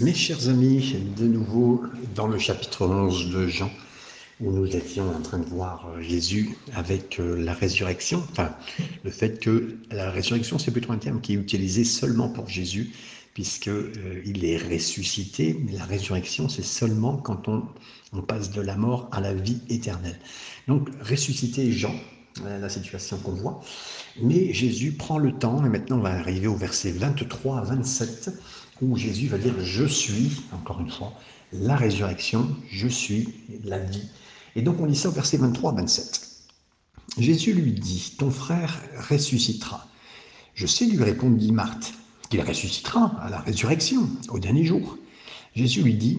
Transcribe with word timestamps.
Mes 0.00 0.12
chers 0.12 0.48
amis, 0.48 0.96
de 1.16 1.24
nouveau 1.24 1.84
dans 2.16 2.26
le 2.26 2.36
chapitre 2.36 2.84
11 2.84 3.30
de 3.30 3.46
Jean, 3.46 3.70
où 4.40 4.50
nous 4.50 4.66
étions 4.74 5.08
en 5.08 5.20
train 5.20 5.38
de 5.38 5.44
voir 5.44 5.86
euh, 5.86 6.02
Jésus 6.02 6.56
avec 6.74 7.20
euh, 7.20 7.36
la 7.36 7.54
résurrection, 7.54 8.20
enfin 8.32 8.56
le 9.04 9.12
fait 9.12 9.38
que 9.38 9.76
la 9.92 10.10
résurrection 10.10 10.58
c'est 10.58 10.72
plutôt 10.72 10.90
un 10.90 10.98
terme 10.98 11.20
qui 11.20 11.34
est 11.34 11.36
utilisé 11.36 11.84
seulement 11.84 12.28
pour 12.28 12.48
Jésus, 12.48 12.90
puisqu'il 13.34 13.70
euh, 13.70 14.22
il 14.26 14.44
est 14.44 14.56
ressuscité, 14.56 15.56
mais 15.64 15.78
la 15.78 15.84
résurrection 15.84 16.48
c'est 16.48 16.64
seulement 16.64 17.16
quand 17.16 17.46
on, 17.46 17.62
on 18.12 18.20
passe 18.20 18.50
de 18.50 18.62
la 18.62 18.74
mort 18.74 19.08
à 19.12 19.20
la 19.20 19.32
vie 19.32 19.60
éternelle. 19.68 20.18
Donc 20.66 20.88
ressusciter 21.08 21.70
Jean, 21.70 21.94
la 22.42 22.68
situation 22.68 23.16
qu'on 23.18 23.34
voit. 23.34 23.60
Mais 24.20 24.52
Jésus 24.52 24.90
prend 24.90 25.18
le 25.18 25.30
temps, 25.32 25.64
et 25.64 25.68
maintenant 25.68 25.98
on 25.98 26.02
va 26.02 26.10
arriver 26.10 26.48
au 26.48 26.56
verset 26.56 26.90
23 26.90 27.58
à 27.58 27.62
27, 27.62 28.30
où 28.90 28.96
Jésus 28.96 29.28
va 29.28 29.38
dire 29.38 29.54
Je 29.60 29.84
suis, 29.84 30.42
encore 30.52 30.80
une 30.80 30.90
fois, 30.90 31.12
la 31.52 31.76
résurrection, 31.76 32.48
je 32.70 32.88
suis 32.88 33.28
la 33.64 33.78
vie. 33.78 34.08
Et 34.56 34.62
donc 34.62 34.80
on 34.80 34.84
lit 34.84 34.96
ça 34.96 35.08
au 35.08 35.12
verset 35.12 35.36
23 35.36 35.72
à 35.72 35.74
27. 35.76 36.20
Jésus 37.18 37.52
lui 37.52 37.72
dit 37.72 38.14
Ton 38.18 38.30
frère 38.30 38.80
ressuscitera. 39.08 39.86
Je 40.54 40.66
sais, 40.66 40.86
lui 40.86 41.02
répondit 41.02 41.52
Marthe, 41.52 41.94
qu'il 42.30 42.40
ressuscitera 42.40 43.16
à 43.20 43.30
la 43.30 43.40
résurrection, 43.40 44.08
au 44.28 44.38
dernier 44.38 44.64
jour. 44.64 44.98
Jésus 45.54 45.82
lui 45.82 45.94
dit 45.94 46.18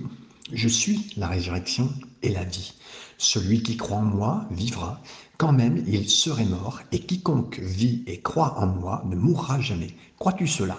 Je 0.52 0.68
suis 0.68 1.14
la 1.18 1.28
résurrection 1.28 1.90
et 2.22 2.30
la 2.30 2.44
vie. 2.44 2.74
Celui 3.18 3.64
qui 3.64 3.78
croit 3.78 3.98
en 3.98 4.04
moi 4.04 4.46
vivra, 4.52 5.02
quand 5.38 5.54
même 5.54 5.84
il 5.88 6.10
serait 6.10 6.46
mort, 6.46 6.82
et 6.92 7.00
quiconque 7.00 7.60
vit 7.60 8.04
et 8.08 8.22
croit 8.22 8.60
en 8.60 8.68
moi 8.68 9.04
ne 9.06 9.16
mourra 9.16 9.60
jamais. 9.60 9.96
Crois-tu 10.18 10.48
cela? 10.48 10.78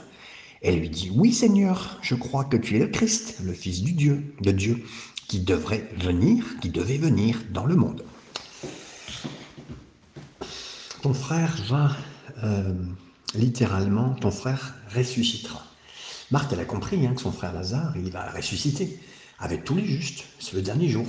Elle 0.67 0.81
lui 0.81 0.91
dit, 0.91 1.13
Oui 1.15 1.33
Seigneur, 1.33 1.97
je 2.03 2.17
crois 2.17 2.43
que 2.43 2.57
tu 2.57 2.75
es 2.75 2.81
le 2.81 2.89
Christ, 2.89 3.37
le 3.45 3.53
Fils 3.53 3.83
du 3.83 3.93
Dieu, 3.93 4.35
de 4.41 4.51
Dieu, 4.51 4.83
qui 5.29 5.39
devrait 5.39 5.89
venir, 5.97 6.45
qui 6.61 6.71
devait 6.71 6.99
venir 6.99 7.41
dans 7.51 7.67
le 7.67 7.77
monde. 7.77 8.05
Ton 11.03 11.15
frère 11.15 11.57
va, 11.69 11.97
euh, 12.43 12.75
littéralement, 13.37 14.15
ton 14.15 14.33
frère 14.33 14.75
ressuscitera. 14.93 15.65
Marthe, 16.33 16.53
elle 16.53 16.61
a 16.61 16.65
compris 16.65 17.07
hein, 17.07 17.15
que 17.15 17.21
son 17.21 17.31
frère 17.31 17.53
Lazare, 17.53 17.97
il 17.97 18.11
va 18.11 18.29
ressusciter 18.29 18.99
avec 19.39 19.63
tous 19.63 19.77
les 19.77 19.85
justes, 19.85 20.25
c'est 20.41 20.55
le 20.55 20.63
dernier 20.63 20.89
jour 20.89 21.07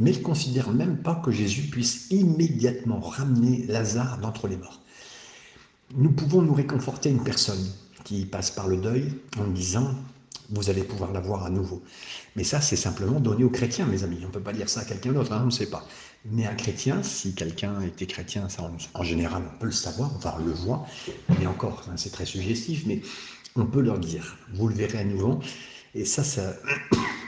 mais 0.00 0.10
il 0.10 0.18
ne 0.18 0.22
considère 0.22 0.70
même 0.70 0.96
pas 0.96 1.14
que 1.14 1.30
Jésus 1.30 1.62
puisse 1.62 2.10
immédiatement 2.10 2.98
ramener 2.98 3.66
Lazare 3.66 4.18
d'entre 4.18 4.48
les 4.48 4.56
morts. 4.56 4.80
Nous 5.94 6.10
pouvons 6.10 6.40
nous 6.40 6.54
réconforter 6.54 7.10
une 7.10 7.22
personne 7.22 7.62
qui 8.04 8.26
passe 8.26 8.50
par 8.50 8.68
le 8.68 8.76
deuil 8.76 9.12
en 9.38 9.46
disant 9.46 9.94
vous 10.50 10.68
allez 10.70 10.82
pouvoir 10.82 11.12
la 11.12 11.20
voir 11.20 11.44
à 11.46 11.50
nouveau. 11.50 11.82
Mais 12.36 12.44
ça, 12.44 12.60
c'est 12.60 12.76
simplement 12.76 13.20
donné 13.20 13.42
aux 13.44 13.50
chrétiens, 13.50 13.86
mes 13.86 14.04
amis. 14.04 14.18
On 14.22 14.26
ne 14.26 14.32
peut 14.32 14.40
pas 14.40 14.52
dire 14.52 14.68
ça 14.68 14.80
à 14.80 14.84
quelqu'un 14.84 15.12
d'autre, 15.12 15.32
hein, 15.32 15.40
on 15.42 15.46
ne 15.46 15.50
sait 15.50 15.70
pas. 15.70 15.86
Mais 16.26 16.46
un 16.46 16.54
chrétien, 16.54 17.02
si 17.02 17.34
quelqu'un 17.34 17.80
était 17.80 18.06
chrétien, 18.06 18.48
ça, 18.48 18.70
en 18.94 19.02
général, 19.02 19.42
on 19.54 19.58
peut 19.58 19.66
le 19.66 19.72
savoir, 19.72 20.12
enfin, 20.14 20.34
on 20.38 20.44
le 20.44 20.52
voit, 20.52 20.86
mais 21.38 21.46
encore, 21.46 21.84
c'est 21.96 22.12
très 22.12 22.26
suggestif, 22.26 22.84
mais 22.86 23.00
on 23.56 23.66
peut 23.66 23.80
leur 23.80 23.98
dire, 23.98 24.36
vous 24.54 24.68
le 24.68 24.74
verrez 24.74 24.98
à 24.98 25.04
nouveau. 25.04 25.40
Et 25.94 26.04
ça, 26.04 26.22
ça, 26.22 26.54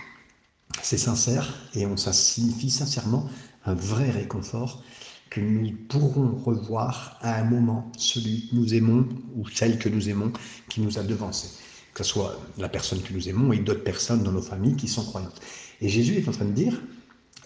c'est 0.83 0.98
sincère 0.98 1.55
et 1.75 1.86
on, 1.86 1.97
ça 1.97 2.12
signifie 2.12 2.70
sincèrement 2.70 3.28
un 3.64 3.75
vrai 3.75 4.11
réconfort 4.11 4.84
que 5.30 5.41
nous 5.41 5.72
pourrons 5.89 6.36
revoir 6.36 7.19
à 7.20 7.41
un 7.41 7.44
moment 7.44 7.91
celui 7.97 8.48
que 8.48 8.55
nous 8.55 8.75
aimons 8.75 9.08
ou 9.36 9.48
celle 9.48 9.78
que 9.78 9.89
nous 9.89 10.08
aimons 10.08 10.33
qui 10.69 10.80
nous 10.80 10.98
a 10.98 11.03
devancés, 11.03 11.50
que 11.92 12.05
ce 12.05 12.11
soit 12.11 12.41
la 12.58 12.69
personne 12.69 13.03
que 13.03 13.12
nous 13.12 13.28
aimons 13.28 13.52
et 13.52 13.58
d'autres 13.58 13.84
personnes 13.84 14.22
dans 14.22 14.33
nos 14.33 14.42
familles 14.42 14.77
qui 14.77 14.89
sont 14.89 15.05
croyantes. 15.05 15.41
Et 15.80 15.89
Jésus 15.89 16.14
est 16.17 16.28
en 16.28 16.33
train 16.33 16.45
de 16.45 16.52
dire, 16.52 16.80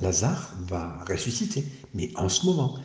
Lazare 0.00 0.54
va 0.66 1.02
ressusciter, 1.08 1.64
mais 1.94 2.10
en 2.16 2.28
ce 2.28 2.46
moment. 2.46 2.78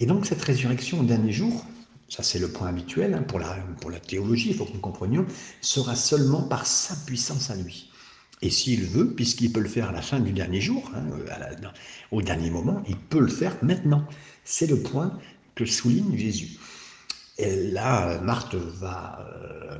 Et 0.00 0.06
donc 0.06 0.26
cette 0.26 0.42
résurrection 0.42 1.00
au 1.00 1.04
dernier 1.04 1.32
jour, 1.32 1.64
ça 2.08 2.22
c'est 2.22 2.38
le 2.38 2.48
point 2.48 2.68
habituel 2.68 3.14
hein, 3.14 3.22
pour, 3.22 3.40
pour 3.80 3.90
la 3.90 4.00
théologie, 4.00 4.50
il 4.50 4.56
faut 4.56 4.64
que 4.64 4.72
nous 4.72 4.80
comprenions, 4.80 5.26
sera 5.60 5.94
seulement 5.94 6.42
par 6.42 6.66
sa 6.66 6.96
puissance 7.06 7.50
à 7.50 7.56
lui. 7.56 7.91
Et 8.42 8.50
s'il 8.50 8.84
veut, 8.84 9.14
puisqu'il 9.14 9.52
peut 9.52 9.60
le 9.60 9.68
faire 9.68 9.88
à 9.88 9.92
la 9.92 10.02
fin 10.02 10.18
du 10.18 10.32
dernier 10.32 10.60
jour, 10.60 10.90
hein, 10.96 11.04
au 12.10 12.22
dernier 12.22 12.50
moment, 12.50 12.82
il 12.88 12.96
peut 12.96 13.20
le 13.20 13.28
faire 13.28 13.56
maintenant. 13.62 14.04
C'est 14.44 14.66
le 14.66 14.80
point 14.80 15.16
que 15.54 15.64
souligne 15.64 16.16
Jésus. 16.16 16.58
Et 17.38 17.70
là, 17.70 18.20
Marthe 18.20 18.56
va, 18.56 19.24
euh, 19.32 19.78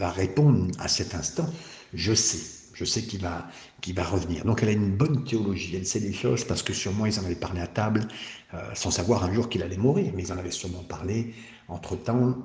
répondre 0.00 0.66
à 0.78 0.88
cet 0.88 1.14
instant, 1.14 1.48
je 1.92 2.14
sais, 2.14 2.70
je 2.72 2.84
sais 2.84 3.02
qu'il 3.02 3.20
va, 3.20 3.48
va 3.94 4.04
revenir. 4.04 4.44
Donc 4.44 4.62
elle 4.62 4.70
a 4.70 4.72
une 4.72 4.96
bonne 4.96 5.24
théologie, 5.24 5.76
elle 5.76 5.86
sait 5.86 6.00
des 6.00 6.12
choses 6.12 6.44
parce 6.44 6.62
que 6.62 6.72
sûrement 6.72 7.06
ils 7.06 7.18
en 7.20 7.24
avaient 7.24 7.34
parlé 7.34 7.60
à 7.60 7.66
table, 7.66 8.08
euh, 8.54 8.58
sans 8.74 8.90
savoir 8.90 9.24
un 9.24 9.32
jour 9.32 9.48
qu'il 9.48 9.62
allait 9.62 9.76
mourir, 9.76 10.12
mais 10.14 10.24
ils 10.24 10.32
en 10.32 10.38
avaient 10.38 10.50
sûrement 10.50 10.82
parlé 10.82 11.34
entre-temps 11.68 12.36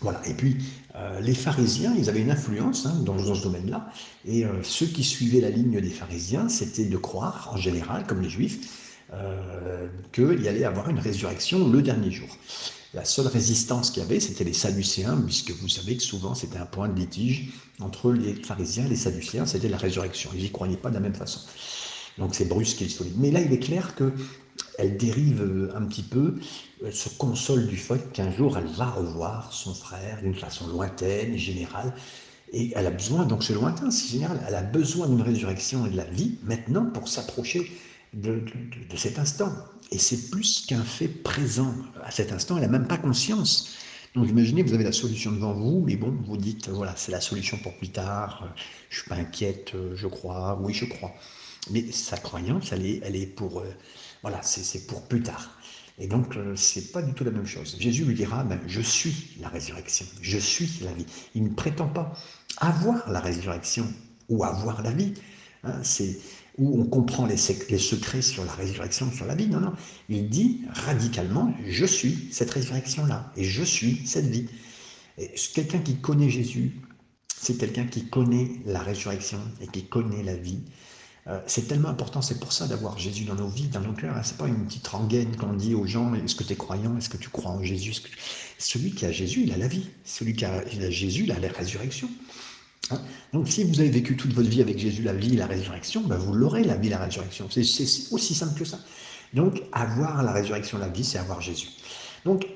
voilà. 0.00 0.20
Et 0.26 0.34
puis, 0.34 0.56
euh, 0.96 1.20
les 1.20 1.34
pharisiens, 1.34 1.94
ils 1.96 2.08
avaient 2.08 2.20
une 2.20 2.30
influence 2.30 2.86
hein, 2.86 2.94
dans, 3.04 3.18
ce 3.18 3.42
domaine-là. 3.42 3.88
Et 4.24 4.44
euh, 4.44 4.62
ceux 4.62 4.86
qui 4.86 5.04
suivaient 5.04 5.40
la 5.40 5.50
ligne 5.50 5.80
des 5.80 5.90
pharisiens, 5.90 6.48
c'était 6.48 6.84
de 6.84 6.96
croire, 6.96 7.50
en 7.52 7.56
général, 7.56 8.06
comme 8.06 8.20
les 8.20 8.28
juifs, 8.28 9.02
euh, 9.12 9.88
qu'il 10.12 10.42
y 10.42 10.48
allait 10.48 10.64
avoir 10.64 10.88
une 10.90 10.98
résurrection 10.98 11.68
le 11.68 11.82
dernier 11.82 12.10
jour. 12.10 12.28
La 12.94 13.04
seule 13.04 13.26
résistance 13.26 13.90
qu'il 13.90 14.02
y 14.02 14.06
avait, 14.06 14.20
c'était 14.20 14.44
les 14.44 14.52
Sadducéens, 14.52 15.16
puisque 15.24 15.50
vous 15.52 15.68
savez 15.68 15.96
que 15.96 16.02
souvent 16.02 16.34
c'était 16.34 16.58
un 16.58 16.66
point 16.66 16.88
de 16.88 16.98
litige 16.98 17.48
entre 17.80 18.12
les 18.12 18.34
pharisiens 18.34 18.84
et 18.84 18.90
les 18.90 18.96
Sadducéens, 18.96 19.46
c'était 19.46 19.68
la 19.68 19.78
résurrection. 19.78 20.30
Ils 20.34 20.42
n'y 20.42 20.50
croyaient 20.50 20.76
pas 20.76 20.90
de 20.90 20.94
la 20.94 21.00
même 21.00 21.14
façon. 21.14 21.40
Donc 22.18 22.34
c'est 22.34 22.44
brusque 22.44 22.82
et 22.82 22.88
solide. 22.88 23.14
Mais 23.16 23.30
là, 23.30 23.40
il 23.40 23.50
est 23.52 23.58
clair 23.58 23.94
que 23.94 24.12
elle 24.78 24.96
dérive 24.96 25.42
euh, 25.42 25.76
un 25.76 25.84
petit 25.86 26.02
peu, 26.02 26.34
elle 26.84 26.94
se 26.94 27.08
console 27.08 27.66
du 27.66 27.76
fait 27.76 28.12
qu'un 28.12 28.30
jour 28.32 28.58
elle 28.58 28.66
va 28.66 28.86
revoir 28.86 29.52
son 29.52 29.74
frère 29.74 30.20
d'une 30.22 30.34
façon 30.34 30.66
lointaine, 30.68 31.36
générale, 31.36 31.94
et 32.52 32.72
elle 32.74 32.86
a 32.86 32.90
besoin, 32.90 33.24
donc 33.24 33.44
c'est 33.44 33.54
lointain, 33.54 33.90
c'est 33.90 34.08
général, 34.08 34.42
elle 34.46 34.54
a 34.54 34.62
besoin 34.62 35.08
d'une 35.08 35.22
résurrection 35.22 35.86
et 35.86 35.90
de 35.90 35.96
la 35.96 36.04
vie 36.04 36.38
maintenant 36.42 36.84
pour 36.84 37.08
s'approcher 37.08 37.70
de, 38.12 38.42
cet 38.94 39.18
instant. 39.18 39.50
Et 39.90 39.98
c'est 39.98 40.30
plus 40.30 40.66
qu'un 40.66 40.82
fait 40.82 41.08
présent. 41.08 41.74
À 42.04 42.10
cet 42.10 42.30
instant, 42.30 42.56
elle 42.56 42.62
n'a 42.62 42.68
même 42.68 42.86
pas 42.86 42.98
conscience. 42.98 43.74
Donc 44.14 44.28
imaginez, 44.28 44.62
vous 44.62 44.74
avez 44.74 44.84
la 44.84 44.92
solution 44.92 45.32
devant 45.32 45.54
vous, 45.54 45.82
mais 45.86 45.96
bon, 45.96 46.14
vous 46.26 46.36
dites, 46.36 46.68
voilà, 46.68 46.94
c'est 46.94 47.12
la 47.12 47.22
solution 47.22 47.56
pour 47.56 47.74
plus 47.78 47.88
tard, 47.88 48.46
je 48.90 48.96
ne 48.96 49.00
suis 49.00 49.08
pas 49.08 49.16
inquiète, 49.16 49.72
je 49.94 50.06
crois, 50.06 50.58
oui, 50.62 50.74
je 50.74 50.84
crois. 50.84 51.14
Mais 51.70 51.90
sa 51.92 52.16
croyance, 52.18 52.72
elle 52.72 52.84
est, 52.84 53.00
elle 53.04 53.16
est 53.16 53.26
pour, 53.26 53.60
euh, 53.60 53.74
voilà, 54.22 54.40
c'est 54.42 54.86
pour 54.86 55.02
plus 55.02 55.22
tard. 55.22 55.58
Et 55.98 56.06
donc, 56.06 56.36
euh, 56.36 56.56
c'est 56.56 56.92
pas 56.92 57.02
du 57.02 57.12
tout 57.12 57.24
la 57.24 57.30
même 57.30 57.46
chose. 57.46 57.76
Jésus 57.78 58.04
lui 58.04 58.14
dira, 58.14 58.44
ben, 58.44 58.58
je 58.66 58.80
suis 58.80 59.36
la 59.40 59.48
résurrection, 59.48 60.06
je 60.20 60.38
suis 60.38 60.80
la 60.82 60.92
vie. 60.92 61.06
Il 61.34 61.44
ne 61.44 61.50
prétend 61.50 61.88
pas 61.88 62.12
avoir 62.58 63.10
la 63.10 63.20
résurrection 63.20 63.86
ou 64.28 64.44
avoir 64.44 64.82
la 64.82 64.92
vie. 64.92 65.14
Hein, 65.64 65.80
c'est 65.82 66.18
où 66.58 66.80
on 66.80 66.84
comprend 66.84 67.26
les, 67.26 67.36
les, 67.70 67.78
secrets 67.78 68.22
sur 68.22 68.44
la 68.44 68.52
résurrection, 68.52 69.10
sur 69.12 69.26
la 69.26 69.34
vie. 69.34 69.46
Non, 69.46 69.60
non. 69.60 69.74
Il 70.08 70.28
dit 70.28 70.62
radicalement, 70.86 71.54
je 71.66 71.84
suis 71.84 72.28
cette 72.30 72.50
résurrection-là 72.50 73.32
et 73.36 73.44
je 73.44 73.62
suis 73.62 74.06
cette 74.06 74.26
vie. 74.26 74.48
Quelqu'un 75.54 75.78
qui 75.78 75.96
connaît 75.96 76.30
Jésus, 76.30 76.80
c'est 77.36 77.58
quelqu'un 77.58 77.86
qui 77.86 78.06
connaît 78.06 78.50
la 78.66 78.80
résurrection 78.80 79.40
et 79.60 79.66
qui 79.66 79.84
connaît 79.84 80.22
la 80.22 80.36
vie. 80.36 80.60
Euh, 81.28 81.38
c'est 81.46 81.68
tellement 81.68 81.88
important, 81.88 82.20
c'est 82.20 82.40
pour 82.40 82.52
ça 82.52 82.66
d'avoir 82.66 82.98
Jésus 82.98 83.24
dans 83.24 83.36
nos 83.36 83.48
vies, 83.48 83.68
dans 83.68 83.80
nos 83.80 83.92
cœurs. 83.92 84.16
Hein. 84.16 84.22
C'est 84.24 84.36
pas 84.36 84.48
une 84.48 84.66
petite 84.66 84.86
rengaine 84.88 85.36
qu'on 85.36 85.52
dit 85.52 85.74
aux 85.74 85.86
gens 85.86 86.12
est-ce 86.14 86.34
que 86.34 86.42
tu 86.42 86.52
es 86.52 86.56
croyant 86.56 86.96
Est-ce 86.96 87.08
que 87.08 87.16
tu 87.16 87.28
crois 87.28 87.52
en 87.52 87.62
Jésus 87.62 87.94
Celui 88.58 88.90
qui 88.92 89.06
a 89.06 89.12
Jésus, 89.12 89.42
il 89.44 89.52
a 89.52 89.56
la 89.56 89.68
vie. 89.68 89.88
Celui 90.04 90.34
qui 90.34 90.44
a, 90.44 90.64
Jésus, 90.90 91.24
il 91.24 91.32
a 91.32 91.38
la 91.38 91.48
résurrection. 91.48 92.10
Hein. 92.90 93.00
Donc 93.32 93.48
si 93.48 93.62
vous 93.62 93.78
avez 93.78 93.90
vécu 93.90 94.16
toute 94.16 94.32
votre 94.32 94.48
vie 94.48 94.60
avec 94.60 94.78
Jésus, 94.78 95.02
la 95.02 95.12
vie, 95.12 95.36
la 95.36 95.46
résurrection, 95.46 96.00
ben 96.00 96.16
vous 96.16 96.32
l'aurez, 96.32 96.64
la 96.64 96.76
vie, 96.76 96.88
la 96.88 96.98
résurrection. 96.98 97.48
C'est 97.50 97.62
aussi 98.10 98.34
simple 98.34 98.58
que 98.58 98.64
ça. 98.64 98.80
Donc 99.32 99.62
avoir 99.70 100.24
la 100.24 100.32
résurrection, 100.32 100.78
la 100.78 100.88
vie, 100.88 101.04
c'est 101.04 101.18
avoir 101.18 101.40
Jésus. 101.40 101.68
Donc 102.24 102.46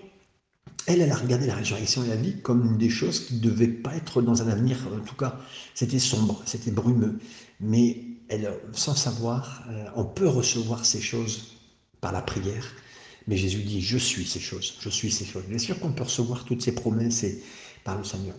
elle, 0.87 1.01
elle 1.01 1.11
a 1.11 1.17
regardé 1.17 1.47
la 1.47 1.55
résurrection 1.55 2.05
et 2.05 2.09
la 2.09 2.17
vie 2.17 2.41
comme 2.43 2.79
des 2.79 2.91
choses 2.91 3.27
qui 3.27 3.35
ne 3.35 3.41
devaient 3.41 3.69
pas 3.69 3.95
être 3.95 4.23
dans 4.23 4.43
un 4.43 4.49
avenir, 4.49 4.77
en 4.93 5.05
tout 5.05 5.17
cas, 5.17 5.39
c'était 5.75 5.99
sombre, 5.99 6.43
c'était 6.47 6.71
brumeux. 6.71 7.19
Mais 7.61 8.06
sans 8.73 8.95
savoir, 8.95 9.65
euh, 9.69 9.85
on 9.95 10.05
peut 10.05 10.29
recevoir 10.29 10.85
ces 10.85 11.01
choses 11.01 11.57
par 12.01 12.13
la 12.13 12.23
prière, 12.23 12.67
mais 13.27 13.37
Jésus 13.37 13.63
dit, 13.63 13.81
je 13.81 13.99
suis 13.99 14.27
ces 14.27 14.41
choses, 14.41 14.77
je 14.81 14.89
suis 14.89 15.11
ces 15.11 15.25
choses. 15.25 15.45
Bien 15.45 15.59
sûr 15.59 15.79
qu'on 15.81 15.93
peut 15.93 16.05
recevoir 16.05 16.45
toutes 16.45 16.63
ces 16.63 16.75
promesses 16.75 17.25
et, 17.25 17.43
par 17.85 17.99
le 17.99 18.05
Seigneur. 18.05 18.35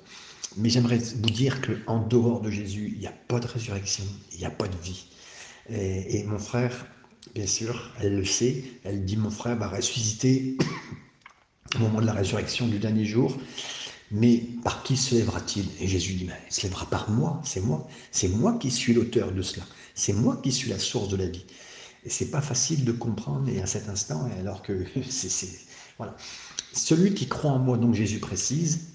Mais 0.58 0.70
j'aimerais 0.70 0.98
vous 0.98 1.30
dire 1.30 1.62
qu'en 1.62 2.00
dehors 2.00 2.42
de 2.42 2.50
Jésus, 2.50 2.92
il 2.94 3.00
n'y 3.00 3.08
a 3.08 3.14
pas 3.28 3.40
de 3.40 3.48
résurrection, 3.48 4.04
il 4.34 4.40
n'y 4.40 4.46
a 4.46 4.52
pas 4.52 4.68
de 4.68 4.78
vie. 4.78 5.06
Et, 5.70 6.24
mon 6.24 6.40
frère, 6.40 6.88
bien 7.36 7.48
sûr, 7.48 7.92
elle 8.02 8.16
le 8.16 8.26
sait, 8.26 8.64
elle 8.84 9.04
dit, 9.04 9.18
mon 9.18 9.30
frère 9.30 9.58
va 9.58 9.68
ressusciter 9.68 10.58
au 11.76 11.80
moment 11.80 12.02
de 12.02 12.06
la 12.06 12.14
résurrection 12.14 12.68
du 12.68 12.80
dernier 12.80 13.06
jour. 13.06 13.38
Mais 14.12 14.38
par 14.64 14.84
qui 14.84 14.96
se 14.96 15.16
lèvera-t-il 15.16 15.66
Et 15.82 15.88
Jésus 15.88 16.14
dit, 16.14 16.28
il 16.28 16.54
se 16.54 16.64
lèvera 16.64 16.86
par 16.90 17.10
moi, 17.10 17.42
c'est 17.44 17.62
moi. 17.62 17.88
C'est 18.12 18.30
moi 18.30 18.58
qui 18.60 18.72
suis 18.72 18.94
l'auteur 18.94 19.32
de 19.32 19.42
cela. 19.42 19.66
C'est 19.96 20.14
moi 20.14 20.40
qui 20.42 20.52
suis 20.52 20.70
la 20.70 20.80
source 20.80 21.10
de 21.10 21.18
la 21.18 21.28
vie. 21.28 21.46
Et 22.06 22.10
c'est 22.10 22.32
pas 22.32 22.42
facile 22.42 22.86
de 22.86 22.92
comprendre 22.92 23.50
et 23.50 23.62
à 23.62 23.66
cet 23.66 23.90
instant, 23.90 24.30
alors 24.40 24.62
que 24.62 24.86
c'est... 25.10 25.60
Voilà. 25.98 26.16
Celui 26.74 27.14
qui 27.14 27.28
croit 27.28 27.52
en 27.52 27.60
moi, 27.60 27.78
donc 27.78 27.96
Jésus 27.96 28.20
précise, 28.20 28.90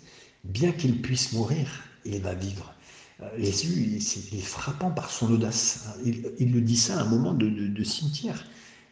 bien 0.45 0.73
qu'il 0.73 1.03
puisse 1.03 1.33
mourir, 1.33 1.69
il 2.05 2.21
va 2.21 2.35
vivre. 2.35 2.73
Euh, 3.21 3.29
Jésus, 3.39 4.01
il, 4.33 4.39
est 4.39 4.43
frappant 4.43 4.91
par 4.91 5.11
son 5.11 5.31
audace. 5.33 5.89
Il, 6.05 6.53
le 6.53 6.61
dit 6.61 6.77
ça 6.77 6.99
à 6.99 7.03
un 7.03 7.07
moment 7.07 7.35
de 7.35 7.85
cimetière. 7.85 8.47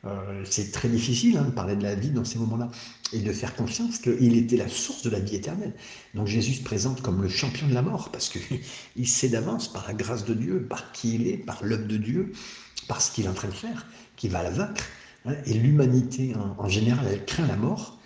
Euh, 0.06 0.42
c'est 0.44 0.72
très 0.72 0.88
difficile 0.88 1.36
hein, 1.36 1.44
de 1.44 1.50
parler 1.50 1.76
de 1.76 1.82
la 1.82 1.94
vie 1.94 2.10
dans 2.10 2.24
ces 2.24 2.38
moments-là 2.38 2.70
et 3.12 3.18
de 3.18 3.32
faire 3.32 3.54
confiance 3.54 3.98
qu'il 3.98 4.34
était 4.36 4.56
la 4.56 4.68
source 4.68 5.02
de 5.02 5.10
la 5.10 5.20
vie 5.20 5.36
éternelle. 5.36 5.74
Donc 6.14 6.26
Jésus 6.26 6.54
se 6.54 6.62
présente 6.62 7.02
comme 7.02 7.22
le 7.22 7.28
champion 7.28 7.68
de 7.68 7.74
la 7.74 7.82
mort 7.82 8.10
parce 8.10 8.30
qu'il 8.30 9.06
sait 9.08 9.28
d'avance, 9.28 9.70
par 9.70 9.86
la 9.86 9.94
grâce 9.94 10.24
de 10.24 10.32
Dieu, 10.32 10.66
par 10.68 10.92
qui 10.92 11.16
il 11.16 11.28
est, 11.28 11.36
par 11.36 11.62
l'œuvre 11.62 11.86
de 11.86 11.98
Dieu, 11.98 12.32
par 12.88 13.02
ce 13.02 13.12
qu'il 13.12 13.26
est 13.26 13.28
en 13.28 13.34
train 13.34 13.48
de 13.48 13.54
faire, 13.54 13.86
qu'il 14.16 14.30
va 14.30 14.42
la 14.42 14.50
vaincre. 14.50 14.84
Hein. 15.26 15.34
Et 15.44 15.54
l'humanité 15.54 16.34
en, 16.58 16.68
général, 16.68 17.06
elle 17.10 17.24
craint 17.26 17.46
la 17.46 17.56
mort, 17.56 17.98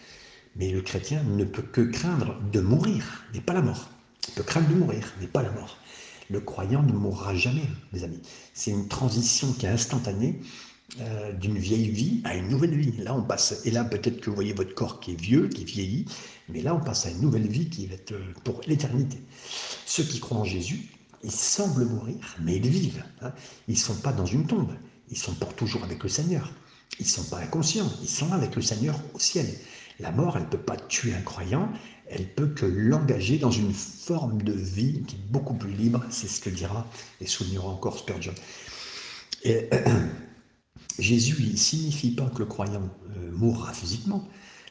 mais 0.57 0.73
le 0.73 0.83
chrétien 0.83 1.23
ne 1.23 1.45
peut 1.45 1.63
que 1.63 1.81
craindre 1.81 2.41
de 2.53 2.61
mourir, 2.61 3.25
mais 3.33 3.41
pas 3.41 3.53
la 3.53 3.63
mort. 3.63 3.89
Il 4.29 4.35
peut 4.35 4.43
craindre 4.43 4.69
de 4.69 4.75
mourir, 4.75 5.13
mais 5.21 5.29
pas 5.29 5.43
la 5.43 5.53
mort. 5.53 5.79
Le 6.31 6.41
croyant 6.41 6.83
ne 6.83 6.93
mourra 6.93 7.35
jamais, 7.37 7.69
mes 7.93 8.03
amis. 8.03 8.21
C'est 8.53 8.71
une 8.73 8.89
transition 8.89 9.53
qui 9.53 9.67
est 9.67 9.69
instantanée 9.69 10.41
euh, 11.01 11.33
d'une 11.33 11.59
vieille 11.59 11.89
vie 11.89 12.21
à 12.25 12.37
une 12.37 12.49
nouvelle 12.49 12.77
vie. 12.77 12.93
Là, 12.99 13.15
on 13.17 13.23
passe, 13.23 13.63
et 13.65 13.71
là, 13.71 13.85
peut-être 13.85 14.21
que 14.21 14.31
vous 14.31 14.37
voyez 14.37 14.53
votre 14.53 14.75
corps 14.75 15.01
qui 15.01 15.13
est 15.13 15.21
vieux, 15.21 15.49
qui 15.49 15.65
vieillit, 15.65 16.05
mais 16.49 16.63
là, 16.63 16.75
on 16.75 16.81
passe 16.81 17.07
à 17.07 17.11
une 17.11 17.21
nouvelle 17.21 17.49
vie 17.49 17.69
qui 17.69 17.87
va 17.87 17.95
être 17.95 18.13
euh, 18.13 18.33
pour 18.45 18.61
l'éternité. 18.67 19.19
Ceux 19.87 20.05
qui 20.05 20.21
croient 20.21 20.39
en 20.39 20.45
Jésus, 20.45 20.83
ils 21.25 21.33
semblent 21.33 21.87
mourir, 21.87 22.37
mais 22.41 22.57
ils 22.57 22.69
vivent. 22.69 23.03
Hein. 23.23 23.33
Ils 23.67 23.75
ne 23.75 23.79
sont 23.79 23.97
pas 23.97 24.13
dans 24.13 24.27
une 24.27 24.47
tombe, 24.47 24.73
ils 25.11 25.17
sont 25.17 25.35
pour 25.35 25.55
toujours 25.55 25.83
avec 25.85 26.03
le 26.03 26.09
Seigneur. 26.09 26.53
Ils 27.01 27.07
ne 27.07 27.11
sont 27.11 27.25
pas 27.25 27.39
inconscients, 27.39 27.91
ils 28.03 28.09
sont 28.09 28.31
avec 28.33 28.55
le 28.55 28.63
Seigneur 28.63 29.01
au 29.15 29.19
ciel. 29.19 29.47
La 30.01 30.13
mort, 30.13 30.37
elle 30.37 30.45
ne 30.45 30.49
peut 30.49 30.59
pas 30.59 30.77
tuer 30.77 31.15
un 31.15 31.23
croyant, 31.23 31.71
elle 32.09 32.29
peut 32.35 32.49
que 32.49 32.67
l'engager 32.67 33.39
dans 33.39 33.51
une 33.51 33.73
forme 33.73 34.43
de 34.43 34.53
vie 34.53 35.03
qui 35.07 35.17
est 35.17 35.31
beaucoup 35.31 35.55
plus 35.55 35.73
libre, 35.73 36.05
c'est 36.11 36.29
ce 36.29 36.41
que 36.41 36.51
dira 36.51 36.87
et 37.21 37.27
soulignera 37.27 37.69
encore 37.69 37.99
Spurgeon. 37.99 38.35
Et, 39.45 39.69
Jésus, 40.99 41.37
il 41.41 41.59
signifie 41.59 42.11
pas 42.11 42.27
que 42.27 42.39
le 42.39 42.47
croyant 42.47 42.89
euh, 43.17 43.31
mourra 43.33 43.73
physiquement. 43.73 44.29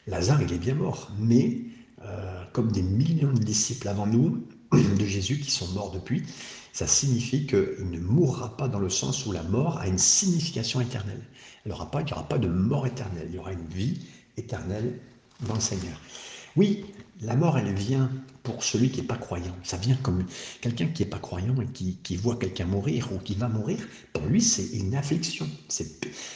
Lazare, 0.08 0.42
il 0.42 0.54
est 0.54 0.58
bien 0.58 0.76
mort, 0.76 1.12
mais 1.20 1.62
euh, 2.04 2.44
comme 2.54 2.72
des 2.72 2.82
millions 2.82 3.32
de 3.32 3.40
disciples 3.40 3.88
avant 3.88 4.08
nous, 4.08 4.46
de 4.72 5.06
Jésus 5.06 5.40
qui 5.40 5.52
sont 5.52 5.68
morts 5.70 5.92
depuis, 5.92 6.24
ça 6.72 6.88
signifie 6.88 7.46
qu'il 7.46 7.90
ne 7.92 8.00
mourra 8.00 8.58
pas 8.58 8.68
dans 8.68 8.80
le 8.80 8.90
sens 8.90 9.26
où 9.26 9.32
la 9.32 9.44
mort 9.44 9.78
a 9.78 9.88
une 9.88 9.98
signification 9.98 10.82
éternelle. 10.82 11.22
Il 11.66 11.70
n'y 11.70 11.74
aura, 11.74 11.90
aura, 11.94 12.28
pas 12.28 12.38
de 12.38 12.48
mort 12.48 12.88
éternelle, 12.88 13.28
il 13.30 13.36
y 13.36 13.38
aura 13.38 13.54
une 13.54 13.68
vie 13.68 14.00
éternelle 14.38 15.00
dans 15.48 15.54
le 15.54 15.60
Seigneur. 15.60 16.00
Oui, 16.56 16.86
la 17.22 17.36
mort, 17.36 17.58
elle 17.58 17.74
vient 17.74 18.10
pour 18.44 18.64
celui 18.64 18.92
qui 18.92 19.02
n'est 19.02 19.08
pas 19.08 19.18
croyant. 19.18 19.56
Ça 19.64 19.78
vient 19.78 19.96
comme 19.96 20.26
quelqu'un 20.62 20.88
qui 20.88 21.04
n'est 21.04 21.10
pas 21.10 21.20
croyant 21.20 21.56
et 21.62 21.66
qui, 21.68 22.16
voit 22.18 22.36
quelqu'un 22.36 22.66
mourir 22.66 23.12
ou 23.14 23.18
qui 23.18 23.36
va 23.36 23.48
mourir. 23.48 23.80
Pour 24.12 24.26
lui, 24.26 24.42
c'est 24.42 24.68
une 24.78 24.96
affliction. 24.96 25.48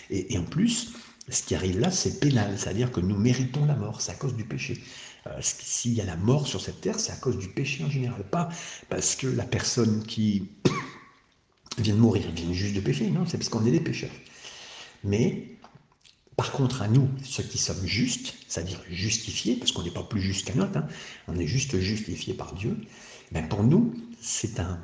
Et, 0.09 0.33
et, 0.33 0.37
en 0.37 0.45
plus, 0.45 0.93
ce 1.29 1.43
qui 1.43 1.53
arrive 1.53 1.79
là, 1.79 1.91
c'est 1.91 2.19
pénal. 2.21 2.57
C'est-à-dire 2.57 2.91
que 2.91 3.01
nous 3.01 3.17
méritons 3.17 3.65
la 3.65 3.75
mort. 3.75 4.01
C'est 4.01 4.13
à 4.13 4.15
cause 4.15 4.35
du 4.35 4.45
péché. 4.45 4.81
Euh, 5.27 5.37
s'il 5.41 5.93
y 5.93 6.01
a 6.01 6.05
la 6.05 6.15
mort 6.15 6.47
sur 6.47 6.61
cette 6.61 6.79
terre, 6.79 6.99
c'est 6.99 7.11
à 7.11 7.17
cause 7.17 7.37
du 7.37 7.49
péché 7.49 7.83
en 7.83 7.89
général. 7.89 8.23
Pas 8.23 8.49
parce 8.87 9.17
que 9.17 9.27
la 9.27 9.43
personne 9.43 10.03
qui 10.03 10.47
vient 11.77 11.93
de 11.93 11.99
mourir 11.99 12.23
vient 12.33 12.53
juste 12.53 12.75
de 12.75 12.81
péché. 12.81 13.09
Non, 13.09 13.25
c'est 13.25 13.37
parce 13.37 13.49
qu'on 13.49 13.65
est 13.65 13.71
des 13.71 13.81
pécheurs. 13.81 14.11
Mais 15.03 15.56
par 16.37 16.51
contre, 16.51 16.83
à 16.83 16.87
nous, 16.87 17.09
ceux 17.23 17.41
qui 17.41 17.57
sommes 17.57 17.85
justes, 17.85 18.35
c'est-à-dire 18.47 18.79
justifiés, 18.91 19.55
parce 19.55 19.71
qu'on 19.71 19.81
n'est 19.81 19.91
pas 19.91 20.03
plus 20.03 20.21
juste 20.21 20.45
qu'un 20.45 20.61
autre, 20.61 20.77
hein, 20.77 20.87
on 21.27 21.35
est 21.35 21.47
juste 21.47 21.79
justifié 21.79 22.35
par 22.35 22.53
Dieu, 22.53 22.77
ben 23.31 23.49
pour 23.49 23.63
nous, 23.63 23.95
c'est 24.21 24.59
un, 24.59 24.79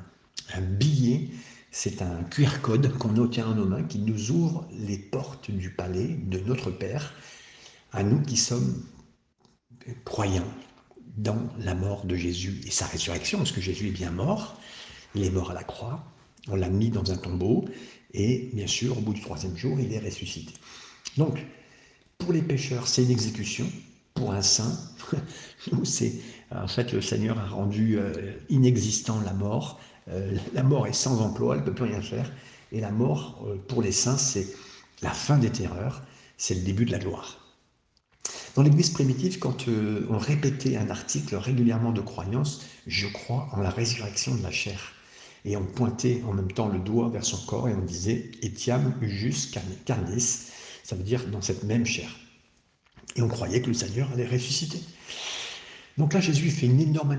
billet, 0.62 1.30
c'est 1.70 2.02
un 2.02 2.24
QR 2.24 2.60
code 2.64 2.98
qu'on 2.98 3.16
obtient 3.18 3.48
en 3.48 3.54
nos 3.54 3.68
mains 3.68 3.84
qui 3.84 4.00
nous 4.00 4.32
ouvre 4.32 4.68
les 4.72 4.98
portes 4.98 5.52
du 5.52 5.70
palais 5.70 6.18
de 6.24 6.40
notre 6.40 6.72
Père, 6.72 7.14
à 7.92 8.02
nous 8.02 8.24
qui 8.24 8.36
sommes 8.36 8.84
croyants 10.06 10.52
dans 11.18 11.38
la 11.60 11.76
mort 11.76 12.06
de 12.06 12.16
Jésus 12.16 12.62
et 12.66 12.72
sa 12.72 12.88
résurrection, 12.88 13.38
parce 13.38 13.52
que 13.52 13.62
Jésus 13.62 13.90
est 13.90 13.92
bien 13.92 14.10
mort, 14.10 14.60
il 15.14 15.24
est 15.24 15.30
mort 15.30 15.52
à 15.52 15.54
la 15.54 15.64
croix, 15.64 16.04
on 16.48 16.56
l'a 16.56 16.70
mis 16.70 16.90
dans 16.90 17.12
un 17.12 17.18
tombeau, 17.18 17.66
et 18.16 18.50
bien 18.54 18.66
sûr, 18.66 18.98
au 18.98 19.02
bout 19.02 19.14
du 19.14 19.22
troisième 19.22 19.56
jour, 19.56 19.80
il 19.80 19.94
est 19.94 20.00
ressuscité. 20.00 20.54
Donc, 21.18 21.46
pour 22.18 22.34
les 22.34 22.42
pécheurs, 22.42 22.88
c'est 22.88 23.04
une 23.04 23.12
exécution. 23.12 23.66
Pour 24.14 24.32
un 24.32 24.42
saint, 24.42 24.78
c'est 25.84 26.14
en 26.52 26.68
fait 26.68 26.94
le 26.94 27.02
Seigneur 27.02 27.40
a 27.40 27.48
rendu 27.48 27.98
euh, 27.98 28.34
inexistant 28.50 29.20
la 29.22 29.34
mort. 29.34 29.80
Euh, 30.10 30.36
la 30.54 30.64
mort 30.64 30.88
est 30.88 30.94
sans 30.94 31.22
emploi, 31.22 31.56
elle 31.56 31.62
ne 31.62 31.66
peut 31.66 31.74
plus 31.74 31.86
rien 31.86 32.02
faire. 32.02 32.32
Et 32.72 32.80
la 32.80 32.92
mort, 32.92 33.44
euh, 33.48 33.56
pour 33.68 33.82
les 33.82 33.92
saints, 33.92 34.18
c'est 34.18 34.48
la 35.02 35.12
fin 35.12 35.38
des 35.38 35.50
terreurs, 35.50 36.04
c'est 36.38 36.56
le 36.56 36.62
début 36.62 36.86
de 36.86 36.92
la 36.92 37.00
gloire. 37.00 37.40
Dans 38.56 38.62
l'Église 38.62 38.92
primitive, 38.92 39.40
quand 39.40 39.66
on 39.68 40.18
répétait 40.20 40.78
un 40.78 40.92
article 40.92 41.36
régulièrement 41.36 41.92
de 41.92 42.02
croyance, 42.02 42.62
je 42.86 43.08
crois 43.08 43.50
en 43.52 43.62
la 43.62 43.72
résurrection 43.72 44.36
de 44.36 44.44
la 44.44 44.52
chair. 44.52 44.94
Et 45.44 45.58
on 45.58 45.66
pointait 45.66 46.22
en 46.28 46.34
même 46.34 46.52
temps 46.52 46.70
le 46.70 46.78
doigt 46.80 47.10
vers 47.10 47.26
son 47.26 47.38
corps 47.48 47.68
et 47.68 47.74
on 47.74 47.82
disait 47.82 48.32
Etiam 48.44 48.94
jus 49.02 49.52
carnis, 49.86 50.52
ça 50.84 50.96
veut 50.96 51.04
dire 51.04 51.26
dans 51.28 51.42
cette 51.42 51.64
même 51.64 51.86
chair. 51.86 52.10
Et 53.16 53.22
on 53.22 53.28
croyait 53.28 53.62
que 53.62 53.68
le 53.68 53.74
Seigneur 53.74 54.12
allait 54.12 54.28
ressusciter. 54.28 54.80
Donc 55.98 56.14
là, 56.14 56.20
Jésus 56.20 56.50
fait 56.50 56.66
une 56.66 56.82
énorme 56.82 57.16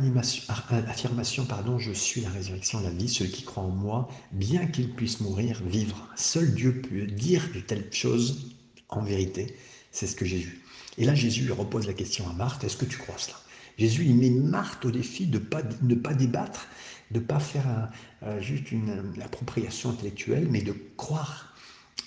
affirmation, 0.88 1.46
pardon, 1.46 1.78
je 1.78 1.92
suis 1.92 2.20
la 2.22 2.30
résurrection, 2.30 2.80
la 2.80 2.90
vie, 2.90 3.08
celui 3.08 3.30
qui 3.30 3.44
croit 3.44 3.62
en 3.62 3.68
moi, 3.68 4.08
bien 4.32 4.66
qu'il 4.66 4.90
puisse 4.92 5.20
mourir, 5.20 5.62
vivre. 5.64 6.08
Seul 6.16 6.52
Dieu 6.54 6.80
peut 6.80 7.06
dire 7.06 7.48
de 7.54 7.60
telles 7.60 7.88
choses 7.92 8.50
en 8.88 9.00
vérité, 9.00 9.54
c'est 9.92 10.08
ce 10.08 10.16
que 10.16 10.24
vu. 10.24 10.60
Et 10.98 11.04
là, 11.04 11.14
Jésus 11.14 11.52
repose 11.52 11.86
la 11.86 11.92
question 11.92 12.28
à 12.28 12.32
Marthe, 12.32 12.64
est-ce 12.64 12.76
que 12.76 12.84
tu 12.84 12.98
crois 12.98 13.16
cela? 13.16 13.36
Jésus, 13.78 14.06
il 14.06 14.16
met 14.16 14.30
Marthe 14.30 14.84
au 14.84 14.90
défi 14.90 15.26
de 15.26 15.40
ne 15.82 15.94
pas 15.94 16.14
débattre, 16.14 16.66
de 17.12 17.20
ne 17.20 17.24
pas 17.24 17.38
faire 17.38 17.90
juste 18.40 18.72
une, 18.72 19.12
une 19.14 19.22
appropriation 19.22 19.90
intellectuelle, 19.90 20.48
mais 20.50 20.62
de 20.62 20.74
croire 20.96 21.53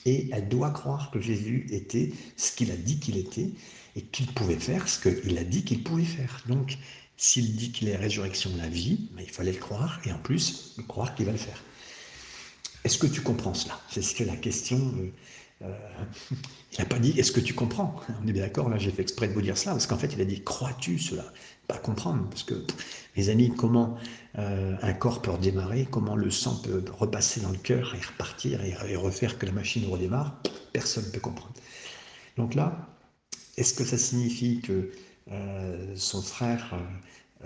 et 0.07 0.29
elle 0.31 0.47
doit 0.47 0.71
croire 0.71 1.11
que 1.11 1.19
Jésus 1.19 1.67
était 1.69 2.11
ce 2.37 2.53
qu'il 2.53 2.71
a 2.71 2.77
dit 2.77 2.97
qu'il 2.97 3.17
était 3.17 3.49
et 3.97 4.01
qu'il 4.01 4.25
pouvait 4.27 4.55
faire 4.55 4.87
ce 4.87 5.09
qu'il 5.09 5.37
a 5.37 5.43
dit 5.43 5.65
qu'il 5.65 5.83
pouvait 5.83 6.05
faire. 6.05 6.43
Donc, 6.47 6.77
s'il 7.17 7.55
dit 7.57 7.73
qu'il 7.73 7.89
est 7.89 7.97
résurrection 7.97 8.49
de 8.49 8.57
la 8.57 8.69
vie, 8.69 9.09
ben, 9.11 9.23
il 9.23 9.29
fallait 9.29 9.51
le 9.51 9.59
croire 9.59 9.99
et 10.05 10.11
en 10.13 10.17
plus 10.17 10.77
croire 10.87 11.13
qu'il 11.13 11.25
va 11.25 11.33
le 11.33 11.37
faire. 11.37 11.61
Est-ce 12.85 12.97
que 12.97 13.07
tu 13.07 13.21
comprends 13.21 13.53
cela? 13.53 13.77
C'est 13.89 14.25
la 14.25 14.37
question. 14.37 14.79
Euh, 15.63 15.73
il 16.73 16.79
n'a 16.79 16.85
pas 16.85 16.99
dit 16.99 17.17
est-ce 17.19 17.31
que 17.31 17.39
tu 17.39 17.53
comprends? 17.53 17.95
On 18.23 18.27
est 18.27 18.31
bien 18.31 18.43
d'accord, 18.43 18.69
là 18.69 18.77
j'ai 18.77 18.91
fait 18.91 19.01
exprès 19.01 19.27
de 19.27 19.33
vous 19.33 19.41
dire 19.41 19.57
cela, 19.57 19.71
parce 19.71 19.87
qu'en 19.87 19.97
fait 19.97 20.13
il 20.13 20.21
a 20.21 20.25
dit 20.25 20.43
crois-tu 20.43 20.99
cela? 20.99 21.25
Pas 21.67 21.77
comprendre, 21.77 22.29
parce 22.29 22.43
que 22.43 22.65
mes 23.17 23.29
amis, 23.29 23.51
comment 23.55 23.97
euh, 24.37 24.75
un 24.81 24.93
corps 24.93 25.21
peut 25.21 25.31
redémarrer, 25.31 25.87
comment 25.89 26.15
le 26.15 26.29
sang 26.29 26.55
peut 26.63 26.83
repasser 26.97 27.41
dans 27.41 27.49
le 27.49 27.57
cœur 27.57 27.95
et 27.95 28.05
repartir 28.05 28.63
et, 28.63 28.95
refaire 28.95 29.37
que 29.37 29.45
la 29.45 29.51
machine 29.51 29.85
redémarre, 29.85 30.41
personne 30.71 31.05
ne 31.05 31.09
peut 31.09 31.19
comprendre. 31.19 31.53
Donc 32.37 32.55
là, 32.55 32.87
est-ce 33.57 33.73
que 33.73 33.83
ça 33.83 33.97
signifie 33.97 34.61
que 34.61 34.91
euh, 35.31 35.93
son 35.95 36.21
frère 36.21 36.73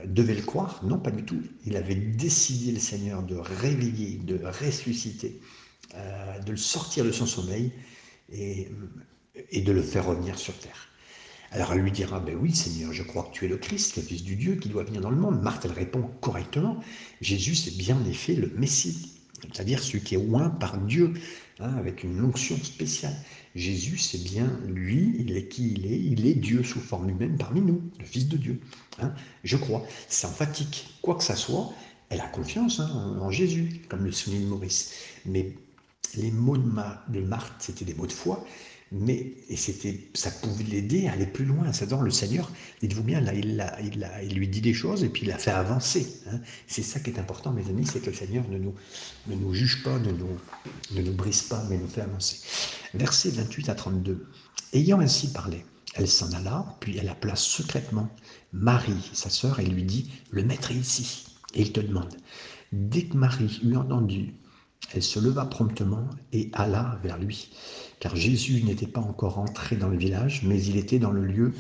devait 0.06 0.36
le 0.36 0.44
croire? 0.44 0.82
Non, 0.84 1.00
pas 1.00 1.12
du 1.12 1.24
tout. 1.24 1.42
Il 1.66 1.76
avait 1.76 1.96
décidé, 1.96 2.74
le 2.74 2.80
Seigneur, 2.80 3.24
de 3.24 3.38
réveiller, 3.38 4.18
de 4.18 4.40
ressusciter, 4.46 5.40
de 6.46 6.52
le 6.52 6.58
sortir 6.58 7.06
de 7.06 7.12
son 7.12 7.26
sommeil 7.26 7.72
et 8.34 9.62
de 9.62 9.72
le 9.72 9.82
faire 9.82 10.06
revenir 10.06 10.38
sur 10.38 10.58
terre. 10.58 10.92
Alors 11.54 11.74
elle 11.74 11.82
lui 11.82 11.92
dira, 11.92 12.20
ben 12.22 12.38
oui 12.40 12.56
Seigneur, 12.56 12.94
je 12.94 13.04
crois 13.04 13.24
que 13.24 13.34
tu 13.34 13.46
es 13.46 13.48
le 13.50 13.58
Christ, 13.58 13.98
le 13.98 14.04
Fils 14.04 14.24
du 14.24 14.38
Dieu 14.38 14.56
qui 14.56 14.70
doit 14.70 14.84
venir 14.84 15.02
dans 15.02 15.10
le 15.10 15.18
monde. 15.18 15.42
Marthe, 15.42 15.66
elle 15.66 15.74
répond 15.74 16.10
correctement, 16.22 16.80
Jésus 17.20 17.56
c'est 17.56 17.76
bien 17.78 17.98
en 17.98 18.10
effet 18.10 18.36
le 18.36 18.50
Messie, 18.56 19.20
c'est-à-dire 19.42 19.84
celui 19.84 20.02
qui 20.02 20.16
est 20.16 20.30
oint 20.34 20.50
par 20.50 20.78
Dieu, 20.78 21.14
hein, 21.60 21.74
avec 21.78 22.06
une 22.06 22.24
onction 22.24 22.56
spéciale. 22.56 23.16
Jésus 23.54 23.98
c'est 23.98 24.24
bien 24.24 24.50
lui, 24.66 25.14
il 25.20 25.36
est 25.36 25.50
qui 25.50 25.74
il 25.74 25.92
est, 25.92 26.00
il 26.00 26.26
est 26.26 26.36
Dieu 26.36 26.64
sous 26.64 26.80
forme 26.80 27.10
humaine 27.10 27.36
parmi 27.38 27.60
nous, 27.60 27.82
le 28.00 28.06
Fils 28.06 28.30
de 28.30 28.38
Dieu. 28.38 28.62
Hein. 29.00 29.14
je 29.44 29.58
crois, 29.58 29.86
c'est 30.08 30.28
emphatique, 30.28 30.96
quoi 31.02 31.16
que 31.16 31.24
ça 31.24 31.36
soit, 31.36 31.74
elle 32.10 32.22
a 32.22 32.28
confiance 32.28 32.80
hein, 32.80 33.18
en 33.20 33.30
Jésus, 33.30 33.82
comme 33.90 34.06
le 34.06 34.12
souligne 34.14 34.46
Maurice. 34.46 34.94
Mais 35.26 35.54
les 36.16 36.32
mots 36.32 36.58
de, 36.58 37.20
Marthe, 37.22 37.54
c'était 37.60 37.86
des 37.86 37.94
mots 37.94 38.08
de 38.08 38.12
foi, 38.12 38.46
mais 38.92 39.34
et 39.48 39.56
c'était, 39.56 40.10
ça 40.14 40.32
pouvait 40.32 40.66
l'aider 40.66 41.08
à 41.08 41.14
aller 41.14 41.26
plus 41.26 41.46
loin. 41.46 41.72
Ça 41.72 41.86
dans 41.86 42.02
le 42.02 42.12
Seigneur, 42.12 42.52
dites-vous 42.82 43.04
bien, 43.04 43.22
là, 43.22 43.34
il, 43.34 43.60
a, 43.62 43.80
il, 43.82 44.04
a, 44.04 44.22
il 44.22 44.36
lui 44.36 44.48
dit 44.48 44.62
des 44.62 44.74
choses 44.74 45.04
et 45.04 45.10
puis 45.10 45.24
il 45.24 45.30
l'a 45.30 45.38
fait 45.38 45.52
avancer. 45.52 46.22
Hein. 46.30 46.42
C'est 46.68 46.84
ça 46.84 47.00
qui 47.00 47.10
est 47.10 47.20
important, 47.20 47.52
mes 47.52 47.68
amis, 47.70 47.86
c'est 47.86 48.02
que 48.02 48.10
le 48.10 48.16
Seigneur 48.16 48.48
ne 48.50 48.58
nous, 48.58 48.76
ne 49.28 49.36
nous 49.36 49.54
juge 49.54 49.84
pas, 49.84 49.98
ne 50.00 50.12
nous, 50.12 50.38
ne 50.92 51.02
nous 51.02 51.14
brise 51.14 51.44
pas, 51.44 51.64
mais 51.70 51.78
nous 51.78 51.88
fait 51.88 52.02
avancer. 52.02 52.38
Versets 52.94 53.30
28 53.30 53.70
à 53.70 53.76
32. 53.76 54.28
Ayant 54.74 55.00
ainsi 55.00 55.32
parlé, 55.32 55.66
elle 55.96 56.08
s'en 56.08 56.32
alla, 56.34 56.78
puis 56.80 56.98
elle 56.98 57.10
appela 57.10 57.36
secrètement 57.36 58.10
Marie, 58.54 59.10
sa 59.14 59.30
sœur, 59.30 59.60
et 59.60 59.66
lui 59.66 59.84
dit 59.84 60.12
Le 60.32 60.44
maître 60.44 60.72
est 60.72 60.76
ici. 60.76 61.26
Et 61.54 61.62
il 61.62 61.72
te 61.72 61.82
demande. 61.82 62.16
Dès 62.72 63.04
que 63.04 63.18
Marie 63.18 63.60
eut 63.64 63.76
entendu, 63.76 64.34
elle 64.94 65.04
se 65.04 65.20
leva 65.20 65.46
promptement 65.46 66.10
et 66.34 66.50
alla 66.54 67.00
vers 67.04 67.18
lui, 67.18 67.50
car 68.00 68.16
Jésus 68.16 68.64
n'était 68.64 68.88
pas 68.88 69.02
encore 69.02 69.40
entré 69.40 69.76
dans 69.76 69.90
le 69.90 69.98
village, 69.98 70.44
mais 70.44 70.62
il 70.64 70.78
était 70.78 71.00
dans 71.00 71.12
le 71.12 71.26
lieu 71.26 71.54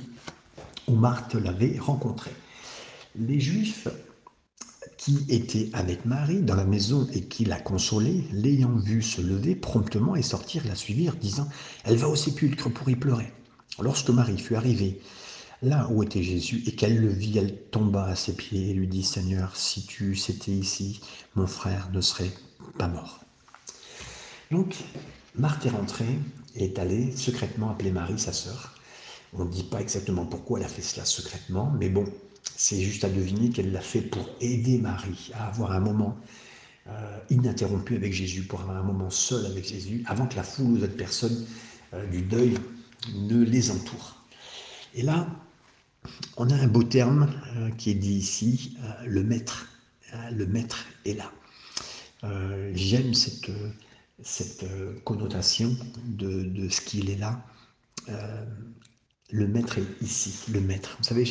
où 0.87 0.95
Marthe 0.95 1.35
l'avait 1.35 1.77
rencontré. 1.79 2.31
Les 3.15 3.39
Juifs 3.39 3.87
qui 4.97 5.25
étaient 5.29 5.69
avec 5.73 6.05
Marie 6.05 6.41
dans 6.41 6.55
la 6.55 6.63
maison 6.63 7.07
et 7.11 7.21
qui 7.21 7.43
la 7.43 7.59
consolaient, 7.59 8.23
l'ayant 8.31 8.75
vue 8.75 9.01
se 9.01 9.19
lever 9.19 9.55
promptement 9.55 10.15
et 10.15 10.21
sortir, 10.21 10.61
la 10.67 10.75
suivirent, 10.75 11.15
disant 11.15 11.47
Elle 11.83 11.97
va 11.97 12.07
au 12.07 12.15
sépulcre 12.15 12.69
pour 12.71 12.87
y 12.87 12.95
pleurer. 12.95 13.33
Lorsque 13.81 14.11
Marie 14.11 14.37
fut 14.37 14.55
arrivée 14.55 15.01
là 15.63 15.87
où 15.89 16.03
était 16.03 16.21
Jésus 16.21 16.63
et 16.67 16.75
qu'elle 16.75 16.99
le 16.99 17.09
vit, 17.09 17.37
elle 17.37 17.55
tomba 17.71 18.05
à 18.05 18.15
ses 18.15 18.33
pieds 18.33 18.69
et 18.69 18.73
lui 18.73 18.87
dit 18.87 19.03
Seigneur, 19.03 19.55
si 19.55 19.85
tu 19.85 20.15
étais 20.29 20.51
ici, 20.51 21.01
mon 21.35 21.47
frère 21.47 21.89
ne 21.91 22.01
serait 22.01 22.31
pas 22.77 22.87
mort. 22.87 23.20
Donc, 24.51 24.75
Marthe 25.35 25.65
est 25.65 25.69
rentrée 25.69 26.19
et 26.55 26.65
est 26.65 26.77
allée 26.77 27.15
secrètement 27.15 27.71
appeler 27.71 27.91
Marie, 27.91 28.19
sa 28.19 28.33
sœur. 28.33 28.75
On 29.33 29.45
ne 29.45 29.49
dit 29.49 29.63
pas 29.63 29.79
exactement 29.79 30.25
pourquoi 30.25 30.59
elle 30.59 30.65
a 30.65 30.67
fait 30.67 30.81
cela 30.81 31.05
secrètement, 31.05 31.73
mais 31.79 31.87
bon, 31.87 32.03
c'est 32.57 32.81
juste 32.81 33.05
à 33.05 33.09
deviner 33.09 33.49
qu'elle 33.49 33.71
l'a 33.71 33.81
fait 33.81 34.01
pour 34.01 34.29
aider 34.41 34.77
Marie 34.77 35.31
à 35.33 35.47
avoir 35.47 35.71
un 35.71 35.79
moment 35.79 36.17
euh, 36.87 37.17
ininterrompu 37.29 37.95
avec 37.95 38.11
Jésus, 38.11 38.41
pour 38.41 38.59
avoir 38.59 38.75
un 38.75 38.83
moment 38.83 39.09
seul 39.09 39.45
avec 39.45 39.65
Jésus, 39.65 40.03
avant 40.05 40.27
que 40.27 40.35
la 40.35 40.43
foule 40.43 40.73
ou 40.73 40.77
d'autres 40.79 40.97
personnes 40.97 41.45
euh, 41.93 42.05
du 42.07 42.21
deuil 42.21 42.55
ne 43.15 43.41
les 43.45 43.71
entoure. 43.71 44.25
Et 44.95 45.01
là, 45.01 45.27
on 46.35 46.49
a 46.49 46.55
un 46.55 46.67
beau 46.67 46.83
terme 46.83 47.33
euh, 47.55 47.69
qui 47.77 47.91
est 47.91 47.95
dit 47.95 48.15
ici, 48.15 48.77
le 49.05 49.23
maître. 49.23 49.69
Le 50.33 50.45
maître 50.45 50.87
est 51.05 51.13
là. 51.13 51.31
J'aime 52.73 53.13
cette, 53.13 53.49
cette 54.23 54.65
connotation 55.03 55.75
de, 56.05 56.69
ce 56.69 56.81
qu'il 56.81 57.09
est 57.09 57.17
là. 57.17 57.45
le 59.31 59.47
maître 59.47 59.77
est 59.77 60.03
ici, 60.03 60.51
le 60.51 60.61
maître. 60.61 60.95
Vous 60.99 61.05
savez, 61.05 61.25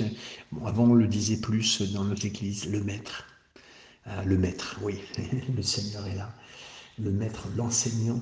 avant 0.64 0.84
on 0.84 0.94
le 0.94 1.06
disait 1.06 1.40
plus 1.40 1.82
dans 1.92 2.04
notre 2.04 2.24
église, 2.26 2.68
le 2.70 2.82
maître. 2.82 3.26
le 4.24 4.36
maître, 4.36 4.78
oui, 4.82 5.00
le 5.56 5.62
Seigneur 5.62 6.06
est 6.06 6.16
là. 6.16 6.34
Le 6.98 7.10
maître, 7.10 7.48
l'enseignant, 7.56 8.20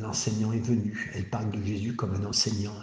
l'enseignant 0.00 0.52
est 0.52 0.60
venu. 0.60 1.10
Elle 1.14 1.28
parle 1.28 1.50
de 1.50 1.62
Jésus 1.62 1.94
comme 1.94 2.14
un 2.14 2.24
enseignant. 2.24 2.74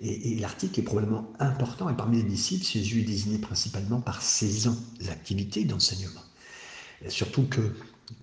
Et, 0.00 0.34
l'article 0.36 0.80
est 0.80 0.82
probablement 0.82 1.32
important, 1.38 1.88
et 1.88 1.96
parmi 1.96 2.16
les 2.18 2.28
disciples, 2.28 2.64
Jésus 2.64 3.00
est 3.00 3.04
désigné 3.04 3.38
principalement 3.38 4.00
par 4.00 4.22
ses 4.22 4.68
activités 5.08 5.64
d'enseignement. 5.64 6.22
Surtout 7.08 7.44
que 7.44 7.74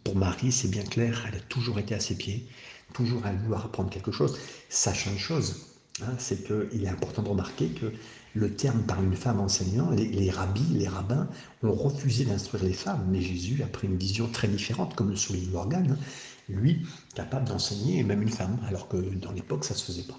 pour 0.03 0.15
Marie, 0.15 0.51
c'est 0.51 0.69
bien 0.69 0.83
clair, 0.83 1.25
elle 1.27 1.35
a 1.35 1.41
toujours 1.41 1.79
été 1.79 1.95
à 1.95 1.99
ses 1.99 2.15
pieds, 2.15 2.47
toujours 2.93 3.25
à 3.25 3.31
vouloir 3.31 3.65
apprendre 3.65 3.89
quelque 3.89 4.11
chose, 4.11 4.37
sachant 4.69 5.11
une 5.11 5.19
chose, 5.19 5.67
hein, 6.01 6.13
c'est 6.17 6.45
qu'il 6.45 6.83
est 6.83 6.89
important 6.89 7.21
de 7.23 7.29
remarquer 7.29 7.69
que 7.69 7.91
le 8.33 8.53
terme 8.53 8.83
par 8.83 9.03
une 9.03 9.15
femme 9.15 9.39
enseignant, 9.39 9.91
les, 9.91 10.29
rabbis, 10.29 10.73
les 10.73 10.87
rabbins 10.87 11.27
ont 11.63 11.73
refusé 11.73 12.23
d'instruire 12.25 12.63
les 12.63 12.73
femmes, 12.73 13.05
mais 13.09 13.21
Jésus 13.21 13.61
a 13.63 13.67
pris 13.67 13.87
une 13.87 13.97
vision 13.97 14.27
très 14.27 14.47
différente, 14.47 14.95
comme 14.95 15.09
le 15.09 15.15
souligne 15.15 15.49
Morgane, 15.51 15.91
hein. 15.91 16.03
lui, 16.47 16.85
capable 17.13 17.47
d'enseigner 17.47 18.03
même 18.03 18.21
une 18.21 18.29
femme, 18.29 18.57
alors 18.67 18.87
que 18.87 18.97
dans 18.97 19.31
l'époque, 19.31 19.65
ça 19.65 19.73
ne 19.73 19.79
se 19.79 19.85
faisait 19.85 20.03
pas. 20.03 20.17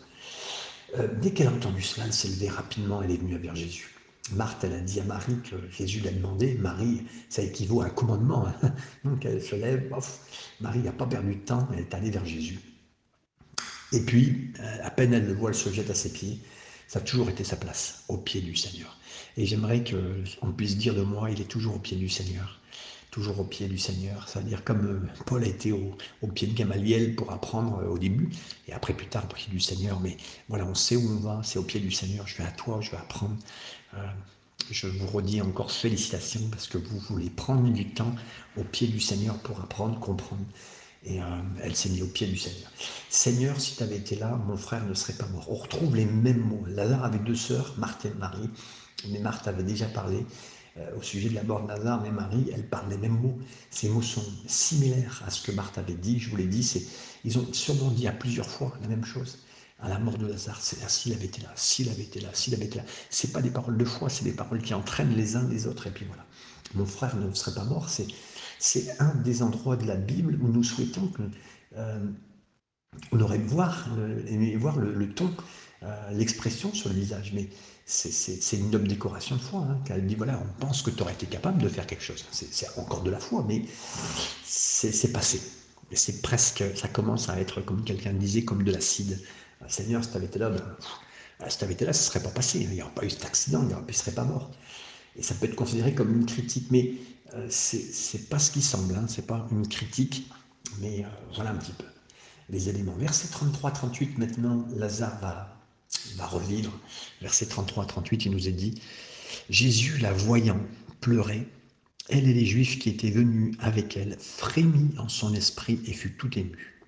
Euh, 0.99 1.09
dès 1.23 1.33
qu'elle 1.33 1.49
a 1.49 1.53
entendu 1.53 1.81
cela, 1.81 2.05
elle 2.07 2.13
s'est 2.13 2.29
levée 2.29 2.51
rapidement, 2.51 3.03
elle 3.03 3.13
est 3.13 3.17
venue 3.17 3.39
vers 3.39 3.57
Jésus. 3.57 3.95
Marthe, 4.31 4.65
elle 4.65 4.75
a 4.75 4.81
dit 4.81 5.01
à 5.01 5.05
Marie 5.05 5.37
que 5.43 5.57
Jésus 5.71 6.01
l'a 6.01 6.13
demandé. 6.13 6.55
Marie, 6.55 7.03
ça 7.29 7.43
équivaut 7.43 7.81
à 7.81 7.87
un 7.87 7.91
commandement. 7.91 8.47
Hein. 8.47 8.75
Donc 9.05 9.25
elle 9.25 9.43
se 9.43 9.57
lève, 9.57 9.93
Marie 10.61 10.79
n'a 10.81 10.93
pas 10.93 11.07
perdu 11.07 11.35
de 11.35 11.41
temps, 11.41 11.69
elle 11.73 11.81
est 11.81 11.95
allée 11.95 12.11
vers 12.11 12.25
Jésus. 12.25 12.61
Et 13.93 14.01
puis, 14.01 14.53
euh, 14.61 14.79
à 14.83 14.91
peine 14.91 15.13
elle 15.13 15.27
le 15.27 15.35
voit, 15.35 15.51
elle 15.51 15.57
se 15.57 15.71
jette 15.71 15.91
à 15.91 15.95
ses 15.95 16.13
pieds. 16.13 16.41
Ça 16.89 16.99
a 16.99 17.03
toujours 17.03 17.29
été 17.29 17.45
sa 17.45 17.57
place, 17.57 18.05
au 18.09 18.17
pied 18.17 18.41
du 18.41 18.55
Seigneur. 18.55 18.99
Et 19.37 19.45
j'aimerais 19.45 19.83
qu'on 19.83 20.53
puisse 20.53 20.77
dire 20.77 20.95
de 20.95 21.03
moi, 21.03 21.31
il 21.31 21.41
est 21.41 21.47
toujours 21.47 21.77
au 21.77 21.79
pied 21.79 21.97
du 21.97 22.09
Seigneur 22.09 22.62
toujours 23.13 23.39
au 23.41 23.45
pied 23.45 23.69
du 23.69 23.79
Seigneur. 23.79 24.27
C'est-à-dire 24.27 24.65
comme 24.65 24.87
euh, 24.87 25.23
Paul 25.27 25.45
a 25.45 25.47
été 25.47 25.71
au, 25.71 25.95
pied 26.35 26.49
de 26.49 26.55
Gamaliel 26.55 27.15
pour 27.15 27.31
apprendre 27.31 27.79
euh, 27.81 27.91
au 27.91 27.99
début, 27.99 28.31
et 28.67 28.73
après 28.73 28.95
plus 28.95 29.07
tard 29.07 29.25
au 29.31 29.35
pied 29.35 29.53
du 29.53 29.61
Seigneur. 29.61 30.01
Mais 30.01 30.17
voilà, 30.49 30.65
on 30.65 30.75
sait 30.75 30.97
où 30.97 31.09
on 31.09 31.21
va, 31.21 31.41
c'est 31.45 31.61
au 31.61 31.63
pied 31.63 31.79
du 31.79 31.93
Seigneur. 31.93 32.27
Je 32.27 32.39
vais 32.39 32.45
à 32.45 32.51
toi, 32.51 32.81
je 32.81 32.91
vais 32.91 32.97
apprendre. 32.97 33.37
Euh, 33.95 33.99
je 34.71 34.87
vous 34.87 35.07
redis 35.07 35.43
encore 35.43 35.71
félicitations 35.71 36.49
parce 36.51 36.67
que 36.67 36.79
vous 36.79 36.99
voulez 36.99 37.29
prendre 37.29 37.69
du 37.71 37.93
temps 37.93 38.15
au 38.57 38.65
pied 38.65 38.89
du 38.89 39.01
Seigneur 39.01 39.37
pour 39.39 39.61
apprendre, 39.61 40.01
comprendre. 40.01 40.45
Et 41.05 41.19
elle 41.61 41.75
s'est 41.75 41.89
mise 41.89 42.03
au 42.05 42.07
pied 42.07 42.29
du 42.29 42.37
Seigneur. 42.37 42.71
Seigneur, 43.11 43.61
si 43.61 43.75
tu 43.75 43.83
avais 43.83 43.97
été 43.97 44.15
là, 44.15 44.41
mon 44.47 44.57
frère 44.57 44.87
ne 44.87 44.95
serait 44.95 45.15
pas 45.15 45.27
mort. 45.27 45.51
On 45.51 45.57
retrouve 45.57 45.97
les 45.97 46.05
mêmes 46.05 46.39
mots. 46.39 46.65
Lazare 46.69 47.05
avait 47.05 47.19
deux 47.19 47.35
sœurs, 47.35 47.75
Marthe 47.77 48.07
et 48.07 48.15
Marie. 48.21 48.49
Mais 49.09 49.19
Marthe 49.19 49.49
avait 49.49 49.65
déjà 49.65 49.87
parlé. 49.87 50.25
Euh, 50.79 50.97
au 50.97 51.03
sujet 51.03 51.29
de 51.29 51.35
la 51.35 51.43
mort 51.43 51.63
de 51.63 51.69
Lazare, 51.69 52.01
mais 52.03 52.11
Marie, 52.11 52.51
elle 52.51 52.67
parle 52.67 52.89
les 52.89 52.97
mêmes 52.97 53.21
mots. 53.21 53.39
Ces 53.71 53.91
mots 53.91 54.01
sont 54.01 54.25
similaires 54.47 55.23
à 55.27 55.31
ce 55.31 55.43
que 55.43 55.53
Marthe 55.53 55.77
avait 55.77 55.93
dit. 55.93 56.19
Je 56.19 56.31
vous 56.31 56.37
l'ai 56.37 56.47
dit, 56.47 56.63
c'est, 56.63 56.83
ils 57.25 57.39
ont 57.39 57.53
sûrement 57.53 57.91
dit 57.91 58.09
à 58.09 58.13
plusieurs 58.13 58.49
fois 58.49 58.73
la 58.81 58.89
même 58.89 59.05
chose. 59.05 59.41
À 59.81 59.91
la 59.91 59.99
mort 59.99 60.17
de 60.17 60.27
Lazare, 60.27 60.61
c'est 60.63 60.81
là, 60.81 60.89
s'il 60.89 61.13
avait 61.13 61.27
été 61.27 61.43
là, 61.43 61.53
s'il 61.57 61.91
avait 61.91 62.05
été 62.05 62.21
là, 62.21 62.31
s'il 62.33 62.55
avait 62.55 62.65
été 62.65 62.79
là. 62.79 62.85
C'est 63.11 63.33
pas 63.33 63.43
des 63.43 63.51
paroles 63.51 63.77
de 63.77 63.85
foi, 63.85 64.09
c'est 64.09 64.25
des 64.25 64.33
paroles 64.33 64.63
qui 64.63 64.73
entraînent 64.73 65.15
les 65.15 65.37
uns 65.37 65.47
les 65.49 65.67
autres. 65.67 65.89
Et 65.89 65.91
puis 65.91 66.07
voilà. 66.07 66.25
Mon 66.75 66.87
frère 66.87 67.17
ne 67.17 67.35
serait 67.35 67.55
pas 67.55 67.65
mort. 67.65 67.91
C'est, 67.91 68.07
un 69.01 69.15
des 69.17 69.43
endroits 69.43 69.77
de 69.77 69.87
la 69.87 69.97
Bible 69.97 70.39
où 70.41 70.49
nous 70.49 70.63
souhaitons 70.63 71.09
que 71.09 71.23
euh, 71.77 71.99
on 73.11 73.21
aurait 73.21 73.39
voir, 73.39 73.89
le, 73.97 74.57
voir 74.57 74.79
le, 74.79 75.13
ton, 75.13 75.35
euh, 75.85 76.11
l'expression 76.13 76.73
sur 76.73 76.89
le 76.89 76.95
visage. 76.97 77.33
Mais 77.35 77.49
c'est 77.85 78.57
une 78.57 78.71
noble 78.71 78.89
décoration 78.89 79.37
de 79.37 79.41
foi. 79.41 79.61
Hein, 79.61 79.79
elle 79.91 80.07
dit 80.07 80.15
voilà, 80.15 80.41
on 80.43 80.61
pense 80.61 80.83
que 80.83 80.91
tu 80.91 81.03
aurais 81.03 81.13
été 81.13 81.27
capable 81.27 81.61
de 81.61 81.69
faire 81.69 81.87
quelque 81.87 82.05
chose. 82.05 82.25
C'est 82.31 82.79
encore 82.79 83.03
de 83.03 83.11
la 83.11 83.19
foi, 83.19 83.45
mais 83.47 83.63
c'est 84.45 85.13
passé. 85.13 85.41
C'est 85.95 86.23
presque, 86.23 86.65
ça 86.75 86.89
commence 86.89 87.29
à 87.29 87.39
être, 87.39 87.61
comme 87.61 87.85
quelqu'un 87.85 88.15
disait, 88.15 88.45
comme 88.45 88.63
de 88.63 88.73
l'acide. 88.73 89.21
Ah, 89.61 89.69
Seigneur, 89.69 90.03
si 90.03 90.11
tu 90.11 90.17
avais 90.17 90.27
été 90.27 90.39
là, 90.39 90.49
ben, 90.49 90.63
ah, 91.41 91.51
si 91.51 91.59
tu 91.59 91.65
avais 91.65 91.75
été 91.75 91.85
là, 91.85 91.93
ça 91.93 92.01
ne 92.01 92.07
serait 92.07 92.23
pas 92.23 92.31
passé. 92.31 92.61
Il 92.61 92.71
n'y 92.71 92.81
aurait 92.81 92.95
pas 92.95 93.05
eu 93.05 93.11
cet 93.11 93.27
accident, 93.27 93.63
il 93.69 93.87
ne 93.87 93.93
serait 93.93 94.13
pas 94.13 94.25
mort. 94.25 94.51
Et 95.17 95.23
ça 95.23 95.35
peut 95.35 95.47
être 95.47 95.57
considéré 95.57 95.95
comme 95.95 96.15
une 96.15 96.25
critique, 96.25 96.69
mais 96.71 96.95
euh, 97.35 97.47
c'est 97.51 98.29
pas 98.31 98.39
ce 98.39 98.51
qui 98.51 98.63
semble. 98.63 98.95
Hein, 98.95 99.05
c'est 99.09 99.27
pas 99.27 99.47
une 99.51 99.69
critique, 99.69 100.31
mais 100.81 101.05
euh, 101.05 101.09
voilà 101.35 101.51
un 101.51 101.57
petit 101.57 101.73
peu 101.73 101.85
les 102.49 102.69
éléments. 102.69 102.95
Verset 102.97 103.29
33-38, 103.29 104.19
maintenant, 104.19 104.67
Lazare 104.77 105.19
va 105.21 105.62
va 106.17 106.27
revivre. 106.27 106.73
Verset 107.21 107.47
33 107.47 107.87
38, 107.87 108.27
il 108.27 108.33
nous 108.33 108.49
est 108.49 108.53
dit 108.53 108.75
Jésus, 109.51 109.99
la 109.99 110.13
voyant 110.13 110.61
pleurer, 111.01 111.47
elle 112.09 112.29
et 112.29 112.35
les 112.35 112.47
Juifs 112.47 112.79
qui 112.79 112.89
étaient 112.91 113.11
venus 113.11 113.55
avec 113.61 113.97
elle 113.97 114.17
frémit 114.19 114.91
en 114.99 115.09
son 115.09 115.35
esprit 115.35 115.81
et 115.87 115.93
fut 115.93 116.13
tout 116.13 116.39
ému. 116.39 116.83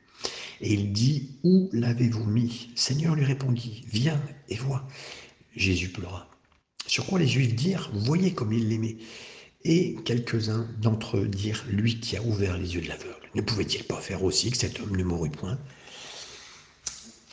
Et 0.61 0.73
il 0.75 0.93
dit 0.93 1.31
Où 1.43 1.69
l'avez-vous 1.73 2.25
mis? 2.25 2.71
Seigneur 2.75 3.15
lui 3.15 3.25
répondit 3.25 3.85
Viens 3.89 4.21
et 4.49 4.57
vois. 4.57 4.87
Jésus 5.57 5.89
pleura. 5.89 6.29
Sur 6.87 7.07
quoi 7.07 7.19
les 7.19 7.29
Juifs 7.29 7.55
dirent 7.55 7.91
Voyez 7.95 8.35
comme 8.35 8.53
il 8.53 8.69
l'aimait. 8.69 8.97
Et 9.65 9.97
quelques-uns 10.05 10.69
d'entre 10.81 11.19
eux 11.19 11.29
dirent 11.29 11.65
Lui 11.69 12.01
qui 12.01 12.17
a 12.17 12.23
ouvert 12.23 12.59
les 12.59 12.75
yeux 12.75 12.83
de 12.83 12.89
l'aveugle. 12.89 13.15
Ne 13.35 13.41
pouvait-il 13.41 13.85
pas 13.85 14.01
faire 14.01 14.23
aussi 14.23 14.51
que 14.51 14.57
cet 14.57 14.81
homme 14.81 14.97
ne 14.97 15.05
mourût 15.05 15.31
point? 15.31 15.59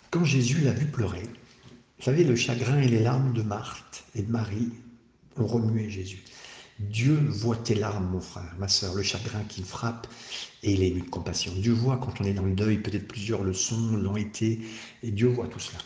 Quand 0.10 0.26
Jésus 0.26 0.62
l'a 0.62 0.74
vu 0.74 0.86
pleurer, 0.86 1.24
vous 2.02 2.06
savez, 2.06 2.24
le 2.24 2.36
chagrin 2.36 2.82
et 2.82 2.88
les 2.88 3.00
larmes 3.00 3.32
de 3.32 3.44
Marthe 3.44 4.06
et 4.16 4.24
de 4.24 4.32
Marie 4.32 4.70
ont 5.38 5.46
remué 5.46 5.88
Jésus. 5.88 6.24
Dieu 6.80 7.14
voit 7.14 7.58
tes 7.58 7.76
larmes, 7.76 8.10
mon 8.12 8.20
frère, 8.20 8.56
ma 8.58 8.68
soeur, 8.68 8.96
le 8.96 9.04
chagrin 9.04 9.44
qui 9.44 9.62
frappe 9.62 10.08
et 10.64 10.74
il 10.74 10.82
est 10.82 10.90
de 10.90 11.02
compassion. 11.02 11.54
Dieu 11.54 11.74
voit 11.74 11.98
quand 11.98 12.20
on 12.20 12.24
est 12.24 12.34
dans 12.34 12.46
le 12.46 12.56
deuil, 12.56 12.80
peut-être 12.80 13.08
plusieurs 13.08 13.44
leçons 13.44 13.98
l'ont 13.98 14.18
été, 14.18 14.62
et 15.04 15.12
Dieu 15.12 15.28
voit 15.28 15.48
tout 15.48 15.60
cela. 15.60 15.78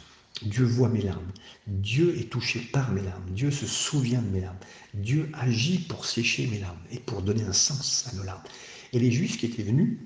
Dieu 0.43 0.63
voit 0.63 0.87
mes 0.87 1.01
larmes. 1.01 1.33
Dieu 1.67 2.17
est 2.17 2.29
touché 2.29 2.61
par 2.61 2.93
mes 2.93 3.01
larmes. 3.01 3.29
Dieu 3.31 3.51
se 3.51 3.67
souvient 3.67 4.21
de 4.21 4.29
mes 4.29 4.39
larmes. 4.39 4.55
Dieu 4.93 5.29
agit 5.33 5.79
pour 5.79 6.05
sécher 6.05 6.47
mes 6.47 6.59
larmes 6.59 6.79
et 6.91 6.99
pour 6.99 7.23
donner 7.23 7.43
un 7.43 7.51
sens 7.51 8.07
à 8.09 8.15
nos 8.15 8.23
larmes. 8.23 8.43
Et 8.93 8.99
les 8.99 9.11
Juifs 9.11 9.37
qui 9.37 9.47
étaient 9.47 9.63
venus 9.63 9.99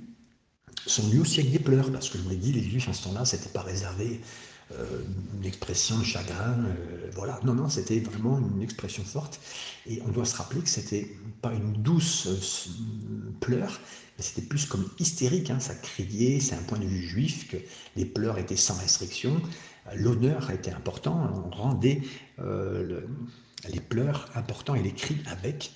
sont 0.88 1.04
venus 1.04 1.22
aussi 1.22 1.42
avec 1.42 1.52
des 1.52 1.60
pleurs, 1.60 1.92
parce 1.92 2.10
que 2.10 2.18
je 2.18 2.24
vous 2.24 2.32
l'ai 2.32 2.36
dit, 2.36 2.52
les 2.52 2.64
Juifs 2.64 2.88
en 2.88 2.94
ce 2.94 3.04
temps-là, 3.04 3.26
ce 3.26 3.36
n'était 3.36 3.50
pas 3.50 3.62
réservé 3.62 4.22
euh, 4.78 5.02
une 5.36 5.46
expression 5.46 5.98
de 5.98 6.04
chagrin. 6.04 6.56
Euh, 6.60 7.10
voilà, 7.14 7.40
non, 7.44 7.56
non, 7.56 7.70
c'était 7.70 8.00
vraiment 8.00 8.38
une 8.38 8.62
expression 8.62 9.04
forte. 9.04 9.40
Et 9.88 10.00
on 10.06 10.10
doit 10.10 10.26
se 10.26 10.36
rappeler 10.36 10.62
que 10.62 10.70
c'était 10.70 11.10
pas 11.42 11.54
une 11.54 11.74
douce 11.74 12.28
pleure, 13.40 13.80
mais 14.18 14.24
c'était 14.24 14.44
plus 14.44 14.66
comme 14.66 14.88
hystérique. 15.00 15.50
Hein, 15.50 15.60
ça 15.60 15.74
criait, 15.74 16.40
c'est 16.40 16.56
un 16.56 16.62
point 16.62 16.78
de 16.78 16.86
vue 16.86 17.02
juif 17.02 17.50
que 17.50 17.58
les 17.96 18.06
pleurs 18.06 18.38
étaient 18.38 18.56
sans 18.56 18.76
restriction. 18.76 19.42
L'honneur 19.96 20.52
était 20.52 20.72
important, 20.72 21.48
on 21.48 21.50
rendait 21.50 22.02
les 22.38 23.80
pleurs 23.80 24.30
importants 24.36 24.76
et 24.76 24.84
les 24.84 24.94
cris 24.94 25.18
avec. 25.26 25.72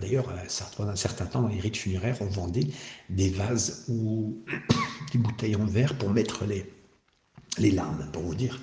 D'ailleurs, 0.00 0.32
pendant 0.76 0.90
un 0.90 0.96
certain 0.96 1.26
temps, 1.26 1.42
dans 1.42 1.48
les 1.48 1.60
rites 1.60 1.76
funéraires, 1.76 2.16
on 2.22 2.26
vendait 2.26 2.66
des 3.08 3.30
vases 3.30 3.84
ou 3.88 4.42
des 5.12 5.18
bouteilles 5.18 5.54
en 5.54 5.66
verre 5.66 5.96
pour 5.96 6.10
mettre 6.10 6.44
les, 6.44 6.66
les 7.58 7.70
larmes, 7.70 8.06
pour 8.12 8.22
vous 8.22 8.34
dire. 8.34 8.60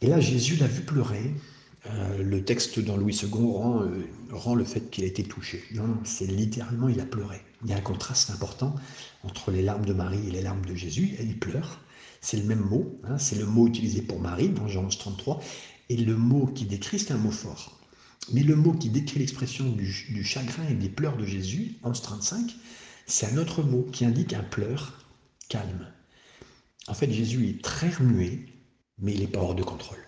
Et 0.00 0.06
là, 0.06 0.20
Jésus 0.20 0.56
l'a 0.56 0.66
vu 0.66 0.82
pleurer. 0.82 1.32
Euh, 1.86 2.22
le 2.22 2.44
texte 2.44 2.80
dans 2.80 2.96
Louis 2.96 3.14
II 3.14 3.28
rend, 3.32 3.82
euh, 3.82 4.06
rend 4.30 4.54
le 4.54 4.64
fait 4.64 4.90
qu'il 4.90 5.04
a 5.04 5.06
été 5.06 5.22
touché. 5.22 5.62
Non, 5.74 5.98
c'est 6.04 6.26
littéralement, 6.26 6.88
il 6.88 7.00
a 7.00 7.04
pleuré. 7.04 7.40
Il 7.62 7.70
y 7.70 7.74
a 7.74 7.76
un 7.76 7.82
contraste 7.82 8.30
important 8.30 8.74
entre 9.22 9.50
les 9.50 9.62
larmes 9.62 9.84
de 9.84 9.92
Marie 9.92 10.28
et 10.28 10.30
les 10.30 10.42
larmes 10.42 10.64
de 10.64 10.74
Jésus. 10.74 11.14
Elle, 11.18 11.38
pleure. 11.38 11.80
C'est 12.20 12.38
le 12.38 12.44
même 12.44 12.60
mot. 12.60 12.98
Hein, 13.04 13.18
c'est 13.18 13.36
le 13.36 13.46
mot 13.46 13.66
utilisé 13.66 14.02
pour 14.02 14.20
Marie 14.20 14.48
dans 14.48 14.68
Jean 14.68 14.84
11, 14.84 14.98
33. 14.98 15.40
Et 15.90 15.96
le 15.96 16.16
mot 16.16 16.46
qui 16.46 16.64
décrit, 16.64 16.98
c'est 16.98 17.12
un 17.12 17.18
mot 17.18 17.30
fort. 17.30 17.78
Mais 18.32 18.42
le 18.42 18.56
mot 18.56 18.72
qui 18.72 18.88
décrit 18.88 19.20
l'expression 19.20 19.70
du, 19.70 20.06
du, 20.10 20.24
chagrin 20.24 20.66
et 20.70 20.74
des 20.74 20.88
pleurs 20.88 21.18
de 21.18 21.26
Jésus, 21.26 21.76
11, 21.82 22.00
35, 22.00 22.54
c'est 23.06 23.26
un 23.26 23.36
autre 23.36 23.62
mot 23.62 23.86
qui 23.92 24.06
indique 24.06 24.32
un 24.32 24.42
pleur 24.42 25.04
calme. 25.50 25.86
En 26.88 26.94
fait, 26.94 27.10
Jésus 27.10 27.48
est 27.48 27.62
très 27.62 27.88
remué, 27.88 28.46
mais 28.98 29.12
il 29.14 29.20
n'est 29.20 29.26
pas 29.26 29.40
hors 29.40 29.54
de 29.54 29.62
contrôle. 29.62 29.98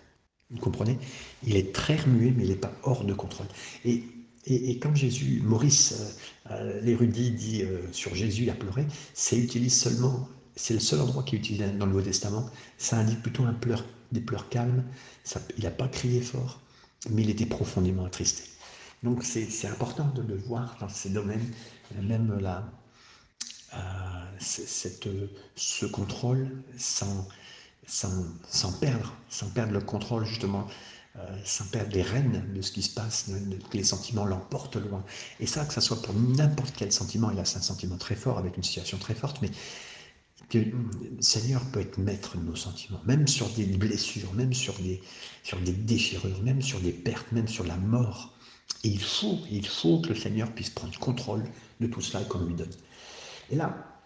Vous 0.49 0.59
comprenez? 0.59 0.97
Il 1.43 1.55
est 1.55 1.73
très 1.73 1.97
remué, 1.97 2.31
mais 2.31 2.43
il 2.43 2.49
n'est 2.49 2.55
pas 2.55 2.71
hors 2.83 3.03
de 3.03 3.13
contrôle. 3.13 3.47
Et, 3.83 4.03
et, 4.45 4.79
quand 4.79 4.95
Jésus, 4.95 5.41
Maurice, 5.43 6.17
euh, 6.49 6.51
euh, 6.51 6.81
l'érudit, 6.81 7.31
dit 7.31 7.63
euh, 7.63 7.81
sur 7.91 8.15
Jésus 8.15 8.49
a 8.49 8.53
pleuré, 8.53 8.85
c'est 9.13 9.47
seulement, 9.69 10.29
c'est 10.55 10.73
le 10.73 10.79
seul 10.79 11.01
endroit 11.01 11.23
qui 11.23 11.35
est 11.35 11.39
utilisé 11.39 11.65
dans 11.71 11.85
le 11.85 11.91
Nouveau 11.91 12.03
Testament. 12.03 12.49
Ça 12.77 12.97
indique 12.97 13.21
plutôt 13.21 13.43
un 13.43 13.53
pleur, 13.53 13.83
des 14.11 14.21
pleurs 14.21 14.47
calmes. 14.49 14.85
Il 15.57 15.63
n'a 15.63 15.71
pas 15.71 15.89
crié 15.89 16.21
fort, 16.21 16.61
mais 17.09 17.23
il 17.23 17.29
était 17.29 17.45
profondément 17.45 18.05
attristé. 18.05 18.43
Donc 19.03 19.23
c'est 19.23 19.67
important 19.67 20.07
de 20.15 20.21
le 20.21 20.37
voir 20.37 20.77
dans 20.79 20.89
ces 20.89 21.09
domaines, 21.09 21.53
même 22.01 22.39
là 22.39 22.71
cette, 24.39 25.07
ce 25.55 25.85
contrôle 25.85 26.63
sans, 26.77 27.27
perdre, 28.79 29.15
sans 29.29 29.49
perdre 29.49 29.73
le 29.73 29.81
contrôle 29.81 30.25
justement, 30.25 30.67
euh, 31.17 31.37
sans 31.43 31.65
perdre 31.65 31.93
les 31.93 32.01
rênes 32.01 32.43
de 32.53 32.61
ce 32.61 32.71
qui 32.71 32.81
se 32.81 32.93
passe, 32.93 33.31
que 33.71 33.77
les 33.77 33.83
sentiments 33.83 34.25
l'emportent 34.25 34.75
loin. 34.75 35.03
Et 35.39 35.47
ça, 35.47 35.65
que 35.65 35.73
ce 35.73 35.81
soit 35.81 36.01
pour 36.01 36.13
n'importe 36.13 36.73
quel 36.77 36.91
sentiment, 36.91 37.31
et 37.31 37.35
là 37.35 37.45
c'est 37.45 37.57
un 37.57 37.61
sentiment 37.61 37.97
très 37.97 38.15
fort 38.15 38.37
avec 38.37 38.57
une 38.57 38.63
situation 38.63 38.97
très 38.97 39.15
forte, 39.15 39.41
mais 39.41 39.49
que 40.49 40.59
le 40.59 41.21
Seigneur 41.21 41.61
peut 41.71 41.81
être 41.81 41.97
maître 41.97 42.37
de 42.37 42.43
nos 42.43 42.55
sentiments, 42.55 43.01
même 43.05 43.27
sur 43.27 43.49
des 43.49 43.65
blessures, 43.65 44.33
même 44.33 44.53
sur 44.53 44.73
des, 44.79 45.01
sur 45.43 45.59
des 45.59 45.73
déchirures, 45.73 46.41
même 46.41 46.61
sur 46.61 46.79
des 46.79 46.93
pertes, 46.93 47.31
même 47.31 47.47
sur 47.47 47.65
la 47.65 47.77
mort. 47.77 48.33
Et 48.83 48.89
il 48.89 49.01
faut, 49.01 49.39
il 49.51 49.67
faut 49.67 49.99
que 50.01 50.09
le 50.09 50.15
Seigneur 50.15 50.51
puisse 50.51 50.69
prendre 50.69 50.97
contrôle 50.99 51.43
de 51.79 51.87
tout 51.87 52.01
cela 52.01 52.23
qu'on 52.23 52.45
lui 52.45 52.53
donne. 52.53 52.71
Et 53.49 53.55
là, 53.55 53.96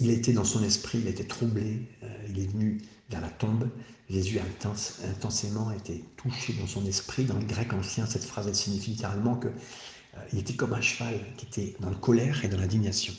il 0.00 0.10
était 0.10 0.32
dans 0.32 0.44
son 0.44 0.62
esprit, 0.64 0.98
il 0.98 1.08
était 1.08 1.24
troublé, 1.24 1.82
euh, 2.02 2.06
il 2.28 2.38
est 2.38 2.46
venu 2.46 2.80
vers 3.10 3.20
la 3.20 3.28
tombe. 3.28 3.68
Jésus 4.08 4.38
a 4.38 4.68
intensément 5.08 5.70
été 5.70 6.04
touché 6.16 6.54
dans 6.54 6.66
son 6.66 6.84
esprit. 6.86 7.24
Dans 7.24 7.36
le 7.36 7.44
grec 7.44 7.72
ancien, 7.72 8.06
cette 8.06 8.24
phrase 8.24 8.50
signifie 8.52 8.92
littéralement 8.92 9.36
qu'il 9.36 9.50
euh, 9.50 10.38
était 10.38 10.54
comme 10.54 10.72
un 10.72 10.80
cheval 10.80 11.20
qui 11.36 11.46
était 11.46 11.76
dans 11.80 11.90
la 11.90 11.96
colère 11.96 12.44
et 12.44 12.48
dans 12.48 12.58
l'indignation. 12.58 13.12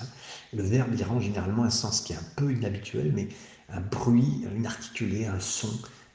Hein. 0.00 0.06
Le 0.52 0.62
verbe 0.62 0.90
il 0.94 1.02
rend 1.02 1.20
généralement 1.20 1.64
un 1.64 1.70
sens 1.70 2.02
qui 2.02 2.12
est 2.12 2.16
un 2.16 2.28
peu 2.36 2.52
inhabituel, 2.52 3.12
mais 3.14 3.28
un 3.70 3.80
bruit 3.80 4.44
inarticulé, 4.56 5.26
un 5.26 5.40
son, 5.40 5.70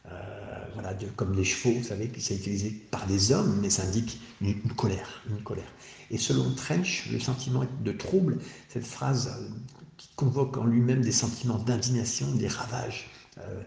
euh, 0.08 0.66
voilà, 0.74 0.96
comme 1.16 1.36
des 1.36 1.44
chevaux, 1.44 1.76
vous 1.76 1.84
savez, 1.84 2.08
qui 2.10 2.22
s'est 2.22 2.36
utilisé 2.36 2.70
par 2.92 3.06
des 3.08 3.32
hommes, 3.32 3.60
mais 3.62 3.70
ça 3.70 3.84
indique 3.84 4.20
une, 4.42 4.74
colère, 4.76 5.22
une 5.30 5.42
colère. 5.44 5.72
Et 6.12 6.18
selon 6.18 6.54
Trench, 6.56 7.10
le 7.12 7.20
sentiment 7.20 7.66
de 7.82 7.92
trouble, 7.92 8.40
cette 8.70 8.86
phrase 8.86 9.30
convoque 10.16 10.58
en 10.58 10.66
lui-même 10.66 11.02
des 11.02 11.12
sentiments 11.12 11.58
d'indignation, 11.58 12.32
des 12.36 12.48
ravages 12.48 13.10
euh, 13.40 13.64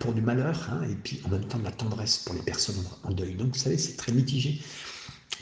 pour 0.00 0.12
du 0.12 0.20
malheur, 0.20 0.68
hein, 0.70 0.82
et 0.90 0.94
puis 0.94 1.20
en 1.24 1.28
même 1.28 1.44
temps 1.44 1.58
de 1.58 1.64
la 1.64 1.70
tendresse 1.70 2.18
pour 2.18 2.34
les 2.34 2.42
personnes 2.42 2.82
en, 3.04 3.12
deuil. 3.12 3.34
Donc 3.34 3.48
vous 3.48 3.58
savez, 3.58 3.78
c'est 3.78 3.96
très 3.96 4.12
mitigé. 4.12 4.60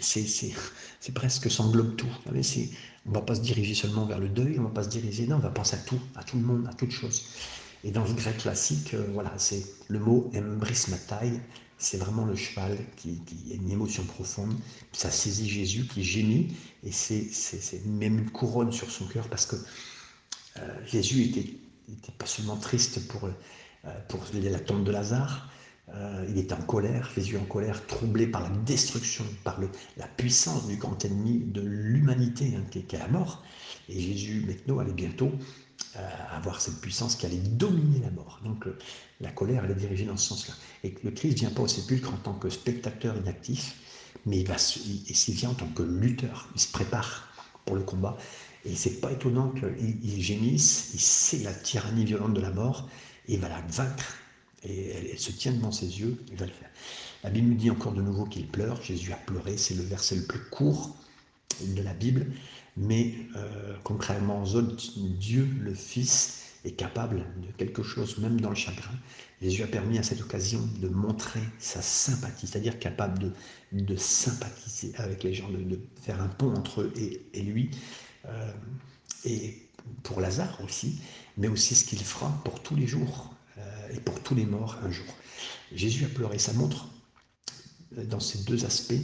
C'est 0.01 1.15
presque 1.15 1.51
ça 1.51 1.63
englobe 1.63 1.97
tout. 1.97 2.09
On 2.27 2.33
ne 2.33 3.15
va 3.15 3.23
pas 3.23 3.35
se 3.35 3.41
diriger 3.41 3.75
seulement 3.75 4.05
vers 4.05 4.19
le 4.19 4.29
deuil, 4.29 4.59
on 4.59 4.63
ne 4.63 4.69
va 4.69 4.75
pas 4.75 4.85
se 4.85 4.91
diriger, 4.91 5.27
non, 5.27 5.37
on 5.37 5.41
va 5.41 5.51
penser 5.51 5.77
à 5.77 5.81
tout, 5.81 6.01
à 6.15 6.23
tout 6.23 6.37
le 6.37 6.43
monde, 6.43 6.69
à 6.69 6.75
toute 6.75 6.91
chose. 6.91 7.25
Et 7.85 7.91
dans 7.91 8.05
le 8.05 8.13
grec 8.13 8.39
classique, 8.39 8.95
euh, 8.95 9.07
voilà, 9.15 9.33
c'est 9.39 9.65
le 9.89 9.99
mot 9.99 10.31
embrismatai, 10.35 11.41
c'est 11.79 11.97
vraiment 11.97 12.27
le 12.27 12.35
cheval 12.35 12.77
qui, 12.97 13.21
qui, 13.25 13.53
a 13.53 13.55
une 13.55 13.71
émotion 13.71 14.05
profonde. 14.05 14.55
Ça 14.93 15.11
saisit 15.11 15.49
Jésus 15.49 15.87
qui 15.87 16.03
gémit, 16.03 16.49
et 16.85 16.93
c'est 16.93 17.87
même 17.87 18.19
une 18.19 18.31
couronne 18.31 18.73
sur 18.73 18.91
son 18.91 19.07
cœur 19.07 19.29
parce 19.29 19.47
que 19.47 19.57
Jésus 20.87 21.23
était, 21.25 21.55
pas 22.19 22.27
seulement 22.27 22.57
triste 22.57 23.07
pour, 23.09 23.25
euh, 23.25 23.91
pour 24.09 24.21
la 24.35 24.61
tombe 24.61 24.85
de 24.85 24.91
Lazare, 24.91 25.51
euh, 25.95 26.27
il 26.29 26.39
était 26.39 26.53
en 26.53 26.63
colère, 26.63 27.11
Jésus 27.15 27.39
en 27.39 27.45
colère, 27.45 27.87
troublé 27.87 28.27
par 28.27 28.43
la 28.43 28.51
destruction, 28.51 29.25
par 29.43 29.59
la 29.97 30.07
puissance 30.07 30.67
du 30.67 30.77
grand 30.77 31.03
ennemi 31.05 31.41
de 31.47 31.63
l'humanité, 31.63 32.55
hein, 32.57 32.65
qui, 32.71 32.81
est 32.81 32.99
la 32.99 33.09
mort. 33.09 33.43
Et 33.89 33.99
Jésus, 33.99 34.45
maintenant, 34.47 34.79
allait 34.79 34.93
bientôt 34.93 35.33
avoir 36.31 36.61
cette 36.61 36.81
puissance 36.81 37.17
qui 37.17 37.27
allait 37.27 37.37
dominer 37.37 38.01
la 38.01 38.11
mort. 38.11 38.41
Donc 38.45 38.67
la 39.21 39.31
colère, 39.31 39.65
elle 39.65 39.73
est 39.73 39.75
dirigée 39.75 40.05
dans 40.05 40.17
ce 40.17 40.29
sens-là. 40.29 40.55
Et 40.85 40.95
le 41.03 41.11
Christ 41.11 41.33
ne 41.33 41.39
vient 41.39 41.51
pas 41.51 41.63
au 41.63 41.69
sépulcre 41.69 42.13
en 42.13 42.19
tant 42.19 42.35
que 42.35 42.51
spectateur 42.51 43.17
inactif, 43.17 43.75
mais 44.27 44.39
il, 44.39 44.47
va, 44.47 44.57
il 44.87 45.35
vient 45.35 45.51
en 45.51 45.55
tant 45.55 45.69
que 45.69 45.83
lutteur. 45.83 46.49
Il 46.55 46.61
se 46.61 46.71
prépare 46.71 47.29
pour 47.65 47.77
le 47.77 47.83
combat. 47.83 48.17
Et 48.69 48.75
c'est 48.75 49.01
pas 49.01 49.11
étonnant 49.11 49.51
qu'il 49.51 50.23
gémisse, 50.23 50.91
il 50.93 51.01
sait 51.01 51.39
la 51.39 51.55
tyrannie 51.55 52.05
violente 52.05 52.35
de 52.35 52.41
la 52.41 52.51
mort, 52.51 52.89
il 53.27 53.41
va 53.41 53.49
la 53.49 53.63
vaincre. 53.63 54.17
Et 54.65 54.89
elle, 54.91 55.19
se 55.19 55.31
tient 55.31 55.53
devant 55.53 55.73
ses 55.73 56.01
yeux, 56.01 56.23
il 56.31 56.37
va 56.37 56.45
le 56.45 56.53
faire. 56.53 56.69
La 57.25 57.31
Bible 57.31 57.49
nous 57.49 57.55
dit 57.55 57.71
encore 57.71 57.93
de 57.93 58.03
nouveau 58.03 58.25
qu'il 58.25 58.47
pleure. 58.47 58.83
Jésus 58.83 59.13
a 59.13 59.17
pleuré, 59.17 59.57
c'est 59.57 59.75
le 59.75 59.83
verset 59.83 60.17
le 60.17 60.27
plus 60.27 60.41
court 60.51 60.97
de 61.65 61.83
la 61.83 61.95
Bible. 61.95 62.27
Mais 62.77 63.15
euh, 63.37 63.75
concrètement, 63.85 64.45
Dieu 64.97 65.49
le 65.61 65.75
Fils 65.75 66.43
est 66.65 66.73
capable 66.73 67.19
de 67.41 67.53
quelque 67.57 67.83
chose, 67.83 68.19
même 68.19 68.41
dans 68.41 68.51
le 68.51 68.57
chagrin. 68.57 68.95
Jésus 69.41 69.63
a 69.63 69.69
permis 69.69 69.99
à 69.99 70.03
cette 70.03 70.21
occasion 70.21 70.61
de 70.81 70.89
montrer 70.89 71.41
sa 71.59 71.81
sympathie, 71.81 72.49
c'est-à-dire 72.49 72.79
capable 72.79 73.33
de, 73.73 73.97
sympathiser 73.97 74.93
avec 74.97 75.23
les 75.23 75.33
gens, 75.33 75.49
de, 75.49 75.79
faire 76.03 76.21
un 76.21 76.29
pont 76.29 76.53
entre 76.55 76.83
eux 76.83 76.93
et 76.97 77.43
lui. 77.43 77.71
Euh, 78.29 78.53
et 79.25 79.57
pour 80.03 80.21
Lazare 80.21 80.59
aussi, 80.65 81.01
mais 81.37 81.49
aussi 81.49 81.75
ce 81.75 81.85
qu'il 81.85 81.99
fera 82.01 82.31
pour 82.45 82.63
tous 82.63 82.77
les 82.77 82.87
jours 82.87 83.35
euh, 83.59 83.89
et 83.95 84.01
pour 84.01 84.21
tous 84.23 84.35
les 84.35 84.45
morts 84.45 84.79
un 84.83 84.91
jour. 84.91 85.07
Jésus 85.73 86.05
a 86.05 86.09
pleuré, 86.09 86.39
ça 86.39 86.53
montre 86.53 86.89
euh, 87.97 88.05
dans 88.05 88.21
ces 88.21 88.39
deux 88.45 88.65
aspects 88.65 88.95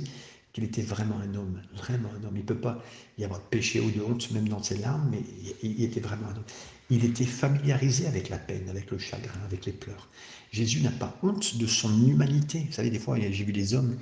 qu'il 0.53 0.65
était 0.65 0.83
vraiment 0.83 1.19
un 1.19 1.35
homme, 1.35 1.61
vraiment 1.75 2.11
un 2.11 2.25
homme. 2.25 2.37
Il 2.37 2.43
ne 2.43 2.47
peut 2.47 2.61
pas 2.61 2.83
y 3.19 3.25
avoir 3.25 3.41
de 3.41 3.47
péché 3.47 3.81
ou 3.81 3.91
de 3.91 4.01
honte, 4.01 4.31
même 4.31 4.49
dans 4.49 4.63
ses 4.63 4.77
larmes, 4.77 5.09
mais 5.11 5.23
il 5.63 5.83
était 5.83 6.01
vraiment 6.01 6.29
un 6.29 6.37
homme. 6.37 6.45
Il 6.91 7.05
était 7.05 7.25
familiarisé 7.25 8.07
avec 8.07 8.29
la 8.29 8.39
peine, 8.39 8.69
avec 8.69 8.91
le 8.93 8.99
chagrin, 8.99 9.41
avec 9.47 9.67
les 9.67 9.73
pleurs. 9.73 10.09
Jésus 10.53 10.81
n'a 10.81 10.93
pas 10.93 11.19
honte 11.25 11.57
de 11.57 11.67
son 11.67 12.07
humanité. 12.07 12.67
Vous 12.69 12.73
savez, 12.73 12.91
des 12.91 13.01
fois, 13.01 13.19
j'ai 13.19 13.31
vu 13.45 13.53
des 13.53 13.75
hommes 13.75 13.97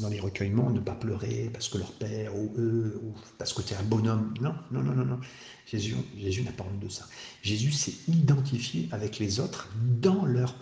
dans 0.00 0.08
les 0.08 0.20
recueillements, 0.20 0.70
ne 0.70 0.80
pas 0.80 0.94
pleurer 0.94 1.50
parce 1.52 1.68
que 1.68 1.78
leur 1.78 1.92
père 1.92 2.36
ou 2.36 2.52
eux, 2.58 3.00
ou 3.02 3.14
parce 3.38 3.52
que 3.52 3.62
tu 3.62 3.74
es 3.74 3.76
un 3.76 3.82
bonhomme. 3.82 4.34
Non, 4.40 4.54
non, 4.70 4.82
non, 4.82 4.94
non, 4.94 5.04
non. 5.04 5.20
Jésus, 5.66 5.94
Jésus 6.18 6.42
n'a 6.42 6.52
pas 6.52 6.64
honte 6.64 6.80
de 6.80 6.88
ça. 6.88 7.06
Jésus 7.42 7.72
s'est 7.72 7.94
identifié 8.08 8.88
avec 8.92 9.18
les 9.18 9.40
autres 9.40 9.70
dans 10.00 10.24
leurs 10.24 10.56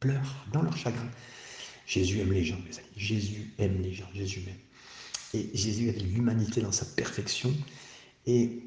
pleurs, 0.00 0.46
dans 0.52 0.62
leur 0.62 0.76
chagrin. 0.76 1.08
Jésus 1.86 2.20
aime 2.20 2.32
les 2.32 2.44
gens, 2.44 2.58
mes 2.66 2.76
amis. 2.76 2.88
Jésus 2.96 3.52
aime 3.58 3.80
les 3.82 3.92
gens. 3.92 4.08
Jésus 4.14 4.40
m'aime. 4.40 4.54
Et 5.34 5.50
Jésus 5.54 5.88
avait 5.88 6.00
l'humanité 6.00 6.60
dans 6.60 6.72
sa 6.72 6.84
perfection. 6.84 7.52
Et 8.26 8.62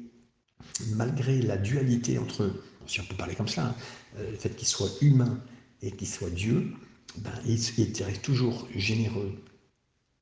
malgré 0.94 1.40
la 1.42 1.56
dualité 1.56 2.18
entre, 2.18 2.52
si 2.86 3.00
on 3.00 3.04
peut 3.04 3.16
parler 3.16 3.34
comme 3.34 3.48
ça, 3.48 3.66
hein, 3.66 3.74
euh, 4.18 4.30
le 4.30 4.36
fait 4.36 4.54
qu'il 4.56 4.68
soit 4.68 4.90
humain 5.00 5.40
et 5.82 5.90
qu'il 5.92 6.08
soit 6.08 6.30
Dieu, 6.30 6.72
ben, 7.18 7.32
il, 7.46 7.58
il 7.78 7.84
était 7.88 8.12
toujours 8.14 8.66
généreux, 8.74 9.32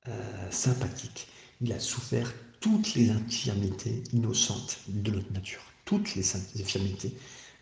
euh, 0.08 0.50
sympathique. 0.50 1.28
Il 1.60 1.72
a 1.72 1.80
souffert 1.80 2.32
toutes 2.60 2.94
les 2.94 3.10
infirmités 3.10 4.02
innocentes 4.12 4.78
de 4.88 5.10
notre 5.10 5.32
nature, 5.32 5.62
toutes 5.84 6.14
les 6.14 6.36
infirmités 6.60 7.16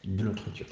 de 0.04 0.22
notre 0.22 0.48
nature. 0.48 0.66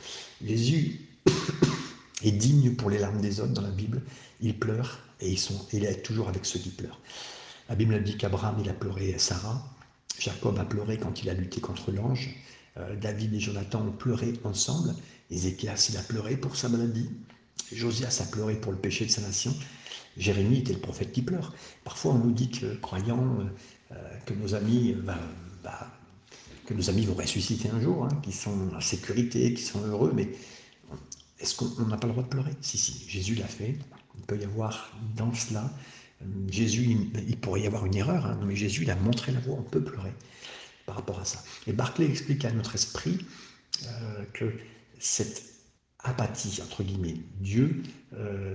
Jésus 0.44 1.00
est 2.22 2.33
digne 2.33 2.74
pour 2.74 2.90
les 2.90 2.98
larmes 2.98 3.20
des 3.20 3.40
autres 3.40 3.52
dans 3.52 3.62
la 3.62 3.70
Bible. 3.70 4.02
Il 4.40 4.59
pleure 4.59 5.00
et 5.20 5.30
ils 5.30 5.38
sont, 5.38 5.66
il 5.72 5.85
est 5.85 6.02
toujours 6.02 6.28
avec 6.28 6.46
ceux 6.46 6.59
qui 6.59 6.70
pleurent. 6.70 7.00
La 7.68 7.76
Bible 7.76 8.02
dit 8.02 8.16
qu'Abraham, 8.16 8.56
il 8.61 8.68
a 8.68 8.74
pleuré 8.74 9.16
Sarah. 9.18 9.64
Jacob 10.18 10.59
a 10.59 10.64
pleuré 10.64 10.98
quand 10.98 11.22
il 11.22 11.30
a 11.30 11.35
lutté 11.35 11.61
contre 11.61 11.92
l'ange. 11.92 12.35
Euh, 12.76 12.96
David 12.96 13.35
et 13.35 13.40
Jonathan 13.40 13.87
ont 13.87 13.92
pleuré 13.92 14.33
ensemble. 14.44 14.94
Ézéchias, 15.30 15.88
il 15.90 15.96
a 15.96 16.02
pleuré 16.02 16.37
pour 16.37 16.56
sa 16.56 16.68
maladie. 16.68 17.09
Josias 17.72 18.20
a 18.22 18.30
pleuré 18.30 18.56
pour 18.56 18.72
le 18.72 18.78
péché 18.78 19.06
de 19.06 19.11
sa 19.11 19.20
nation. 19.20 19.54
Jérémie 20.20 20.59
était 20.59 20.74
le 20.74 20.80
prophète 20.80 21.12
qui 21.12 21.22
pleure. 21.22 21.54
Parfois, 21.83 22.12
on 22.12 22.18
nous 22.18 22.33
dit 22.33 22.50
que, 22.50 22.74
croyant 22.76 23.38
euh, 23.90 23.94
que 24.26 24.35
nos 24.35 24.54
amis, 24.54 24.92
bah, 24.92 25.18
bah, 25.64 25.90
que 26.66 26.74
nos 26.74 26.90
amis 26.90 27.06
vont 27.06 27.14
ressusciter 27.14 27.70
un 27.70 27.80
jour, 27.80 28.04
hein, 28.04 28.20
qui 28.22 28.33
sont 28.33 28.74
en 28.74 28.80
sécurité, 28.80 29.54
qui 29.54 29.62
sont 29.62 29.80
heureux, 29.87 30.12
mais 30.14 30.28
est-ce 31.40 31.56
qu'on 31.56 31.87
n'a 31.87 31.96
pas 31.96 32.06
le 32.06 32.12
droit 32.12 32.22
de 32.22 32.28
pleurer? 32.28 32.52
Si, 32.61 32.76
si, 32.76 33.09
Jésus 33.09 33.35
l'a 33.35 33.46
fait. 33.46 33.76
Il 34.18 34.26
peut 34.26 34.38
y 34.38 34.44
avoir 34.44 34.92
dans 35.16 35.33
cela, 35.33 35.72
euh, 36.22 36.26
Jésus, 36.50 36.96
il, 37.26 37.37
pourrait 37.38 37.62
y 37.62 37.66
avoir 37.66 37.87
une 37.87 37.96
erreur, 37.96 38.26
hein, 38.26 38.38
mais 38.44 38.56
Jésus, 38.56 38.88
a 38.90 38.96
montré 38.96 39.33
la 39.33 39.40
voie, 39.40 39.56
on 39.59 39.62
peut 39.62 39.83
pleurer 39.83 40.12
par 40.85 40.96
rapport 40.96 41.18
à 41.18 41.24
ça. 41.24 41.42
Et 41.66 41.72
Barclay 41.72 42.06
explique 42.06 42.44
à 42.44 42.52
notre 42.52 42.74
esprit 42.74 43.18
euh, 43.87 44.24
que 44.35 44.52
cette 44.98 45.44
apathie, 46.00 46.61
entre 46.62 46.83
guillemets, 46.83 47.16
Dieu, 47.40 47.83
euh, 48.14 48.54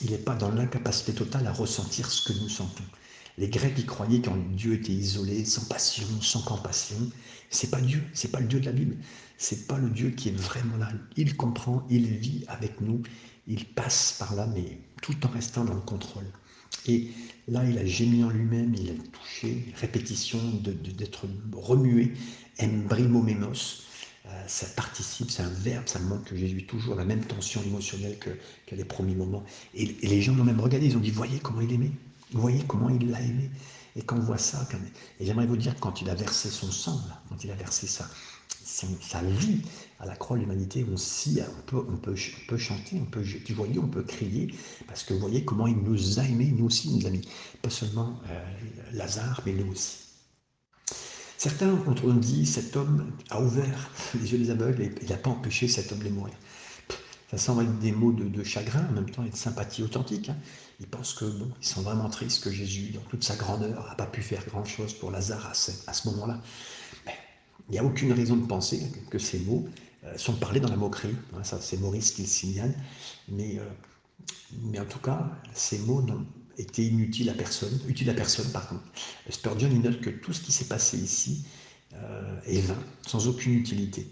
il 0.00 0.10
n'est 0.10 0.18
pas 0.18 0.34
dans 0.34 0.50
l'incapacité 0.50 1.12
totale 1.12 1.46
à 1.46 1.52
ressentir 1.52 2.10
ce 2.10 2.30
que 2.32 2.38
nous 2.38 2.48
sentons. 2.48 2.84
Les 3.36 3.48
Grecs 3.48 3.74
qui 3.74 3.86
croyaient 3.86 4.20
qu'en 4.20 4.36
Dieu 4.36 4.74
était 4.74 4.92
isolé, 4.92 5.44
sans 5.44 5.64
passion, 5.66 6.06
sans 6.20 6.42
compassion, 6.42 6.96
c'est 7.50 7.70
pas 7.70 7.80
Dieu, 7.80 8.02
c'est 8.12 8.30
pas 8.30 8.40
le 8.40 8.46
Dieu 8.46 8.60
de 8.60 8.66
la 8.66 8.72
Bible, 8.72 8.96
c'est 9.36 9.66
pas 9.66 9.78
le 9.78 9.90
Dieu 9.90 10.10
qui 10.10 10.28
est 10.28 10.36
vraiment 10.36 10.76
là. 10.76 10.90
Il 11.16 11.36
comprend, 11.36 11.86
il 11.88 12.06
vit 12.06 12.44
avec 12.48 12.80
nous, 12.80 13.02
il 13.46 13.64
passe 13.64 14.16
par 14.18 14.34
là, 14.34 14.46
mais 14.54 14.78
tout 15.02 15.14
en 15.24 15.30
restant 15.30 15.64
dans 15.64 15.74
le 15.74 15.80
contrôle. 15.80 16.26
Et 16.86 17.10
là, 17.46 17.64
il 17.64 17.78
a 17.78 17.86
gémi 17.86 18.24
en 18.24 18.30
lui-même, 18.30 18.74
il 18.74 18.90
a 18.90 18.94
touché, 19.12 19.72
répétition 19.76 20.38
d'être 20.62 21.26
remué, 21.52 22.12
embrimomemos. 22.60 23.87
Euh, 24.28 24.44
ça 24.46 24.66
participe, 24.76 25.30
c'est 25.30 25.42
un 25.42 25.48
verbe, 25.48 25.86
ça 25.86 25.98
montre 26.00 26.24
que 26.24 26.36
Jésus 26.36 26.66
toujours 26.66 26.94
la 26.94 27.04
même 27.04 27.24
tension 27.24 27.62
émotionnelle 27.62 28.18
que, 28.18 28.30
les 28.74 28.84
premiers 28.84 29.14
moments. 29.14 29.42
Et, 29.74 29.96
les 30.02 30.20
gens 30.20 30.34
l'ont 30.34 30.44
même 30.44 30.60
regardé, 30.60 30.86
ils 30.86 30.96
ont 30.96 31.00
dit, 31.00 31.10
voyez 31.10 31.38
comment 31.38 31.62
il 31.62 31.72
aimait, 31.72 31.92
voyez 32.32 32.62
comment 32.66 32.90
il 32.90 33.10
l'a 33.10 33.22
aimé. 33.22 33.50
Et 33.96 34.02
quand 34.02 34.16
on 34.16 34.20
voit 34.20 34.38
ça, 34.38 34.68
et 35.18 35.24
j'aimerais 35.24 35.46
vous 35.46 35.56
dire, 35.56 35.74
quand 35.80 36.02
il 36.02 36.10
a 36.10 36.14
versé 36.14 36.50
son 36.50 36.70
sang, 36.70 37.00
quand 37.28 37.42
il 37.42 37.50
a 37.50 37.54
versé 37.54 37.86
ça, 37.86 38.08
sa 38.64 39.22
vie 39.22 39.62
à 39.98 40.06
la 40.06 40.14
croix 40.14 40.36
de 40.36 40.42
l'humanité, 40.42 40.84
on, 40.88 40.94
on, 40.94 41.62
peut, 41.62 41.84
on, 41.88 41.96
peut, 41.96 42.14
on 42.14 42.46
peut 42.48 42.58
chanter, 42.58 43.00
on 43.00 43.06
peut, 43.06 43.24
voyez, 43.54 43.78
on 43.78 43.88
peut 43.88 44.02
crier, 44.02 44.54
parce 44.86 45.04
que 45.04 45.14
vous 45.14 45.20
voyez 45.20 45.44
comment 45.44 45.66
il 45.66 45.78
nous 45.78 46.20
a 46.20 46.24
aimés, 46.24 46.52
nous 46.54 46.66
aussi, 46.66 46.90
nous 46.90 47.06
amis. 47.06 47.26
Pas 47.62 47.70
seulement 47.70 48.20
euh, 48.28 48.44
Lazare, 48.92 49.40
mais 49.46 49.52
nous 49.52 49.72
aussi. 49.72 50.07
Certains 51.38 51.70
ont 51.70 52.14
dit 52.14 52.44
cet 52.46 52.74
homme 52.74 53.12
a 53.30 53.40
ouvert 53.40 53.90
les 54.20 54.32
yeux 54.32 54.38
des 54.38 54.50
aveugles 54.50 54.82
et 54.82 54.94
il 55.00 55.08
n'a 55.08 55.16
pas 55.16 55.30
empêché 55.30 55.68
cet 55.68 55.92
homme 55.92 56.02
de 56.02 56.08
mourir. 56.08 56.34
Ça 57.30 57.38
semble 57.38 57.62
être 57.62 57.78
des 57.78 57.92
mots 57.92 58.10
de, 58.10 58.42
chagrin, 58.42 58.84
en 58.88 58.92
même 58.92 59.08
temps, 59.08 59.22
et 59.22 59.30
de 59.30 59.36
sympathie 59.36 59.84
authentique. 59.84 60.30
Hein. 60.30 60.36
Ils 60.80 60.88
pensent 60.88 61.14
que 61.14 61.26
bon, 61.26 61.48
ils 61.60 61.66
sont 61.66 61.82
vraiment 61.82 62.08
tristes 62.08 62.42
que 62.42 62.50
Jésus, 62.50 62.90
dans 62.90 63.02
toute 63.02 63.22
sa 63.22 63.36
grandeur, 63.36 63.86
n'a 63.86 63.94
pas 63.94 64.06
pu 64.06 64.20
faire 64.20 64.44
grand-chose 64.46 64.94
pour 64.94 65.12
Lazare 65.12 65.46
à 65.46 65.54
ce, 65.54 66.08
moment-là. 66.08 66.40
Mais 67.06 67.14
il 67.68 67.72
n'y 67.72 67.78
a 67.78 67.84
aucune 67.84 68.12
raison 68.12 68.34
de 68.34 68.46
penser 68.46 68.90
que 69.08 69.20
ces 69.20 69.38
mots 69.38 69.68
euh, 70.04 70.18
sont 70.18 70.34
parlés 70.34 70.58
dans 70.58 70.70
la 70.70 70.76
moquerie. 70.76 71.14
Hein, 71.36 71.42
c'est 71.44 71.78
Maurice 71.78 72.10
qui 72.10 72.22
le 72.22 72.28
signale. 72.28 72.74
Mais, 73.28 73.60
euh, 73.60 73.62
mais 74.62 74.80
en 74.80 74.86
tout 74.86 74.98
cas, 74.98 75.30
ces 75.54 75.78
mots 75.78 76.02
n'ont 76.02 76.26
été 76.58 76.84
inutiles 76.84 77.30
à 77.30 77.34
personne. 77.34 77.80
Utiles 77.88 78.10
à 78.10 78.14
personne, 78.14 78.50
par 78.52 78.68
contre. 78.68 78.84
Spurgeon 79.30 79.70
il 79.70 79.80
note 79.80 80.00
que 80.00 80.10
tout 80.10 80.32
ce 80.32 80.40
qui 80.40 80.52
s'est 80.52 80.66
passé 80.66 80.98
ici 80.98 81.44
euh, 81.94 82.40
est 82.46 82.60
vain, 82.60 82.78
sans 83.06 83.28
aucune 83.28 83.54
utilité. 83.54 84.06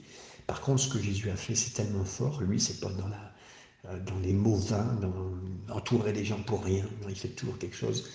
Par 0.47 0.61
contre, 0.61 0.81
ce 0.81 0.89
que 0.89 1.01
Jésus 1.01 1.29
a 1.31 1.37
fait, 1.37 1.55
c'est 1.55 1.75
tellement 1.75 2.05
fort. 2.05 2.41
Lui, 2.41 2.61
c'est 2.61 2.81
pas 2.81 2.91
dans, 2.91 3.09
dans 4.07 4.19
les 4.21 4.33
mots 4.33 4.57
vains, 4.57 4.97
dans 5.03 5.13
entourer 5.75 6.13
les 6.13 6.25
gens 6.25 6.41
pour 6.43 6.65
rien. 6.65 6.85
il 7.09 7.17
fait 7.17 7.29
toujours 7.29 7.59
quelque 7.59 7.77
chose. 7.77 8.09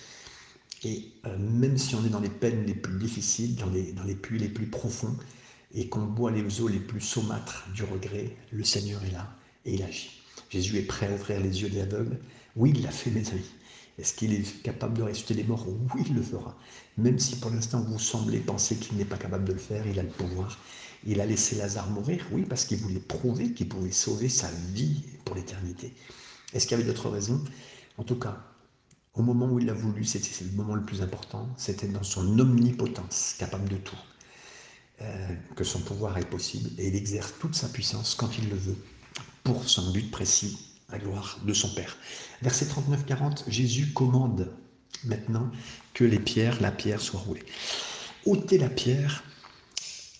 Et 0.84 1.12
même 1.38 1.76
si 1.76 1.94
on 1.94 2.04
est 2.04 2.08
dans 2.08 2.20
les 2.20 2.30
peines 2.30 2.64
les 2.64 2.74
plus 2.74 2.98
difficiles, 2.98 3.54
dans 3.56 3.70
les, 3.70 3.92
dans 3.92 4.04
les 4.04 4.14
puits 4.14 4.38
les 4.38 4.48
plus 4.48 4.66
profonds, 4.66 5.16
et 5.74 5.88
qu'on 5.88 6.02
boit 6.02 6.30
les 6.30 6.60
eaux 6.60 6.68
les 6.68 6.80
plus 6.80 7.00
saumâtres 7.00 7.66
du 7.74 7.84
regret, 7.84 8.36
le 8.50 8.64
Seigneur 8.64 9.02
est 9.04 9.10
là 9.10 9.36
et 9.64 9.74
il 9.74 9.82
agit. 9.82 10.10
Jésus 10.50 10.78
est 10.78 10.82
prêt 10.82 11.06
à 11.06 11.14
ouvrir 11.14 11.40
les 11.40 11.62
yeux 11.62 11.70
des 11.70 11.80
aveugles. 11.80 12.18
Oui, 12.56 12.72
il 12.74 12.82
l'a 12.82 12.90
fait, 12.90 13.10
mes 13.10 13.26
amis. 13.30 13.50
Est-ce 14.02 14.14
qu'il 14.14 14.34
est 14.34 14.62
capable 14.64 14.98
de 14.98 15.04
ressusciter 15.04 15.34
les 15.34 15.44
morts? 15.44 15.64
Oui, 15.94 16.02
il 16.08 16.16
le 16.16 16.22
fera. 16.22 16.58
Même 16.98 17.20
si 17.20 17.36
pour 17.36 17.52
l'instant 17.52 17.80
vous 17.82 18.00
semblez 18.00 18.40
penser 18.40 18.74
qu'il 18.74 18.96
n'est 18.96 19.04
pas 19.04 19.16
capable 19.16 19.44
de 19.44 19.52
le 19.52 19.60
faire, 19.60 19.86
il 19.86 19.96
a 19.96 20.02
le 20.02 20.08
pouvoir. 20.08 20.58
Il 21.06 21.20
a 21.20 21.24
laissé 21.24 21.54
Lazare 21.54 21.88
mourir, 21.88 22.26
oui, 22.32 22.44
parce 22.44 22.64
qu'il 22.64 22.78
voulait 22.78 22.98
prouver 22.98 23.52
qu'il 23.52 23.68
pouvait 23.68 23.92
sauver 23.92 24.28
sa 24.28 24.50
vie 24.72 25.04
pour 25.24 25.36
l'éternité. 25.36 25.94
Est-ce 26.52 26.66
qu'il 26.66 26.76
y 26.76 26.80
avait 26.80 26.90
d'autres 26.90 27.10
raisons? 27.10 27.44
En 27.96 28.02
tout 28.02 28.18
cas, 28.18 28.42
au 29.14 29.22
moment 29.22 29.46
où 29.46 29.60
il 29.60 29.66
l'a 29.66 29.72
voulu, 29.72 30.04
c'était 30.04 30.44
le 30.46 30.50
moment 30.56 30.74
le 30.74 30.84
plus 30.84 31.00
important, 31.00 31.48
c'était 31.56 31.86
dans 31.86 32.02
son 32.02 32.40
omnipotence, 32.40 33.36
capable 33.38 33.68
de 33.68 33.76
tout. 33.76 33.98
Euh, 35.00 35.28
que 35.54 35.62
son 35.62 35.78
pouvoir 35.78 36.18
est 36.18 36.28
possible 36.28 36.70
et 36.76 36.88
il 36.88 36.96
exerce 36.96 37.34
toute 37.38 37.54
sa 37.54 37.68
puissance 37.68 38.16
quand 38.16 38.36
il 38.38 38.48
le 38.48 38.56
veut 38.56 38.76
pour 39.44 39.68
son 39.68 39.92
but 39.92 40.10
précis, 40.10 40.71
la 40.92 40.98
gloire 40.98 41.40
de 41.44 41.52
son 41.52 41.68
Père. 41.74 41.96
Verset 42.42 42.66
39-40, 42.66 43.48
Jésus 43.48 43.92
commande 43.92 44.52
maintenant 45.04 45.50
que 45.94 46.04
les 46.04 46.18
pierres, 46.18 46.60
la 46.60 46.70
pierre 46.70 47.00
soit 47.00 47.20
roulée. 47.20 47.44
ôtez 48.26 48.58
la 48.58 48.68
pierre, 48.68 49.24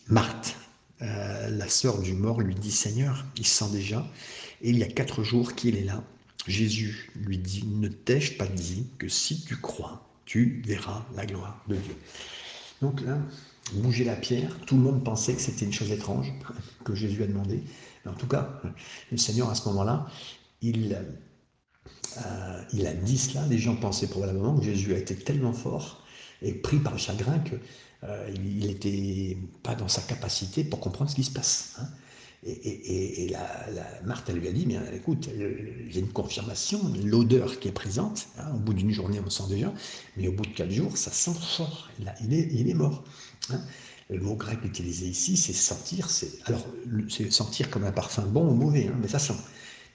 Marthe, 0.08 0.56
euh, 1.02 1.50
la 1.50 1.68
sœur 1.68 2.00
du 2.00 2.14
mort, 2.14 2.40
lui 2.40 2.54
dit 2.54 2.72
Seigneur, 2.72 3.24
il 3.36 3.46
sent 3.46 3.70
déjà, 3.72 4.06
et 4.62 4.70
il 4.70 4.78
y 4.78 4.82
a 4.82 4.88
quatre 4.88 5.22
jours 5.22 5.54
qu'il 5.54 5.76
est 5.76 5.84
là. 5.84 6.02
Jésus 6.46 7.10
lui 7.14 7.38
dit 7.38 7.64
Ne 7.66 7.88
t'ai-je 7.88 8.32
pas 8.32 8.46
dit 8.46 8.86
que 8.98 9.08
si 9.08 9.44
tu 9.44 9.56
crois, 9.56 10.08
tu 10.24 10.62
verras 10.66 11.04
la 11.14 11.26
gloire 11.26 11.62
de 11.68 11.76
Dieu? 11.76 11.96
Donc 12.80 13.00
là, 13.02 13.18
bouger 13.74 14.04
la 14.04 14.16
pierre. 14.16 14.56
Tout 14.66 14.76
le 14.76 14.82
monde 14.82 15.04
pensait 15.04 15.34
que 15.34 15.40
c'était 15.40 15.64
une 15.64 15.72
chose 15.72 15.90
étrange 15.90 16.32
que 16.84 16.94
Jésus 16.94 17.22
a 17.22 17.26
demandé. 17.26 17.62
Mais 18.04 18.10
en 18.10 18.14
tout 18.14 18.26
cas, 18.26 18.60
le 19.10 19.16
Seigneur, 19.16 19.50
à 19.50 19.54
ce 19.54 19.68
moment-là, 19.68 20.06
il, 20.62 20.96
euh, 22.24 22.62
il 22.72 22.86
a 22.86 22.92
dit 22.92 23.18
cela. 23.18 23.46
Les 23.46 23.58
gens 23.58 23.76
pensaient 23.76 24.06
probablement 24.06 24.56
que 24.56 24.64
Jésus 24.64 24.94
a 24.94 24.98
été 24.98 25.14
tellement 25.16 25.52
fort 25.52 26.04
et 26.40 26.52
pris 26.52 26.78
par 26.78 26.92
le 26.92 26.98
chagrin 26.98 27.38
qu'il 27.40 27.58
euh, 28.04 28.30
n'était 28.38 29.36
pas 29.62 29.74
dans 29.74 29.88
sa 29.88 30.02
capacité 30.02 30.64
pour 30.64 30.80
comprendre 30.80 31.10
ce 31.10 31.16
qui 31.16 31.24
se 31.24 31.30
passe. 31.30 31.76
Hein. 31.78 31.88
Et, 32.44 33.28
la, 33.30 33.86
Marthe, 34.04 34.30
lui 34.30 34.48
a 34.48 34.52
dit, 34.52 34.66
mais 34.66 34.76
écoute, 34.96 35.28
j'ai 35.88 36.00
une 36.00 36.12
confirmation, 36.12 36.80
l'odeur 37.04 37.60
qui 37.60 37.68
est 37.68 37.72
présente, 37.72 38.26
hein, 38.36 38.50
au 38.56 38.58
bout 38.58 38.74
d'une 38.74 38.90
journée, 38.90 39.20
on 39.24 39.30
sent 39.30 39.44
déjà, 39.48 39.72
mais 40.16 40.26
au 40.26 40.32
bout 40.32 40.44
de 40.44 40.52
quatre 40.52 40.72
jours, 40.72 40.96
ça 40.96 41.12
sent 41.12 41.34
fort, 41.40 41.88
il, 42.20 42.68
est, 42.68 42.74
mort. 42.74 43.04
Hein. 43.50 43.60
Le 44.10 44.18
mot 44.18 44.34
grec 44.34 44.58
utilisé 44.64 45.06
ici, 45.06 45.36
c'est 45.36 45.52
sentir, 45.52 46.10
c'est 46.10 46.30
alors 46.46 46.66
c'est 47.08 47.30
sentir 47.30 47.70
comme 47.70 47.84
un 47.84 47.92
parfum 47.92 48.22
bon 48.22 48.50
ou 48.50 48.54
mauvais, 48.54 48.90
mais 49.00 49.06
ça 49.06 49.20
sent. 49.20 49.36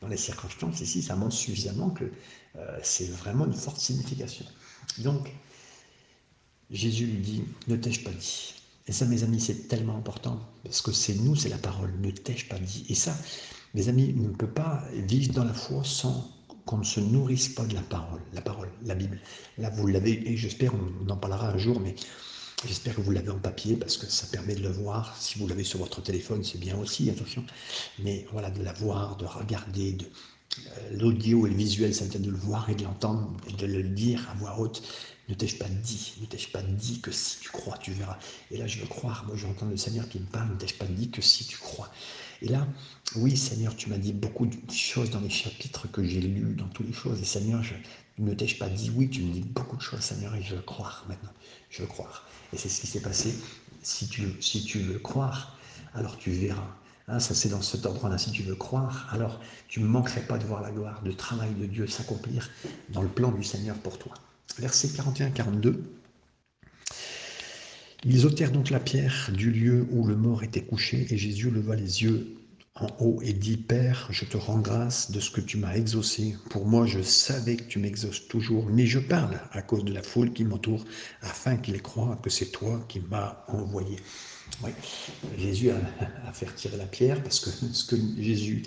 Dans 0.01 0.07
les 0.07 0.17
circonstances 0.17 0.81
ici, 0.81 1.01
ça 1.01 1.15
montre 1.15 1.36
suffisamment 1.36 1.89
que 1.89 2.05
euh, 2.55 2.79
c'est 2.83 3.10
vraiment 3.10 3.45
une 3.45 3.53
forte 3.53 3.79
signification. 3.79 4.45
Donc, 4.99 5.31
Jésus 6.69 7.05
lui 7.05 7.21
dit, 7.21 7.43
ne 7.67 7.75
t'ai-je 7.75 8.03
pas 8.03 8.12
dit? 8.12 8.55
Et 8.88 8.91
ça, 8.91 9.05
mes 9.05 9.23
amis, 9.23 9.41
c'est 9.41 9.67
tellement 9.67 9.97
important, 9.97 10.39
parce 10.63 10.81
que 10.81 10.91
c'est 10.91 11.15
nous, 11.15 11.36
c'est 11.36 11.49
la 11.49 11.57
parole, 11.57 11.93
ne 11.99 12.12
t'ai-je 12.12 12.47
pas 12.47 12.60
dit? 12.60 12.86
Et 12.89 12.95
ça, 12.95 13.17
mes 13.73 13.89
amis, 13.89 14.15
on 14.17 14.29
ne 14.29 14.36
peut 14.36 14.49
pas 14.49 14.83
vivre 14.93 15.33
dans 15.33 15.43
la 15.43 15.53
foi 15.53 15.83
sans 15.83 16.29
qu'on 16.65 16.77
ne 16.77 16.83
se 16.83 16.99
nourrisse 16.99 17.49
pas 17.49 17.65
de 17.65 17.73
la 17.73 17.81
parole, 17.81 18.21
la 18.33 18.41
parole, 18.41 18.69
la 18.83 18.95
Bible. 18.95 19.19
Là, 19.57 19.69
vous 19.69 19.88
l'avez, 19.88 20.29
et 20.29 20.38
j'espère, 20.38 20.73
on 20.75 21.10
en 21.10 21.17
parlera 21.17 21.49
un 21.49 21.57
jour, 21.57 21.79
mais 21.79 21.95
j'espère 22.65 22.95
que 22.95 23.01
vous 23.01 23.11
l'avez 23.11 23.29
en 23.29 23.39
papier, 23.39 23.75
parce 23.75 23.97
que 23.97 24.07
ça 24.07 24.27
permet 24.27 24.55
de 24.55 24.61
le 24.61 24.71
voir. 24.71 25.15
Si 25.19 25.37
vous 25.37 25.47
l'avez 25.47 25.63
sur 25.63 25.79
votre 25.79 26.01
téléphone, 26.01 26.43
c'est 26.43 26.59
bien 26.59 26.77
aussi, 26.77 27.09
attention. 27.09 27.45
Mais 27.99 28.25
voilà, 28.31 28.49
de 28.49 28.63
la 28.63 28.73
voir, 28.73 29.17
de 29.17 29.25
regarder, 29.25 29.93
de, 29.93 30.05
euh, 30.65 30.97
l'audio 30.97 31.45
et 31.45 31.49
le 31.49 31.55
visuel, 31.55 31.93
ça 31.93 32.03
veut 32.03 32.09
dire 32.09 32.21
de 32.21 32.31
le 32.31 32.37
voir 32.37 32.69
et 32.69 32.75
de 32.75 32.83
l'entendre, 32.83 33.35
de 33.57 33.65
le 33.65 33.83
dire 33.83 34.27
à 34.31 34.33
voix 34.35 34.59
haute. 34.59 34.81
Ne 35.29 35.33
t'ai-je 35.35 35.57
pas 35.57 35.67
dit, 35.67 36.13
ne 36.21 36.25
t'ai-je 36.25 36.47
pas 36.49 36.61
dit 36.61 37.01
que 37.01 37.11
si 37.11 37.39
tu 37.41 37.49
crois, 37.49 37.77
tu 37.77 37.91
verras. 37.91 38.17
Et 38.49 38.57
là, 38.57 38.65
je 38.65 38.79
veux 38.79 38.87
croire. 38.87 39.25
Moi, 39.27 39.35
j'entends 39.35 39.65
le 39.65 39.75
Seigneur 39.75 40.07
qui 40.07 40.19
me 40.19 40.25
parle. 40.25 40.49
Ne 40.51 40.55
t'ai-je 40.55 40.75
pas 40.75 40.85
dit 40.85 41.09
que 41.09 41.21
si 41.21 41.45
tu 41.45 41.57
crois? 41.57 41.91
Et 42.41 42.47
là, 42.47 42.65
oui, 43.17 43.35
Seigneur, 43.35 43.75
tu 43.75 43.89
m'as 43.89 43.97
dit 43.97 44.13
beaucoup 44.13 44.45
de 44.45 44.71
choses 44.71 45.09
dans 45.09 45.19
les 45.19 45.29
chapitres 45.29 45.91
que 45.91 46.03
j'ai 46.03 46.21
lus, 46.21 46.55
dans 46.55 46.67
toutes 46.69 46.87
les 46.87 46.93
choses. 46.93 47.19
Et 47.21 47.25
Seigneur, 47.25 47.61
je, 47.61 47.73
ne 48.19 48.34
t'ai-je 48.34 48.58
pas 48.58 48.69
dit 48.69 48.91
oui, 48.95 49.10
tu 49.10 49.21
me 49.21 49.32
dis 49.32 49.41
beaucoup 49.41 49.77
de 49.77 49.82
choses, 49.82 50.01
Seigneur, 50.01 50.36
et 50.36 50.41
je 50.41 50.56
veux 50.56 50.62
croire 50.62 51.06
maintenant. 51.08 51.32
Je 51.69 51.82
veux 51.82 51.88
croire. 51.88 52.27
Et 52.53 52.58
c'est 52.58 52.69
ce 52.69 52.82
qui 52.82 52.88
s'est 52.88 53.01
passé. 53.01 53.36
Si 53.84 54.08
tu, 54.08 54.23
si 54.41 54.63
tu 54.63 54.80
veux 54.80 54.99
croire, 54.99 55.58
alors 55.93 56.17
tu 56.17 56.32
verras 56.32 56.67
Hein, 57.10 57.19
ça 57.21 57.34
c'est 57.34 57.47
dans 57.47 57.62
cet 57.62 57.86
ordre-là, 57.86 58.17
si 58.17 58.32
tu 58.32 58.43
veux 58.43 58.56
croire, 58.56 59.08
alors 59.13 59.39
tu 59.69 59.80
ne 59.80 59.88
manquerais 59.88 60.21
pas 60.21 60.38
de 60.38 60.43
voir 60.43 60.62
la 60.62 60.71
gloire, 60.71 61.01
le 61.06 61.13
travail 61.13 61.53
de 61.53 61.65
Dieu 61.65 61.88
s'accomplir 61.88 62.49
dans 62.89 63.01
le 63.01 63.08
plan 63.08 63.32
du 63.32 63.43
Seigneur 63.43 63.77
pour 63.77 63.97
toi. 63.97 64.13
Verset 64.60 64.89
41-42. 64.89 65.77
Ils 68.03 68.25
ôtèrent 68.25 68.51
donc 68.51 68.69
la 68.69 68.82
pierre 68.82 69.32
du 69.34 69.51
lieu 69.51 69.88
où 69.91 70.06
le 70.06 70.17
mort 70.17 70.43
était 70.43 70.63
couché, 70.63 71.08
et 71.10 71.17
Jésus 71.17 71.49
leva 71.49 71.77
les 71.77 72.03
yeux 72.03 72.37
en 72.79 72.87
haut 72.99 73.19
et 73.21 73.33
dit, 73.33 73.57
Père, 73.57 74.07
je 74.09 74.25
te 74.25 74.37
rends 74.37 74.59
grâce 74.59 75.11
de 75.11 75.19
ce 75.19 75.31
que 75.31 75.41
tu 75.41 75.57
m'as 75.57 75.75
exaucé. 75.75 76.35
Pour 76.49 76.65
moi, 76.65 76.85
je 76.85 77.01
savais 77.01 77.55
que 77.55 77.63
tu 77.63 77.79
m'exauces 77.79 78.27
toujours, 78.27 78.65
mais 78.67 78.85
je 78.85 78.99
parle 78.99 79.39
à 79.51 79.61
cause 79.61 79.83
de 79.83 79.93
la 79.93 80.03
foule 80.03 80.33
qui 80.33 80.43
m'entoure, 80.43 80.83
afin 81.21 81.57
qu'ils 81.57 81.81
croient 81.81 82.19
que 82.21 82.29
c'est 82.29 82.51
toi 82.51 82.83
qui 82.87 82.99
m'as 82.99 83.43
envoyé. 83.47 83.97
Oui, 84.63 84.71
Jésus 85.37 85.69
a, 85.69 86.33
fait 86.33 86.47
retirer 86.47 86.77
la 86.77 86.85
pierre 86.85 87.21
parce 87.21 87.39
que 87.39 87.49
ce 87.49 87.85
que 87.85 87.95
Jésus, 88.17 88.63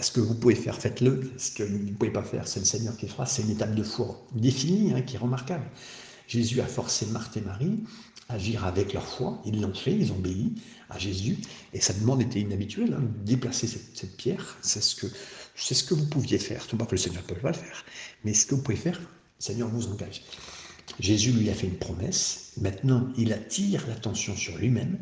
ce 0.00 0.12
que 0.12 0.20
vous 0.20 0.34
pouvez 0.34 0.54
faire, 0.54 0.76
faites-le. 0.76 1.32
Ce 1.38 1.50
que 1.50 1.62
vous 1.62 1.78
ne 1.78 1.92
pouvez 1.92 2.12
pas 2.12 2.22
faire, 2.22 2.46
c'est 2.46 2.60
le 2.60 2.66
Seigneur 2.66 2.96
qui 2.96 3.08
fera. 3.08 3.26
C'est 3.26 3.42
une 3.42 3.50
étape 3.50 3.74
de 3.74 3.82
foi 3.82 4.24
définie, 4.32 4.92
hein, 4.92 5.00
qui 5.00 5.16
est 5.16 5.18
remarquable. 5.18 5.64
Jésus 6.28 6.60
a 6.60 6.66
forcé 6.66 7.06
Marthe 7.06 7.36
et 7.36 7.40
Marie 7.40 7.80
à 8.28 8.34
agir 8.34 8.64
avec 8.64 8.92
leur 8.92 9.04
foi. 9.04 9.42
Ils 9.44 9.60
l'ont 9.60 9.74
fait, 9.74 9.92
ils 9.92 10.12
ont 10.12 10.16
obéi 10.16 10.54
Jésus. 10.98 11.38
Et 11.72 11.80
sa 11.80 11.92
demande 11.92 12.22
était 12.22 12.40
inhabituelle, 12.40 12.94
hein, 12.94 13.02
déplacer 13.24 13.66
cette, 13.66 14.16
pierre. 14.16 14.58
C'est 14.62 14.82
ce, 14.82 14.94
que, 14.94 15.06
ce 15.56 15.84
que 15.84 15.94
vous 15.94 16.06
pouviez 16.06 16.38
faire. 16.38 16.66
Tout 16.66 16.76
pas 16.76 16.86
que 16.86 16.92
le 16.92 16.98
Seigneur 16.98 17.22
ne 17.22 17.28
peut 17.28 17.40
pas 17.40 17.52
le 17.52 17.56
faire. 17.56 17.84
Mais 18.24 18.34
ce 18.34 18.46
que 18.46 18.54
vous 18.54 18.62
pouvez 18.62 18.76
faire, 18.76 18.98
le 19.00 19.06
Seigneur 19.38 19.68
vous 19.68 19.88
engage. 19.88 20.22
Jésus 21.00 21.32
lui 21.32 21.50
a 21.50 21.54
fait 21.54 21.66
une 21.66 21.78
promesse. 21.78 22.52
Maintenant, 22.60 23.08
il 23.16 23.32
attire 23.32 23.86
l'attention 23.88 24.36
sur 24.36 24.56
lui-même. 24.58 24.98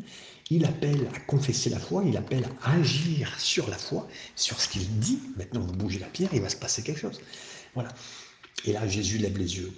Il 0.49 0.65
appelle 0.65 1.07
à 1.15 1.19
confesser 1.21 1.69
la 1.69 1.79
foi, 1.79 2.03
il 2.05 2.17
appelle 2.17 2.45
à 2.63 2.73
agir 2.73 3.39
sur 3.39 3.69
la 3.69 3.77
foi, 3.77 4.07
sur 4.35 4.59
ce 4.59 4.67
qu'il 4.67 4.87
dit. 4.99 5.19
Maintenant, 5.37 5.61
vous 5.61 5.73
bougez 5.73 5.99
la 5.99 6.07
pierre, 6.07 6.29
il 6.33 6.41
va 6.41 6.49
se 6.49 6.55
passer 6.55 6.83
quelque 6.83 6.99
chose. 6.99 7.21
Voilà. 7.73 7.89
Et 8.65 8.73
là, 8.73 8.87
Jésus 8.87 9.17
lève 9.17 9.37
les 9.37 9.57
yeux. 9.57 9.71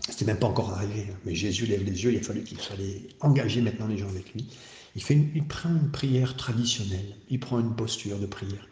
C'était 0.00 0.24
même 0.24 0.38
pas 0.38 0.48
encore 0.48 0.70
arrivé, 0.72 1.06
hein. 1.10 1.16
mais 1.24 1.34
Jésus 1.34 1.66
lève 1.66 1.82
les 1.82 2.04
yeux. 2.04 2.12
Il 2.12 2.18
a 2.18 2.22
fallu 2.22 2.42
qu'il 2.42 2.60
fallait 2.60 3.08
engager 3.20 3.60
maintenant 3.60 3.86
les 3.86 3.96
gens 3.96 4.08
avec 4.08 4.32
lui. 4.34 4.48
Il, 4.96 5.02
fait 5.02 5.18
il 5.34 5.46
prend 5.46 5.70
une 5.70 5.90
prière 5.90 6.36
traditionnelle, 6.36 7.16
il 7.30 7.38
prend 7.38 7.60
une 7.60 7.76
posture 7.76 8.18
de 8.18 8.26
prière. 8.26 8.66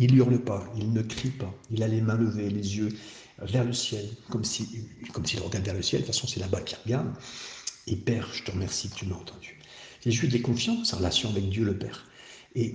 Il 0.00 0.14
hurle 0.14 0.38
pas, 0.40 0.70
il 0.76 0.92
ne 0.92 1.02
crie 1.02 1.30
pas, 1.30 1.54
il 1.70 1.82
a 1.82 1.88
les 1.88 2.00
mains 2.00 2.16
levées, 2.16 2.50
les 2.50 2.76
yeux 2.76 2.90
vers 3.40 3.64
le 3.64 3.72
ciel, 3.72 4.04
comme 4.28 4.44
s'il 4.44 4.66
si, 4.66 4.84
comme 5.12 5.24
regarde 5.24 5.64
vers 5.64 5.74
le 5.74 5.82
ciel, 5.82 6.02
de 6.02 6.06
toute 6.06 6.14
façon 6.14 6.26
c'est 6.26 6.40
là-bas 6.40 6.60
qu'il 6.60 6.78
regarde. 6.84 7.08
Et 7.86 7.96
Père, 7.96 8.28
je 8.34 8.42
te 8.42 8.50
remercie 8.50 8.90
que 8.90 8.96
tu 8.96 9.06
m'as 9.06 9.16
entendu. 9.16 9.58
Jésus 10.04 10.34
est 10.34 10.40
confiant, 10.40 10.84
sa 10.84 10.96
relation 10.96 11.30
avec 11.30 11.48
Dieu 11.48 11.64
le 11.64 11.78
Père. 11.78 12.06
Et 12.54 12.74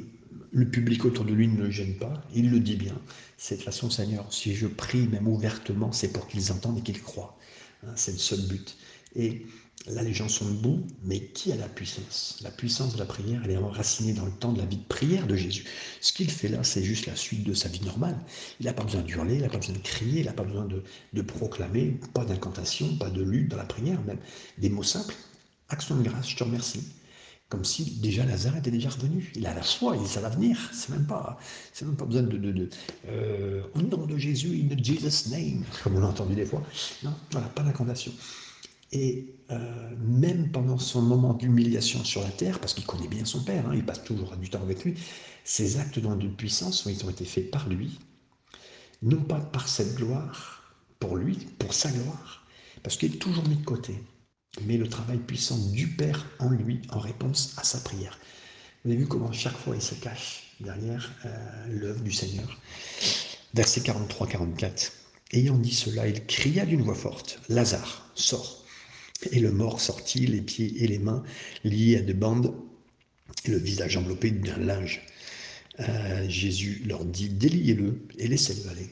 le 0.51 0.69
public 0.69 1.05
autour 1.05 1.25
de 1.25 1.33
lui 1.33 1.47
ne 1.47 1.57
le 1.57 1.71
gêne 1.71 1.95
pas, 1.97 2.23
il 2.33 2.49
le 2.49 2.59
dit 2.59 2.75
bien. 2.75 2.97
C'est 3.37 3.57
de 3.57 3.61
façon, 3.61 3.89
Seigneur, 3.89 4.31
si 4.31 4.55
je 4.55 4.67
prie 4.67 5.07
même 5.07 5.27
ouvertement, 5.27 5.91
c'est 5.91 6.11
pour 6.11 6.27
qu'ils 6.27 6.51
entendent 6.51 6.79
et 6.79 6.81
qu'ils 6.81 7.01
croient. 7.01 7.37
Hein, 7.85 7.91
c'est 7.95 8.13
le 8.13 8.17
seul 8.17 8.41
but. 8.41 8.77
Et 9.15 9.45
Là, 9.87 10.01
les 10.01 10.13
gens 10.13 10.29
sont 10.29 10.45
debout, 10.45 10.87
mais 11.03 11.19
qui 11.19 11.51
a 11.51 11.57
la 11.57 11.67
puissance? 11.67 12.39
La 12.41 12.51
puissance 12.51 12.93
de 12.93 12.99
la 12.99 13.05
prière, 13.05 13.41
elle 13.43 13.51
est 13.51 13.57
enracinée 13.57 14.13
dans 14.13 14.23
le 14.23 14.31
temps 14.31 14.53
de 14.53 14.59
la 14.59 14.65
vie 14.65 14.77
de 14.77 14.87
prière 14.87 15.27
de 15.27 15.35
Jésus. 15.35 15.65
Ce 15.99 16.13
qu'il 16.13 16.31
fait 16.31 16.47
là, 16.47 16.63
c'est 16.63 16.83
juste 16.83 17.05
la 17.05 17.17
suite 17.17 17.43
de 17.43 17.53
sa 17.53 17.67
vie 17.67 17.81
normale. 17.81 18.17
Il 18.61 18.65
n'a 18.65 18.73
pas 18.73 18.85
besoin 18.85 19.01
d'hurler, 19.01 19.35
il 19.35 19.41
n'a 19.41 19.49
pas 19.49 19.57
besoin 19.57 19.75
de 19.75 19.81
crier, 19.81 20.21
il 20.21 20.25
n'a 20.25 20.31
pas 20.31 20.43
besoin 20.43 20.65
de, 20.65 21.21
proclamer, 21.21 21.99
pas 22.13 22.23
d'incantation, 22.23 22.95
pas 22.95 23.09
de 23.09 23.21
lutte 23.21 23.49
dans 23.49 23.57
la 23.57 23.65
prière, 23.65 24.01
même 24.03 24.19
des 24.57 24.69
mots 24.69 24.83
simples. 24.83 25.15
Action 25.67 25.97
de 25.97 26.03
grâce, 26.03 26.29
je 26.29 26.37
te 26.37 26.43
remercie. 26.45 26.87
Comme 27.49 27.65
si 27.65 27.99
déjà 27.99 28.25
Lazare 28.25 28.55
était 28.55 28.71
déjà 28.71 28.89
revenu. 28.89 29.33
Il 29.35 29.45
a 29.45 29.53
la 29.53 29.63
foi, 29.63 29.97
il 29.97 30.07
sait 30.07 30.21
l'avenir. 30.21 30.57
C'est 30.73 30.89
même 30.91 31.05
pas, 31.05 31.37
c'est 31.73 31.85
même 31.85 31.97
pas 31.97 32.05
besoin 32.05 32.23
de, 32.23 32.37
de, 32.37 32.69
euh, 33.09 33.61
au 33.75 33.81
nom 33.81 34.05
de 34.05 34.17
Jésus, 34.17 34.65
in 34.71 34.81
Jesus 34.81 35.29
name, 35.29 35.65
comme 35.83 35.97
on 35.97 35.99
l'a 35.99 36.07
entendu 36.07 36.35
des 36.35 36.45
fois. 36.45 36.63
Non, 37.03 37.13
voilà, 37.31 37.47
pas 37.49 37.63
d'incantation. 37.63 38.13
Et 38.93 39.35
euh, 39.49 39.89
même 39.99 40.51
pendant 40.51 40.77
son 40.77 41.01
moment 41.01 41.33
d'humiliation 41.33 42.03
sur 42.05 42.21
la 42.21 42.29
terre, 42.29 42.59
parce 42.59 42.75
qu'il 42.75 42.85
connaît 42.85 43.07
bien 43.07 43.25
son 43.25 43.43
Père, 43.43 43.67
hein, 43.67 43.73
il 43.75 43.83
passe 43.83 44.03
toujours 44.03 44.37
du 44.37 44.49
temps 44.49 44.61
avec 44.61 44.85
lui, 44.85 44.93
ces 45.43 45.79
actes 45.79 45.97
de 45.97 46.27
puissance 46.27 46.85
ils 46.85 47.03
ont 47.03 47.09
été 47.09 47.25
faits 47.25 47.49
par 47.49 47.67
lui, 47.67 47.99
non 49.01 49.21
pas 49.21 49.39
par 49.39 49.67
cette 49.67 49.95
gloire, 49.95 50.63
pour 50.99 51.17
lui, 51.17 51.35
pour 51.57 51.73
sa 51.73 51.91
gloire, 51.91 52.45
parce 52.83 52.95
qu'il 52.95 53.15
est 53.15 53.17
toujours 53.17 53.47
mis 53.47 53.55
de 53.55 53.65
côté, 53.65 53.95
mais 54.61 54.77
le 54.77 54.87
travail 54.87 55.17
puissant 55.17 55.57
du 55.71 55.87
Père 55.87 56.27
en 56.37 56.51
lui 56.51 56.81
en 56.89 56.99
réponse 56.99 57.55
à 57.57 57.63
sa 57.63 57.79
prière. 57.79 58.19
Vous 58.85 58.91
avez 58.91 58.99
vu 58.99 59.07
comment 59.07 59.31
chaque 59.31 59.57
fois 59.57 59.75
il 59.75 59.81
se 59.81 59.95
cache 59.95 60.55
derrière 60.59 61.11
euh, 61.25 61.67
l'œuvre 61.69 62.01
du 62.01 62.11
Seigneur. 62.11 62.59
Verset 63.55 63.81
43-44. 63.81 64.91
Ayant 65.31 65.57
dit 65.57 65.73
cela, 65.73 66.07
il 66.07 66.25
cria 66.27 66.65
d'une 66.65 66.83
voix 66.83 66.95
forte, 66.95 67.39
Lazare, 67.49 68.07
sors. 68.13 68.62
Et 69.31 69.39
le 69.39 69.51
mort 69.51 69.81
sortit, 69.81 70.25
les 70.25 70.41
pieds 70.41 70.83
et 70.83 70.87
les 70.87 70.99
mains 70.99 71.23
liés 71.63 71.97
à 71.97 72.01
des 72.01 72.13
bandes, 72.13 72.53
le 73.47 73.57
visage 73.57 73.97
enveloppé 73.97 74.31
d'un 74.31 74.57
linge. 74.57 75.01
Euh, 75.79 76.29
Jésus 76.29 76.83
leur 76.85 77.03
dit 77.03 77.29
Déliez-le 77.29 78.05
et 78.17 78.27
laissez-le 78.27 78.69
aller. 78.69 78.89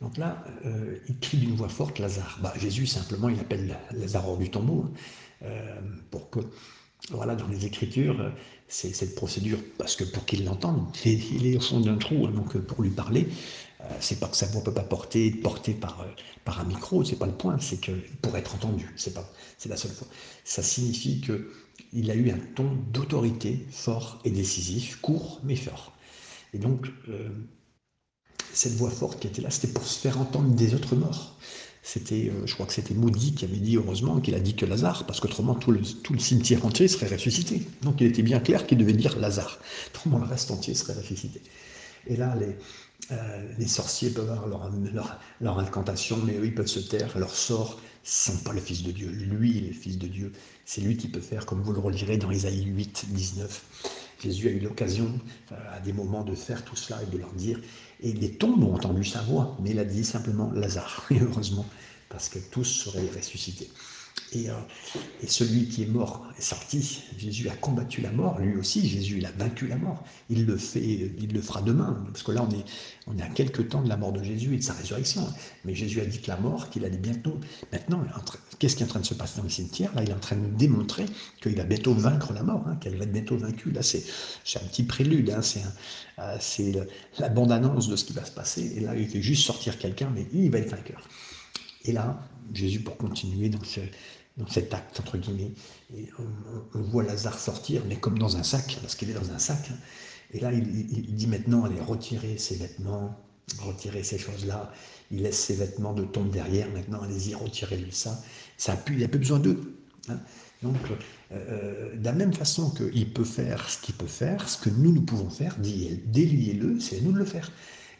Donc 0.00 0.16
là, 0.16 0.44
euh, 0.64 0.96
il 1.08 1.18
crie 1.18 1.38
d'une 1.38 1.54
voix 1.54 1.68
forte 1.68 1.98
Lazare. 1.98 2.38
Bah, 2.42 2.52
Jésus, 2.58 2.86
simplement, 2.86 3.28
il 3.28 3.38
appelle 3.38 3.78
Lazare 3.92 4.28
hors 4.28 4.38
du 4.38 4.50
tombeau, 4.50 4.84
hein, 4.86 4.92
euh, 5.44 5.80
pour 6.10 6.30
que, 6.30 6.40
voilà, 7.10 7.34
dans 7.34 7.48
les 7.48 7.66
Écritures, 7.66 8.32
c'est 8.68 8.94
cette 8.94 9.14
procédure, 9.14 9.58
parce 9.78 9.96
que 9.96 10.04
pour 10.04 10.24
qu'il 10.24 10.44
l'entende, 10.44 10.86
il 11.04 11.46
est 11.46 11.56
au 11.56 11.60
fond 11.60 11.80
d'un 11.80 11.96
trou, 11.96 12.26
hein, 12.26 12.30
donc 12.30 12.56
pour 12.58 12.82
lui 12.82 12.90
parler, 12.90 13.26
c'est 14.00 14.18
pas 14.18 14.28
que 14.28 14.36
sa 14.36 14.46
voix 14.46 14.62
peut 14.62 14.72
pas 14.72 14.82
porter, 14.82 15.30
porter 15.30 15.74
par, 15.74 16.00
euh, 16.00 16.06
par 16.44 16.60
un 16.60 16.64
micro, 16.64 17.04
c'est 17.04 17.16
pas 17.16 17.26
le 17.26 17.32
point, 17.32 17.58
c'est 17.58 17.80
que 17.80 17.92
pour 18.22 18.36
être 18.36 18.54
entendu, 18.54 18.92
c'est 18.96 19.14
pas, 19.14 19.28
c'est 19.58 19.68
la 19.68 19.76
seule 19.76 19.92
fois. 19.92 20.08
Ça 20.44 20.62
signifie 20.62 21.20
que 21.20 21.50
il 21.92 22.10
a 22.10 22.14
eu 22.14 22.30
un 22.30 22.38
ton 22.54 22.70
d'autorité 22.92 23.66
fort 23.70 24.20
et 24.24 24.30
décisif, 24.30 25.00
court 25.00 25.40
mais 25.44 25.56
fort. 25.56 25.92
Et 26.54 26.58
donc 26.58 26.86
euh, 27.08 27.28
cette 28.52 28.74
voix 28.74 28.90
forte 28.90 29.20
qui 29.20 29.26
était 29.26 29.42
là, 29.42 29.50
c'était 29.50 29.72
pour 29.72 29.86
se 29.86 29.98
faire 29.98 30.20
entendre 30.20 30.54
des 30.54 30.74
autres 30.74 30.96
morts. 30.96 31.36
C'était, 31.82 32.30
je 32.44 32.52
crois 32.54 32.66
que 32.66 32.74
c'était 32.74 32.92
Moody 32.92 33.34
qui 33.34 33.46
avait 33.46 33.56
dit 33.56 33.76
heureusement 33.76 34.20
qu'il 34.20 34.34
a 34.34 34.40
dit 34.40 34.54
que 34.54 34.66
Lazare, 34.66 35.06
parce 35.06 35.18
qu'autrement 35.18 35.54
tout 35.54 35.70
le, 35.70 35.80
tout 35.80 36.12
le 36.12 36.18
cimetière 36.18 36.64
entier 36.66 36.88
serait 36.88 37.06
ressuscité. 37.06 37.66
Donc 37.80 38.02
il 38.02 38.08
était 38.08 38.22
bien 38.22 38.38
clair 38.38 38.66
qu'il 38.66 38.76
devait 38.76 38.92
dire 38.92 39.18
Lazare. 39.18 39.58
Autrement 39.88 40.18
le 40.18 40.26
reste 40.26 40.50
entier 40.50 40.74
serait 40.74 40.92
ressuscité. 40.92 41.40
Et 42.06 42.16
là, 42.16 42.34
les, 42.36 42.56
euh, 43.12 43.52
les 43.58 43.66
sorciers 43.66 44.10
peuvent 44.10 44.30
avoir 44.30 44.46
leur, 45.40 45.58
incantation, 45.58 46.18
mais 46.24 46.36
eux, 46.36 46.46
ils 46.46 46.54
peuvent 46.54 46.66
se 46.66 46.80
taire. 46.80 47.18
Leur 47.18 47.34
sort 47.34 47.80
sont 48.04 48.36
pas 48.38 48.52
le 48.52 48.60
Fils 48.60 48.82
de 48.82 48.92
Dieu. 48.92 49.08
Lui 49.08 49.60
le 49.60 49.72
Fils 49.72 49.98
de 49.98 50.06
Dieu. 50.06 50.32
C'est 50.64 50.80
lui 50.80 50.96
qui 50.96 51.08
peut 51.08 51.20
faire, 51.20 51.46
comme 51.46 51.60
vous 51.62 51.72
le 51.72 51.80
relirez 51.80 52.18
dans 52.18 52.30
Isaïe 52.30 52.64
8, 52.64 53.06
19. 53.08 53.64
Jésus 54.22 54.48
a 54.48 54.50
eu 54.50 54.60
l'occasion 54.60 55.18
euh, 55.50 55.76
à 55.76 55.80
des 55.80 55.92
moments 55.92 56.22
de 56.22 56.34
faire 56.34 56.64
tout 56.64 56.76
cela 56.76 57.02
et 57.02 57.06
de 57.06 57.18
leur 57.18 57.32
dire. 57.32 57.60
Et 58.00 58.12
les 58.12 58.32
tombes 58.32 58.62
ont 58.62 58.74
entendu 58.74 59.04
sa 59.04 59.22
voix, 59.22 59.56
mais 59.60 59.70
il 59.70 59.78
a 59.78 59.84
dit 59.84 60.04
simplement 60.04 60.50
Lazare. 60.52 61.06
Et 61.10 61.18
heureusement, 61.20 61.66
parce 62.08 62.28
que 62.28 62.38
tous 62.38 62.64
seraient 62.64 63.08
ressuscités. 63.16 63.70
Euh, 64.36 64.52
et, 65.22 65.26
celui 65.26 65.68
qui 65.68 65.82
est 65.82 65.86
mort 65.86 66.26
est 66.38 66.42
sorti. 66.42 67.02
Jésus 67.18 67.48
a 67.48 67.56
combattu 67.56 68.00
la 68.00 68.10
mort, 68.10 68.38
lui 68.38 68.56
aussi. 68.56 68.88
Jésus, 68.88 69.18
il 69.18 69.26
a 69.26 69.32
vaincu 69.32 69.66
la 69.66 69.76
mort. 69.76 70.04
Il 70.28 70.46
le 70.46 70.56
fait, 70.56 70.82
il 70.82 71.32
le 71.32 71.40
fera 71.40 71.62
demain. 71.62 72.02
Parce 72.06 72.22
que 72.22 72.32
là, 72.32 72.46
on 73.06 73.18
est, 73.18 73.22
à 73.22 73.28
quelques 73.28 73.68
temps 73.68 73.82
de 73.82 73.88
la 73.88 73.96
mort 73.96 74.12
de 74.12 74.22
Jésus 74.22 74.54
et 74.54 74.58
de 74.58 74.62
sa 74.62 74.72
résurrection. 74.72 75.26
Mais 75.64 75.74
Jésus 75.74 76.00
a 76.00 76.04
dit 76.04 76.20
que 76.20 76.28
la 76.28 76.36
mort, 76.36 76.70
qu'il 76.70 76.84
allait 76.84 76.96
bientôt. 76.96 77.38
Maintenant, 77.72 78.02
qu'est-ce 78.58 78.76
qui 78.76 78.82
est 78.82 78.86
en 78.86 78.88
train 78.88 79.00
de 79.00 79.06
se 79.06 79.14
passer 79.14 79.38
dans 79.38 79.44
le 79.44 79.50
cimetière 79.50 79.94
Là, 79.94 80.02
il 80.02 80.10
est 80.10 80.14
en 80.14 80.20
train 80.20 80.36
de 80.36 80.46
démontrer 80.46 81.06
qu'il 81.42 81.56
va 81.56 81.64
bientôt 81.64 81.94
vaincre 81.94 82.32
la 82.32 82.42
mort, 82.42 82.64
hein, 82.66 82.76
qu'elle 82.80 82.96
va 82.96 83.04
être 83.04 83.12
bientôt 83.12 83.36
vaincue. 83.36 83.72
Là, 83.72 83.82
c'est 83.82 84.04
un 84.56 84.66
petit 84.66 84.84
prélude. 84.84 85.30
Hein, 85.30 85.40
c'est 86.38 86.76
euh, 86.76 86.84
la 87.18 87.28
bande-annonce 87.28 87.88
de 87.88 87.96
ce 87.96 88.04
qui 88.04 88.12
va 88.12 88.24
se 88.24 88.32
passer. 88.32 88.72
Et 88.76 88.80
là, 88.80 88.94
il 88.94 89.08
fait 89.08 89.22
juste 89.22 89.44
sortir 89.44 89.78
quelqu'un, 89.78 90.10
mais 90.14 90.26
il 90.32 90.50
va 90.50 90.58
être 90.58 90.70
vainqueur. 90.70 91.02
Et 91.84 91.92
là, 91.92 92.20
Jésus, 92.52 92.80
pour 92.80 92.96
continuer 92.96 93.48
dans, 93.48 93.62
ce, 93.64 93.80
dans 94.36 94.46
cet 94.46 94.74
acte, 94.74 95.00
entre 95.00 95.18
guillemets, 95.18 95.52
et 95.96 96.08
on, 96.74 96.80
voit 96.80 97.02
Lazare 97.02 97.38
sortir, 97.38 97.82
mais 97.88 97.96
comme 97.96 98.18
dans 98.18 98.36
un 98.36 98.42
sac, 98.42 98.78
parce 98.80 98.94
qu'il 98.94 99.10
est 99.10 99.14
dans 99.14 99.30
un 99.30 99.38
sac. 99.38 99.70
Hein. 99.70 99.76
Et 100.32 100.40
là, 100.40 100.52
il, 100.52 101.14
dit 101.14 101.26
maintenant, 101.26 101.64
allez, 101.64 101.80
retirer 101.80 102.38
ses 102.38 102.56
vêtements, 102.56 103.18
retirer 103.60 104.02
ces 104.02 104.18
choses-là. 104.18 104.72
Il 105.10 105.22
laisse 105.22 105.38
ses 105.38 105.54
vêtements 105.54 105.92
de 105.92 106.04
tombe 106.04 106.30
derrière, 106.30 106.70
maintenant, 106.70 107.02
allez-y, 107.02 107.34
retirez-lui 107.34 107.92
ça. 107.92 108.22
ça 108.56 108.76
il 108.88 108.98
n'y 108.98 109.04
a 109.04 109.08
plus 109.08 109.18
besoin 109.18 109.40
d'eux. 109.40 109.76
Hein. 110.08 110.20
Donc, 110.62 110.76
euh, 110.90 110.94
euh, 111.32 111.96
de 111.96 112.04
la 112.04 112.12
même 112.12 112.32
façon 112.32 112.70
qu'il 112.70 113.12
peut 113.12 113.24
faire 113.24 113.68
ce 113.68 113.78
qu'il 113.80 113.94
peut 113.94 114.06
faire, 114.06 114.48
ce 114.48 114.58
que 114.58 114.70
nous, 114.70 114.92
nous 114.92 115.02
pouvons 115.02 115.30
faire, 115.30 115.56
déliez-le, 115.58 116.78
c'est 116.80 116.98
à 116.98 117.00
nous 117.00 117.12
de 117.12 117.18
le 117.18 117.24
faire. 117.24 117.50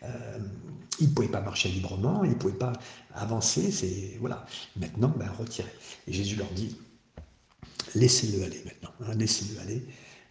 Euh, 0.05 0.39
il 1.01 1.09
ne 1.11 1.15
pouvait 1.15 1.29
pas 1.29 1.41
marcher 1.41 1.69
librement, 1.71 2.25
il 2.25 2.31
ne 2.31 2.35
pouvait 2.37 2.55
pas 2.59 2.73
avancer, 3.15 3.71
c'est 3.73 4.17
voilà. 4.21 4.47
Maintenant, 4.77 5.13
ben, 5.17 5.29
retirez. 5.39 5.73
Et 6.07 6.13
Jésus 6.13 6.37
leur 6.37 6.51
dit, 6.53 6.77
laissez-le 7.95 8.43
aller 8.45 8.63
maintenant, 8.65 8.93
hein, 9.01 9.15
laissez-le 9.17 9.61
aller. 9.61 9.87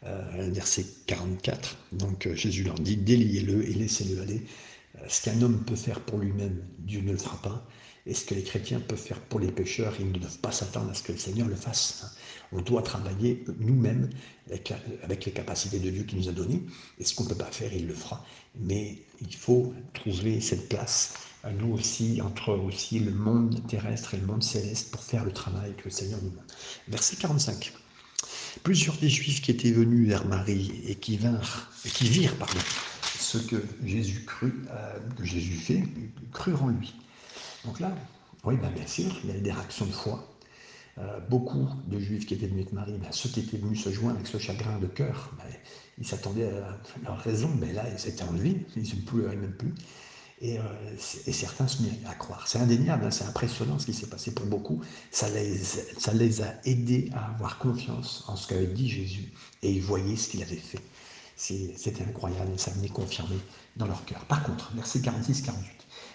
euh, 0.06 0.50
verset 0.54 0.86
44. 1.08 1.78
Donc 1.94 2.28
euh, 2.28 2.36
Jésus 2.36 2.64
leur 2.66 2.76
dit, 2.76 2.98
déliez-le 2.98 3.70
et 3.70 3.74
laissez-le 3.76 4.22
aller. 4.22 4.46
Ce 5.10 5.24
qu'un 5.24 5.42
homme 5.42 5.64
peut 5.66 5.76
faire 5.78 6.02
pour 6.02 6.20
lui-même, 6.20 6.64
Dieu 6.80 7.02
ne 7.02 7.12
le 7.14 7.18
fera 7.18 7.42
pas. 7.42 7.68
Et 8.10 8.16
ce 8.16 8.26
que 8.26 8.34
les 8.34 8.42
chrétiens 8.42 8.80
peuvent 8.80 8.98
faire 8.98 9.20
pour 9.20 9.40
les 9.40 9.52
pécheurs, 9.52 9.94
ils 10.00 10.12
ne 10.12 10.18
doivent 10.18 10.40
pas 10.40 10.52
s'attendre 10.52 10.90
à 10.90 10.96
ce 10.96 11.04
que 11.04 11.12
le 11.12 11.20
Seigneur 11.20 11.48
le 11.48 11.56
fasse. 11.56 12.18
On 12.52 12.60
doit 12.60 12.82
travailler 12.82 13.46
nous-mêmes 13.60 14.10
avec, 14.50 15.26
les 15.26 15.32
capacités 15.32 15.78
de 15.78 15.92
Dieu 15.92 16.02
qu'il 16.02 16.18
nous 16.18 16.28
a 16.28 16.32
données. 16.32 16.64
Et 16.98 17.04
ce 17.04 17.14
qu'on 17.14 17.26
ne 17.26 17.30
peut 17.30 17.36
pas 17.36 17.52
faire, 17.52 17.72
il 17.72 17.86
le 17.86 17.94
fera. 17.94 18.26
Mais 18.60 18.98
il 19.22 19.36
faut 19.36 19.76
trouver 19.94 20.42
cette 20.42 20.70
place, 20.70 21.14
nous 21.60 21.72
aussi, 21.74 22.20
entre 22.24 22.52
aussi 22.54 22.98
le 22.98 23.12
monde 23.12 23.62
terrestre 23.68 24.16
et 24.16 24.18
le 24.18 24.26
monde 24.26 24.42
céleste, 24.42 24.90
pour 24.90 25.04
faire 25.04 25.24
le 25.24 25.32
travail 25.32 25.76
que 25.76 25.86
le 25.86 25.92
Seigneur 25.92 26.20
nous 26.24 26.32
demande. 26.32 26.52
Verset 26.88 27.16
45. 27.18 27.74
Plusieurs 28.64 28.98
des 28.98 29.10
Juifs 29.10 29.40
qui 29.44 29.52
étaient 29.52 29.72
venus 29.72 30.08
vers 30.08 30.26
Marie 30.26 30.82
et 30.88 30.96
qui 30.96 31.18
vinrent, 31.18 31.70
qui 31.94 32.10
virent, 32.10 32.34
ce 33.20 33.38
que 33.38 33.64
Jésus 33.86 34.26
crut, 34.26 34.56
euh, 34.72 34.98
que 35.16 35.24
Jésus 35.24 35.54
fait, 35.54 35.84
crurent 36.34 36.64
en 36.64 36.70
lui. 36.70 36.96
Donc 37.66 37.80
là, 37.80 37.92
oui, 38.44 38.56
ben 38.58 38.72
bien 38.72 38.88
sûr, 38.88 39.12
il 39.24 39.30
y 39.30 39.32
avait 39.32 39.42
des 39.42 39.52
réactions 39.52 39.86
de 39.86 39.92
foi. 39.92 40.26
Euh, 40.98 41.20
beaucoup 41.30 41.68
de 41.88 41.98
juifs 41.98 42.26
qui 42.26 42.34
étaient 42.34 42.48
venus 42.48 42.64
avec 42.64 42.74
Marie, 42.74 42.98
ben, 42.98 43.12
ceux 43.12 43.30
qui 43.30 43.40
étaient 43.40 43.58
venus 43.58 43.84
se 43.84 43.90
joindre 43.90 44.16
avec 44.16 44.28
ce 44.28 44.38
chagrin 44.38 44.80
de 44.80 44.88
cœur, 44.88 45.32
ben, 45.38 45.46
ils 45.98 46.06
s'attendaient 46.06 46.50
à 46.50 46.78
leur 47.06 47.18
raison, 47.20 47.50
mais 47.58 47.72
là, 47.72 47.86
ils 47.90 48.10
étaient 48.10 48.24
enlevés, 48.24 48.66
ils 48.76 48.82
ne 48.82 49.02
pleuraient 49.02 49.38
même 49.38 49.54
plus. 49.54 49.74
Et, 50.42 50.58
euh, 50.58 50.62
et, 51.26 51.34
certains 51.34 51.68
se 51.68 51.82
mirent 51.82 51.94
à 52.10 52.16
croire. 52.16 52.48
C'est 52.48 52.60
indéniable, 52.60 53.06
hein, 53.06 53.12
c'est 53.12 53.26
impressionnant 53.26 53.78
ce 53.78 53.86
qui 53.86 53.94
s'est 53.94 54.08
passé 54.08 54.34
pour 54.34 54.46
beaucoup. 54.46 54.82
Ça 55.12 55.28
les, 55.30 56.42
a 56.42 56.54
aidés 56.66 57.10
à 57.14 57.28
avoir 57.34 57.58
confiance 57.60 58.24
en 58.28 58.38
ce 58.38 58.48
qu'avait 58.48 58.68
dit 58.68 58.90
Jésus, 58.90 59.32
et 59.64 59.72
ils 59.72 59.82
voyaient 59.82 60.16
ce 60.16 60.30
qu'il 60.30 60.42
avait 60.42 60.56
fait. 60.56 60.80
C'était 61.36 62.04
incroyable, 62.04 62.52
ça 62.58 62.72
venait 62.72 62.90
confirmer 62.90 63.40
dans 63.78 63.86
leur 63.86 64.04
cœur. 64.06 64.26
Par 64.26 64.44
contre, 64.44 64.72
verset 64.76 65.00
46-48, 65.00 65.52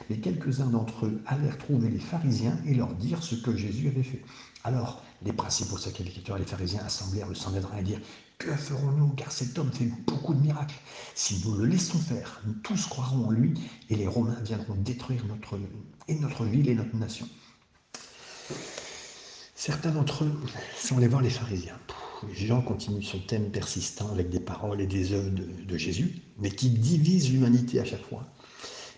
mais 0.09 0.19
quelques-uns 0.19 0.67
d'entre 0.67 1.07
eux 1.07 1.23
allèrent 1.27 1.59
trouver 1.59 1.89
les 1.89 1.99
pharisiens 1.99 2.59
et 2.67 2.75
leur 2.75 2.95
dire 2.95 3.23
ce 3.23 3.35
que 3.35 3.57
Jésus 3.57 3.89
avait 3.89 4.03
fait. 4.03 4.23
Alors, 4.65 5.03
les 5.23 5.33
principaux 5.33 5.77
sacrificateurs 5.79 6.37
et 6.37 6.41
les 6.41 6.47
pharisiens 6.47 6.83
assemblèrent 6.85 7.29
le 7.29 7.35
Sanhédrin 7.35 7.77
et 7.79 7.83
dirent 7.83 8.01
Que 8.39 8.53
ferons-nous? 8.53 9.09
Car 9.11 9.31
cet 9.31 9.59
homme 9.59 9.73
fait 9.73 9.91
beaucoup 10.07 10.35
de 10.35 10.41
miracles. 10.41 10.75
Si 11.15 11.43
nous 11.45 11.55
le 11.55 11.67
laissons 11.67 11.99
faire, 11.99 12.41
nous 12.47 12.55
tous 12.55 12.87
croirons 12.87 13.27
en 13.27 13.31
lui 13.31 13.55
et 13.91 13.97
les 13.97 14.07
Romains 14.07 14.41
viendront 14.43 14.75
détruire 14.75 15.25
notre, 15.27 15.57
ville 16.47 16.69
et 16.69 16.75
notre 16.75 16.97
nation. 16.97 17.29
Certains 19.55 19.93
d'entre 19.93 20.25
eux 20.25 20.41
sont 20.77 20.99
allés 20.99 21.09
voir 21.09 21.23
les 21.23 21.31
pharisiens. 21.31 21.79
Les 22.27 22.47
gens 22.47 22.63
continuent 22.63 23.03
son 23.03 23.19
thème 23.21 23.51
persistant 23.51 24.11
avec 24.11 24.31
des 24.31 24.41
paroles 24.41 24.81
et 24.81 24.87
des 24.87 25.13
œuvres 25.13 25.31
de 25.31 25.77
Jésus, 25.77 26.23
mais 26.39 26.51
qui 26.51 26.71
divisent 26.71 27.31
l'humanité 27.31 27.81
à 27.81 27.85
chaque 27.85 28.05
fois 28.05 28.27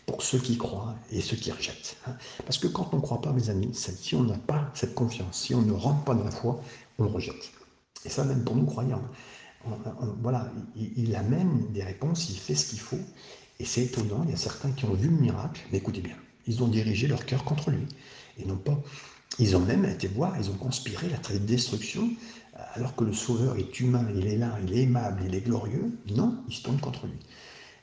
pour 0.06 0.22
ceux 0.22 0.38
qui 0.38 0.56
croient 0.56 0.94
et 1.10 1.20
ceux 1.20 1.36
qui 1.36 1.50
rejettent. 1.50 1.96
Hein. 2.06 2.16
Parce 2.44 2.58
que 2.58 2.68
quand 2.68 2.88
on 2.92 2.96
ne 2.96 3.02
croit 3.02 3.20
pas, 3.20 3.32
mes 3.32 3.50
amis, 3.50 3.74
si 3.74 4.14
on 4.14 4.22
n'a 4.22 4.38
pas 4.38 4.70
cette 4.74 4.94
confiance, 4.94 5.42
si 5.42 5.54
on 5.54 5.62
ne 5.62 5.72
rentre 5.72 6.04
pas 6.04 6.14
dans 6.14 6.24
la 6.24 6.30
foi, 6.30 6.60
on 6.98 7.04
le 7.04 7.10
rejette. 7.10 7.50
Et 8.04 8.08
ça, 8.08 8.24
même 8.24 8.44
pour 8.44 8.54
nous 8.54 8.66
croyants. 8.66 9.02
voilà, 10.22 10.50
il, 10.76 11.14
amène 11.16 11.72
des 11.72 11.82
réponses, 11.82 12.30
il 12.30 12.36
fait 12.36 12.54
ce 12.54 12.70
qu'il 12.70 12.78
faut. 12.78 13.00
Et 13.58 13.64
c'est 13.64 13.82
étonnant, 13.82 14.22
il 14.24 14.30
y 14.30 14.34
a 14.34 14.36
certains 14.36 14.70
qui 14.70 14.84
ont 14.84 14.94
vu 14.94 15.08
le 15.08 15.16
miracle, 15.16 15.62
mais 15.72 15.78
écoutez 15.78 16.00
bien, 16.00 16.16
ils 16.46 16.62
ont 16.62 16.68
dirigé 16.68 17.08
leur 17.08 17.26
cœur 17.26 17.42
contre 17.44 17.70
lui. 17.70 17.86
Et 18.38 18.44
non 18.44 18.56
pas. 18.56 18.78
Ils 19.38 19.56
ont 19.56 19.60
même 19.60 19.84
été 19.84 20.06
voir, 20.06 20.38
ils 20.38 20.50
ont 20.50 20.56
conspiré 20.56 21.08
la 21.08 21.38
destruction, 21.38 22.08
alors 22.74 22.94
que 22.94 23.04
le 23.04 23.12
Sauveur 23.12 23.56
est 23.56 23.80
humain, 23.80 24.06
il 24.14 24.26
est 24.26 24.36
là, 24.36 24.56
il 24.62 24.72
est 24.76 24.82
aimable, 24.82 25.22
il 25.26 25.34
est 25.34 25.40
glorieux. 25.40 25.98
Non, 26.14 26.38
ils 26.48 26.54
se 26.54 26.62
tournent 26.62 26.80
contre 26.80 27.06
lui. 27.06 27.18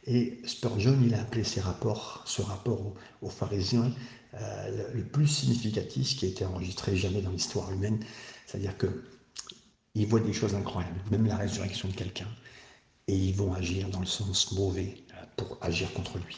Et 0.05 0.39
Spurgeon, 0.45 0.97
il 1.05 1.13
a 1.13 1.21
appelé 1.21 1.43
ces 1.43 1.61
rapports, 1.61 2.23
ce 2.25 2.41
rapport 2.41 2.93
aux, 3.21 3.29
pharisiens 3.29 3.91
euh, 4.33 4.91
le, 4.93 5.03
plus 5.03 5.27
significatif 5.27 6.17
qui 6.17 6.25
a 6.25 6.27
été 6.27 6.45
enregistré 6.45 6.97
jamais 6.97 7.21
dans 7.21 7.31
l'histoire 7.31 7.71
humaine. 7.71 7.99
C'est-à-dire 8.45 8.75
qu'ils 8.77 10.07
voient 10.07 10.19
des 10.19 10.33
choses 10.33 10.55
incroyables, 10.55 10.99
même 11.11 11.25
la 11.25 11.37
résurrection 11.37 11.87
de 11.87 11.93
quelqu'un, 11.93 12.27
et 13.07 13.15
ils 13.15 13.35
vont 13.35 13.53
agir 13.53 13.89
dans 13.89 14.01
le 14.01 14.05
sens 14.05 14.51
mauvais 14.51 14.95
euh, 15.13 15.23
pour 15.37 15.57
agir 15.61 15.91
contre 15.93 16.17
lui. 16.17 16.37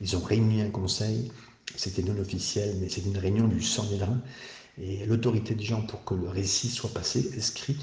Ils 0.00 0.16
ont 0.16 0.22
réuni 0.22 0.62
un 0.62 0.70
conseil, 0.70 1.30
c'était 1.76 2.02
non 2.02 2.18
officiel, 2.18 2.76
mais 2.80 2.88
c'est 2.88 3.04
une 3.04 3.18
réunion 3.18 3.46
du 3.46 3.62
Sanhédrin, 3.62 4.20
et 4.80 5.06
l'autorité 5.06 5.54
des 5.54 5.64
gens 5.64 5.82
pour 5.82 6.04
que 6.04 6.14
le 6.14 6.28
récit 6.28 6.68
soit 6.68 6.92
passé, 6.92 7.30
inscrit, 7.36 7.76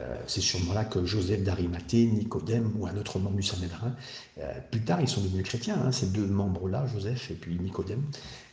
euh, 0.00 0.16
c'est 0.26 0.40
sûrement 0.40 0.74
là 0.74 0.84
que 0.84 1.04
Joseph 1.04 1.42
d'Arimathée, 1.42 2.06
Nicodème 2.06 2.72
ou 2.78 2.86
un 2.86 2.96
autre 2.96 3.18
membre 3.18 3.36
du 3.36 3.42
Sanhédrin, 3.42 3.96
euh, 4.38 4.52
plus 4.70 4.82
tard 4.82 5.00
ils 5.00 5.08
sont 5.08 5.22
devenus 5.22 5.44
chrétiens, 5.44 5.80
hein, 5.84 5.92
ces 5.92 6.06
deux 6.06 6.26
membres-là, 6.26 6.86
Joseph 6.92 7.30
et 7.30 7.34
puis 7.34 7.58
Nicodème, 7.58 8.02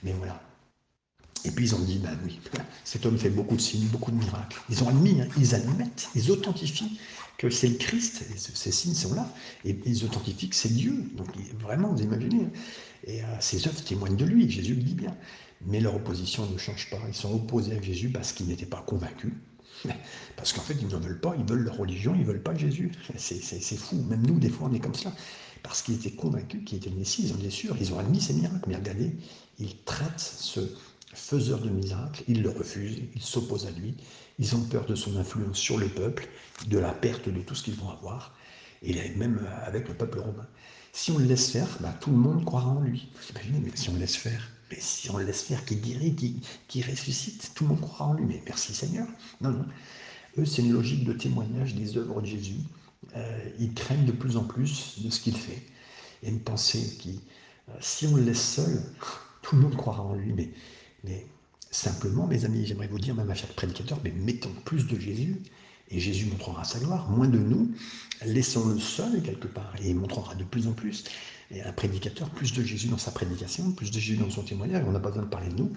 mais 0.04 0.14
voilà. 0.14 0.42
Et 1.46 1.52
puis 1.52 1.66
ils 1.66 1.76
ont 1.76 1.80
dit, 1.80 2.00
ben 2.00 2.18
oui, 2.24 2.40
cet 2.84 3.06
homme 3.06 3.18
fait 3.18 3.30
beaucoup 3.30 3.56
de 3.56 3.62
signes, 3.62 3.88
beaucoup 3.88 4.12
de 4.12 4.18
miracles. 4.18 4.60
Ils 4.70 4.84
ont 4.84 4.88
admis, 4.88 5.22
hein, 5.22 5.28
ils 5.38 5.54
admettent, 5.54 6.10
ils 6.16 6.32
authentifient 6.32 7.00
que 7.38 7.50
c'est 7.50 7.68
le 7.68 7.76
Christ, 7.76 8.24
ces 8.38 8.72
signes 8.72 8.94
sont 8.94 9.14
là, 9.16 9.28
et 9.66 9.78
ils 9.86 10.06
authentifient 10.06 10.50
que 10.50 10.56
c'est 10.56 10.74
Dieu. 10.74 11.04
Donc 11.16 11.28
vraiment, 11.60 11.92
vous 11.92 12.02
imaginez. 12.02 12.46
Hein. 12.46 12.52
Et 13.06 13.22
euh, 13.22 13.68
œuvres 13.68 13.84
témoignent 13.84 14.16
de 14.16 14.26
lui, 14.26 14.50
Jésus 14.50 14.76
le 14.76 14.82
dit 14.82 14.94
bien. 14.94 15.14
Mais 15.66 15.80
leur 15.80 15.96
opposition 15.96 16.46
ne 16.50 16.58
change 16.58 16.90
pas. 16.90 17.00
Ils 17.08 17.14
sont 17.14 17.34
opposés 17.34 17.78
à 17.78 17.82
Jésus 17.82 18.10
parce 18.10 18.34
qu'ils 18.34 18.48
n'étaient 18.48 18.66
pas 18.66 18.84
convaincus. 18.86 19.34
Parce 20.38 20.54
qu'en 20.54 20.62
fait, 20.62 20.76
ils 20.80 20.88
ne 20.88 20.96
veulent 20.96 21.20
pas, 21.20 21.36
ils 21.38 21.46
veulent 21.46 21.64
leur 21.64 21.78
religion, 21.78 22.14
ils 22.16 22.22
ne 22.22 22.26
veulent 22.26 22.44
pas 22.44 22.56
Jésus. 22.56 22.92
C'est 23.18 23.76
fou. 23.76 23.98
Même 24.08 24.26
nous, 24.26 24.40
des 24.40 24.50
fois, 24.50 24.70
on 24.72 24.74
est 24.74 24.80
comme 24.80 24.96
ça. 24.96 25.12
Parce 25.64 25.82
qu'ils 25.82 25.96
étaient 25.96 26.12
convaincus 26.12 26.62
qu'il 26.66 26.78
était 26.78 26.90
le 26.90 26.98
Messie, 26.98 27.24
ils 27.26 27.34
ont 27.34 27.38
bien 27.38 27.50
sûr, 27.50 27.76
ils 27.80 27.94
ont 27.94 28.00
admis 28.00 28.22
ces 28.22 28.34
miracles. 28.34 28.64
Mais 28.68 28.76
regardez, 28.76 29.16
ils 29.60 29.76
traitent 29.84 30.20
ce 30.20 30.60
faiseur 31.14 31.60
de 31.60 31.70
miracles, 31.70 32.24
ils 32.28 32.42
le 32.42 32.50
refusent, 32.50 33.00
ils 33.16 33.22
s'opposent 33.22 33.66
à 33.66 33.72
lui, 33.72 33.96
ils 34.40 34.56
ont 34.56 34.62
peur 34.62 34.86
de 34.86 34.96
son 34.96 35.16
influence 35.18 35.58
sur 35.58 35.78
le 35.78 35.88
peuple, 35.88 36.28
de 36.68 36.78
la 36.78 36.92
perte 36.92 37.30
de 37.30 37.42
tout 37.42 37.56
ce 37.56 37.64
qu'ils 37.64 37.76
vont 37.76 37.90
avoir, 37.90 38.36
et 38.82 38.94
même 39.16 39.48
avec 39.66 39.88
le 39.88 39.94
peuple 39.94 40.20
romain. 40.20 40.48
Si 40.92 41.12
on 41.12 41.18
le 41.18 41.26
laisse 41.26 41.50
faire, 41.50 41.68
bah, 41.80 41.96
tout 42.00 42.12
le 42.12 42.18
monde 42.18 42.44
croira 42.46 42.70
en 42.70 42.82
lui. 42.82 43.10
Vous 43.16 43.32
imaginez, 43.32 43.60
mais 43.60 43.72
si 43.76 43.90
on 43.90 43.94
le 43.94 44.00
laisse 44.00 44.16
faire, 44.16 44.52
mais 44.74 44.82
si 44.82 45.12
on 45.12 45.18
le 45.18 45.26
laisse 45.26 45.44
faire, 45.44 45.64
qui 45.66 45.76
guérit, 45.76 46.16
qui, 46.68 46.82
ressuscite, 46.82 47.52
tout 47.54 47.66
le 47.66 47.72
monde 47.72 47.82
croira 47.82 48.08
en 48.08 48.14
lui. 48.14 48.26
Mais 48.26 48.42
merci 48.46 48.74
Seigneur. 48.74 49.08
Non, 49.40 49.52
non. 49.52 49.66
Eux, 50.40 50.46
c'est 50.46 50.64
une 50.64 50.72
logique 50.72 51.04
de 51.06 51.14
témoignage 51.14 51.76
des 51.76 51.96
œuvres 51.98 52.22
de 52.22 52.26
Jésus. 52.26 52.58
Euh, 53.16 53.50
ils 53.60 53.74
craignent 53.74 54.06
de 54.06 54.12
plus 54.12 54.36
en 54.36 54.44
plus 54.44 54.96
de 55.04 55.12
ce 55.12 55.20
qu'il 55.20 55.38
fait. 55.38 55.62
A 56.26 56.30
une 56.30 56.40
pensée 56.40 56.98
qui, 57.00 57.22
euh, 57.70 57.74
si 57.82 58.08
on 58.08 58.16
le 58.16 58.24
laisse 58.24 58.42
seul, 58.42 58.82
tout 59.44 59.56
le 59.56 59.62
monde 59.62 59.76
croira 59.76 60.02
en 60.02 60.16
lui. 60.16 60.34
Mais, 60.34 60.50
mais 61.04 61.28
simplement, 61.70 62.26
mes 62.26 62.44
amis, 62.46 62.66
j'aimerais 62.66 62.88
vous 62.88 63.00
dire, 63.00 63.14
même 63.14 63.30
à 63.30 63.36
chaque 63.36 63.54
prédicateur, 63.54 64.00
mais 64.04 64.12
mettons 64.12 64.54
plus 64.66 64.88
de 64.88 65.00
Jésus, 65.00 65.40
et 65.92 66.00
Jésus 66.00 66.26
montrera 66.26 66.64
sa 66.64 66.80
gloire, 66.80 67.08
moins 67.12 67.28
de 67.28 67.38
nous, 67.38 67.72
laissons-le 68.26 68.80
seul 68.80 69.22
quelque 69.22 69.48
part, 69.48 69.76
et 69.84 69.90
il 69.90 69.96
montrera 69.96 70.34
de 70.34 70.44
plus 70.44 70.66
en 70.66 70.72
plus 70.72 71.04
et 71.52 71.62
un 71.62 71.72
prédicateur, 71.72 72.30
plus 72.30 72.54
de 72.54 72.64
Jésus 72.64 72.88
dans 72.88 72.98
sa 72.98 73.12
prédication, 73.12 73.72
plus 73.72 73.92
de 73.92 74.00
Jésus 74.00 74.18
dans 74.18 74.30
son 74.30 74.44
témoignage, 74.44 74.84
on 74.88 74.92
n'a 74.92 75.00
pas 75.00 75.10
besoin 75.10 75.24
de 75.24 75.30
parler 75.30 75.50
de 75.50 75.56
nous. 75.56 75.74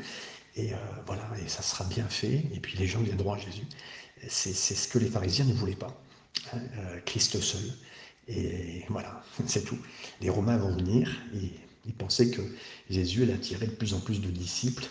Et 0.57 0.73
euh, 0.73 0.77
voilà, 1.07 1.29
et 1.45 1.49
ça 1.49 1.63
sera 1.63 1.85
bien 1.85 2.09
fait, 2.09 2.45
et 2.55 2.61
puis 2.61 2.79
les 2.79 2.87
gens 2.87 3.01
viendront 3.01 3.35
à 3.35 3.39
Jésus. 3.39 3.67
C'est 4.29 4.55
ce 4.55 4.89
que 4.89 4.99
les 4.99 5.09
pharisiens 5.09 5.45
ne 5.45 5.53
voulaient 5.53 5.77
pas, 5.77 6.03
hein, 6.53 6.59
euh, 6.79 7.01
Christ 7.05 7.41
seul. 7.41 7.61
Et 8.29 8.85
voilà, 8.89 9.23
c'est 9.47 9.65
tout. 9.65 9.79
Les 10.21 10.31
Romains 10.31 10.57
vont 10.57 10.75
venir, 10.75 11.11
et 11.35 11.51
ils 11.85 11.95
pensaient 11.95 12.31
que 12.31 12.43
Jésus 12.89 13.23
allait 13.23 13.35
attirer 13.35 13.67
de 13.67 13.73
plus 13.73 13.93
en 13.93 14.01
plus 14.01 14.21
de 14.21 14.29
disciples, 14.31 14.87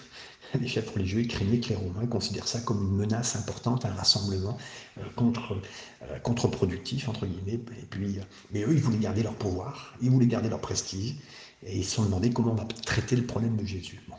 les 0.57 0.67
chefs 0.67 0.89
religieux 0.91 1.23
craignaient 1.23 1.59
que 1.59 1.69
les 1.69 1.75
Romains 1.75 2.07
considèrent 2.07 2.47
ça 2.47 2.59
comme 2.61 2.81
une 2.81 2.95
menace 2.95 3.35
importante, 3.35 3.85
un 3.85 3.93
rassemblement 3.93 4.57
euh, 4.97 5.01
euh, 5.21 6.19
contre-productif, 6.19 7.09
entre 7.09 7.25
guillemets. 7.25 7.59
Et 7.79 7.85
puis, 7.89 8.19
euh, 8.19 8.23
mais 8.51 8.63
eux, 8.63 8.73
ils 8.73 8.81
voulaient 8.81 8.97
garder 8.97 9.23
leur 9.23 9.35
pouvoir, 9.35 9.93
ils 10.01 10.09
voulaient 10.09 10.27
garder 10.27 10.49
leur 10.49 10.61
prestige, 10.61 11.15
et 11.63 11.77
ils 11.77 11.85
se 11.85 11.95
sont 11.95 12.03
demandé 12.03 12.31
comment 12.31 12.51
on 12.51 12.55
va 12.55 12.65
traiter 12.65 13.15
le 13.15 13.25
problème 13.25 13.55
de 13.55 13.65
Jésus. 13.65 14.01
Bon, 14.07 14.15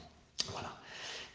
voilà. 0.53 0.72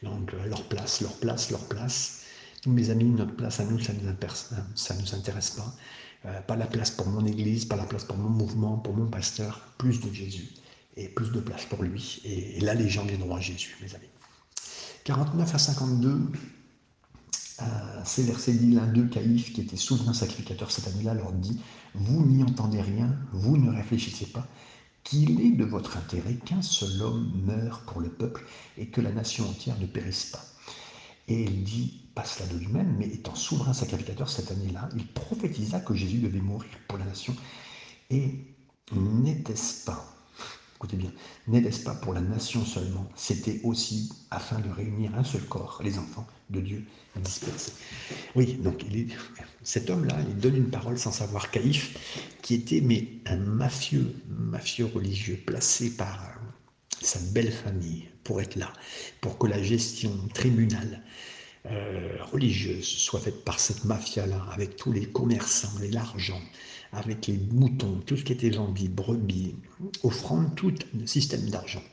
Donc, 0.04 0.34
leur 0.48 0.64
place, 0.64 1.02
leur 1.02 1.14
place, 1.14 1.52
leur 1.52 1.64
place. 1.68 2.24
mes 2.66 2.90
amis, 2.90 3.06
notre 3.06 3.36
place 3.36 3.60
à 3.60 3.66
nous, 3.66 3.80
ça 3.80 3.94
ne 3.94 4.00
nous, 4.00 5.02
nous 5.02 5.16
intéresse 5.16 5.52
pas. 5.52 6.42
pas 6.42 6.56
la 6.56 6.66
place 6.66 6.92
pour 6.92 7.08
mon 7.08 7.26
église, 7.26 7.66
pas 7.66 7.76
la 7.76 7.86
place 7.86 8.04
pour 8.04 8.18
mon 8.18 8.30
mouvement, 8.30 8.78
pour 8.78 8.96
mon 8.96 9.08
pasteur, 9.08 9.62
plus 9.78 10.02
de 10.02 10.14
Jésus 10.14 10.50
et 10.98 11.08
plus 11.08 11.32
de 11.32 11.40
place 11.40 11.66
pour 11.66 11.84
lui. 11.84 12.22
Et, 12.26 12.58
et 12.58 12.60
là, 12.62 12.74
les 12.74 12.90
gens 12.90 13.06
viendront 13.06 13.36
à 13.36 13.40
Jésus, 13.40 13.78
mes 13.82 13.94
amis. 13.96 14.10
49 15.04 15.56
à 15.56 15.58
52, 15.58 16.32
euh, 17.62 17.66
ces 18.06 18.24
versets 18.24 18.54
dit 18.54 18.72
l'un 18.72 18.88
d'eux, 18.88 19.08
Caïphe, 19.08 19.54
qui 19.54 19.62
était 19.62 19.78
souverain 19.78 20.14
sacrificateur 20.14 20.72
cette 20.72 20.88
année-là, 20.88 21.14
leur 21.14 21.32
dit 21.32 21.60
Vous 21.96 22.26
n'y 22.26 22.44
entendez 22.44 22.82
rien, 22.82 23.16
vous 23.34 23.58
ne 23.58 23.72
réfléchissez 23.72 24.28
pas, 24.28 24.48
qu'il 25.04 25.42
est 25.42 25.52
de 25.52 25.66
votre 25.66 25.98
intérêt 25.98 26.36
qu'un 26.36 26.62
seul 26.62 27.02
homme 27.02 27.32
meure 27.46 27.82
pour 27.82 28.02
le 28.02 28.10
peuple 28.10 28.46
et 28.78 28.88
que 28.88 29.02
la 29.02 29.12
nation 29.12 29.50
entière 29.50 29.80
ne 29.80 29.88
périsse 29.88 30.26
pas. 30.26 30.46
Et 31.28 31.44
il 31.44 31.64
dit, 31.64 32.02
pas 32.14 32.26
cela 32.26 32.48
de 32.50 32.58
lui-même, 32.58 32.96
mais 32.98 33.08
étant 33.08 33.36
souverain 33.36 33.74
sacrificateur 33.74 34.30
cette 34.30 34.52
année-là, 34.52 34.90
il 34.96 35.08
prophétisa 35.08 35.80
que 35.80 35.94
Jésus 35.94 36.20
devait 36.20 36.42
mourir 36.42 36.72
pour 36.88 36.98
la 36.98 37.06
nation. 37.06 37.36
Et 38.10 38.56
n'était-ce 38.92 39.86
pas, 39.86 40.14
écoutez 40.82 40.98
bien, 40.98 41.12
n'était-ce 41.48 41.84
pas 41.84 41.94
pour 41.94 42.12
la 42.12 42.22
nation 42.22 42.66
seulement, 42.66 43.08
c'était 43.16 43.62
aussi 43.64 44.12
afin 44.32 44.58
de 44.58 44.70
réunir 44.72 45.14
un 45.14 45.24
seul 45.24 45.44
corps, 45.44 45.80
les 45.84 46.00
enfants 46.00 46.26
de 46.50 46.60
Dieu 46.60 46.84
dispersés. 47.18 47.74
Oui, 48.34 48.56
donc 48.56 48.84
il 48.90 49.02
est, 49.02 49.08
cet 49.62 49.92
homme-là, 49.92 50.18
il 50.28 50.38
donne 50.38 50.56
une 50.56 50.72
parole 50.72 50.98
sans 50.98 51.12
savoir 51.12 51.52
Caïphe, 51.52 51.96
qui 52.42 52.56
était 52.56 52.82
mais 52.82 53.08
un 53.28 53.38
mafieux, 53.38 54.16
mafieux 54.28 54.88
religieux, 54.88 55.40
placé 55.46 55.92
par 55.92 56.20
sa 57.00 57.20
belle 57.32 57.52
famille 57.52 58.06
pour 58.24 58.42
être 58.42 58.56
là, 58.56 58.74
pour 59.22 59.38
que 59.38 59.46
la 59.46 59.62
gestion 59.62 60.12
tribunale 60.34 61.04
euh, 61.68 62.18
religieuse 62.32 62.88
soit 62.88 63.20
faite 63.20 63.46
par 63.46 63.60
cette 63.60 63.86
mafia-là, 63.86 64.48
avec 64.52 64.78
tous 64.78 64.92
les 64.92 65.06
commerçants, 65.06 65.80
et 65.84 65.92
l'argent, 65.92 66.42
avec 66.92 67.28
les 67.28 67.38
moutons, 67.52 68.02
tout 68.06 68.18
ce 68.18 68.24
qui 68.24 68.34
était 68.34 68.50
vendus, 68.50 68.90
brebis, 68.90 69.56
offrande, 70.04 70.56
tout 70.56 70.74
le 70.94 71.08
système 71.08 71.50
d'argent. 71.50 71.84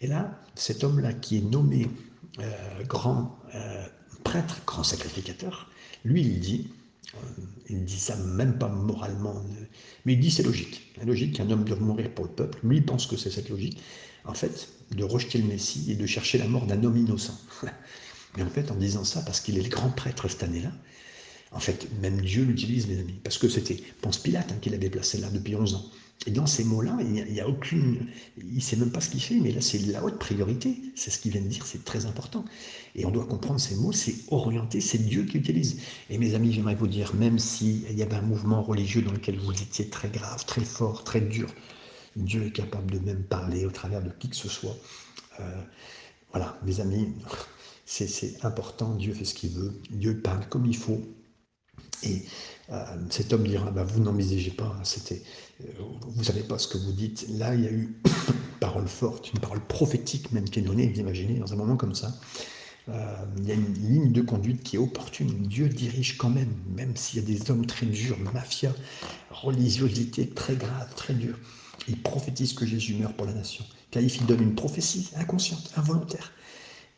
Et 0.00 0.06
là, 0.06 0.40
cet 0.54 0.82
homme-là 0.82 1.12
qui 1.12 1.38
est 1.38 1.42
nommé 1.42 1.88
euh, 2.40 2.84
grand 2.84 3.38
euh, 3.54 3.86
prêtre, 4.24 4.60
grand 4.66 4.82
sacrificateur, 4.82 5.70
lui, 6.04 6.22
il 6.22 6.40
dit, 6.40 6.68
il 7.68 7.84
dit 7.84 7.98
ça 7.98 8.16
même 8.16 8.58
pas 8.58 8.68
moralement, 8.68 9.42
mais 10.04 10.14
il 10.14 10.20
dit 10.20 10.30
c'est 10.30 10.42
logique. 10.42 10.92
C'est 10.98 11.04
logique 11.04 11.36
qu'un 11.36 11.50
homme 11.50 11.64
doit 11.64 11.76
mourir 11.76 12.10
pour 12.10 12.24
le 12.24 12.30
peuple. 12.32 12.58
Lui, 12.64 12.78
il 12.78 12.84
pense 12.84 13.06
que 13.06 13.16
c'est 13.16 13.30
cette 13.30 13.50
logique. 13.50 13.80
En 14.24 14.34
fait, 14.34 14.68
de 14.90 15.04
rejeter 15.04 15.38
le 15.38 15.44
Messie 15.44 15.92
et 15.92 15.94
de 15.94 16.06
chercher 16.06 16.38
la 16.38 16.46
mort 16.46 16.66
d'un 16.66 16.82
homme 16.82 16.96
innocent. 16.96 17.38
Mais 18.36 18.42
en 18.42 18.48
fait, 18.48 18.70
en 18.70 18.76
disant 18.76 19.04
ça, 19.04 19.22
parce 19.22 19.40
qu'il 19.40 19.58
est 19.58 19.62
le 19.62 19.68
grand 19.68 19.90
prêtre 19.90 20.28
cette 20.28 20.42
année-là, 20.42 20.72
en 21.52 21.60
fait, 21.60 21.88
même 22.00 22.20
Dieu 22.20 22.44
l'utilise, 22.44 22.86
mes 22.88 22.98
amis, 22.98 23.20
parce 23.22 23.38
que 23.38 23.48
c'était 23.48 23.78
Ponce 24.00 24.18
Pilate 24.18 24.52
hein, 24.52 24.56
qui 24.60 24.70
l'avait 24.70 24.90
placé 24.90 25.18
là 25.18 25.28
depuis 25.30 25.54
11 25.54 25.74
ans. 25.74 25.84
Et 26.26 26.30
dans 26.30 26.46
ces 26.46 26.62
mots-là, 26.62 26.98
il 27.00 27.32
n'y 27.32 27.40
a, 27.40 27.48
aucune. 27.48 28.06
Il 28.38 28.54
ne 28.54 28.60
sait 28.60 28.76
même 28.76 28.92
pas 28.92 29.00
ce 29.00 29.10
qu'il 29.10 29.20
fait, 29.20 29.40
mais 29.40 29.50
là, 29.50 29.60
c'est 29.60 29.78
la 29.78 30.04
haute 30.04 30.18
priorité. 30.18 30.80
C'est 30.94 31.10
ce 31.10 31.18
qu'il 31.18 31.32
vient 31.32 31.40
de 31.40 31.48
dire, 31.48 31.66
c'est 31.66 31.84
très 31.84 32.06
important. 32.06 32.44
Et 32.94 33.04
on 33.04 33.10
doit 33.10 33.26
comprendre 33.26 33.58
ces 33.58 33.74
mots, 33.74 33.90
c'est 33.90 34.14
orienté, 34.30 34.80
c'est 34.80 34.98
Dieu 34.98 35.24
qui 35.24 35.38
utilise. 35.38 35.80
Et 36.10 36.18
mes 36.18 36.34
amis, 36.34 36.52
j'aimerais 36.52 36.76
vous 36.76 36.86
dire, 36.86 37.12
même 37.14 37.40
s'il 37.40 37.92
y 37.92 38.02
avait 38.02 38.14
un 38.14 38.22
mouvement 38.22 38.62
religieux 38.62 39.02
dans 39.02 39.10
lequel 39.10 39.36
vous 39.38 39.52
étiez 39.52 39.88
très 39.88 40.08
grave, 40.08 40.44
très 40.46 40.64
fort, 40.64 41.02
très 41.02 41.20
dur, 41.20 41.52
Dieu 42.14 42.46
est 42.46 42.52
capable 42.52 42.92
de 42.92 42.98
même 43.00 43.24
parler 43.24 43.66
au 43.66 43.70
travers 43.70 44.02
de 44.02 44.10
qui 44.10 44.28
que 44.28 44.36
ce 44.36 44.48
soit. 44.48 44.76
Euh, 45.40 45.62
voilà, 46.30 46.58
mes 46.64 46.80
amis, 46.80 47.08
c'est 47.84 48.44
important, 48.44 48.94
Dieu 48.94 49.12
fait 49.12 49.24
ce 49.24 49.34
qu'il 49.34 49.50
veut, 49.50 49.72
Dieu 49.90 50.20
parle 50.20 50.48
comme 50.48 50.66
il 50.66 50.76
faut. 50.76 51.00
Et 52.02 52.22
euh, 52.70 52.84
cet 53.10 53.32
homme 53.32 53.46
dira, 53.46 53.70
bah, 53.70 53.84
vous 53.84 54.00
n'en 54.00 54.12
miségez 54.12 54.50
pas, 54.50 54.76
hein, 54.76 54.84
c'était, 54.84 55.22
euh, 55.62 55.66
vous 56.06 56.24
savez 56.24 56.42
pas 56.42 56.58
ce 56.58 56.68
que 56.68 56.78
vous 56.78 56.92
dites. 56.92 57.26
Là, 57.38 57.54
il 57.54 57.62
y 57.62 57.66
a 57.66 57.70
eu 57.70 57.82
une 58.04 58.10
parole 58.60 58.88
forte, 58.88 59.32
une 59.32 59.40
parole 59.40 59.60
prophétique 59.60 60.32
même 60.32 60.44
qui 60.44 60.58
est 60.58 60.62
donnée, 60.62 60.88
vous 60.88 61.00
imaginez, 61.00 61.38
dans 61.38 61.52
un 61.52 61.56
moment 61.56 61.76
comme 61.76 61.94
ça. 61.94 62.12
il 62.88 63.46
y 63.46 63.52
a 63.52 63.54
une 63.54 63.74
ligne 63.74 64.12
de 64.12 64.22
conduite 64.22 64.62
qui 64.62 64.76
est 64.76 64.78
opportune. 64.78 65.46
Dieu 65.46 65.68
dirige 65.68 66.18
quand 66.18 66.30
même, 66.30 66.52
même 66.76 66.96
s'il 66.96 67.20
y 67.20 67.22
a 67.22 67.26
des 67.26 67.50
hommes 67.50 67.66
très 67.66 67.86
durs, 67.86 68.18
mafia, 68.18 68.72
religiosité 69.30 70.28
très 70.28 70.56
grave, 70.56 70.92
très 70.96 71.14
dure. 71.14 71.38
Il 71.88 72.00
prophétise 72.00 72.52
que 72.52 72.66
Jésus 72.66 72.94
meurt 72.94 73.14
pour 73.14 73.26
la 73.26 73.34
nation. 73.34 73.64
Caïphe, 73.90 74.16
il 74.16 74.26
donne 74.26 74.42
une 74.42 74.54
prophétie 74.54 75.10
inconsciente, 75.16 75.70
involontaire. 75.76 76.32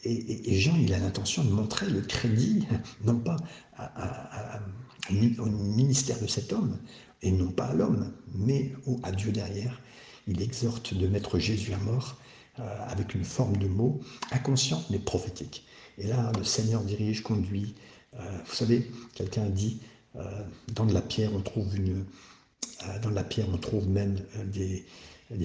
Et, 0.04 0.60
Jean, 0.60 0.76
il 0.76 0.92
a 0.92 0.98
l'intention 0.98 1.44
de 1.44 1.50
montrer 1.50 1.88
le 1.88 2.00
crédit, 2.02 2.66
non 3.04 3.18
pas 3.18 3.36
au 5.38 5.46
ministère 5.46 6.20
de 6.20 6.26
cet 6.26 6.52
homme, 6.52 6.78
et 7.22 7.30
non 7.30 7.50
pas 7.50 7.66
à 7.66 7.74
l'homme, 7.74 8.12
mais 8.34 8.72
à 9.02 9.12
Dieu 9.12 9.32
derrière. 9.32 9.80
Il 10.26 10.40
exhorte 10.40 10.94
de 10.94 11.06
mettre 11.06 11.38
Jésus 11.38 11.72
à 11.72 11.78
mort 11.78 12.18
euh, 12.60 12.62
avec 12.86 13.14
une 13.14 13.24
forme 13.24 13.56
de 13.56 13.66
mot 13.66 14.00
inconsciente 14.30 14.88
mais 14.90 14.98
prophétique. 14.98 15.66
Et 15.98 16.06
là, 16.06 16.30
le 16.38 16.44
Seigneur 16.44 16.82
dirige, 16.82 17.22
conduit. 17.22 17.74
Euh, 18.14 18.38
vous 18.46 18.54
savez, 18.54 18.90
quelqu'un 19.14 19.46
dit, 19.46 19.80
euh, 20.16 20.22
dans 20.72 20.86
de 20.86 20.94
la 20.94 21.02
pierre, 21.02 21.34
on 21.34 21.40
trouve 21.40 21.74
une, 21.76 22.04
dans 23.02 23.10
la 23.10 23.24
pierre, 23.24 23.46
on 23.52 23.58
trouve 23.58 23.88
même 23.88 24.16
des, 24.46 24.86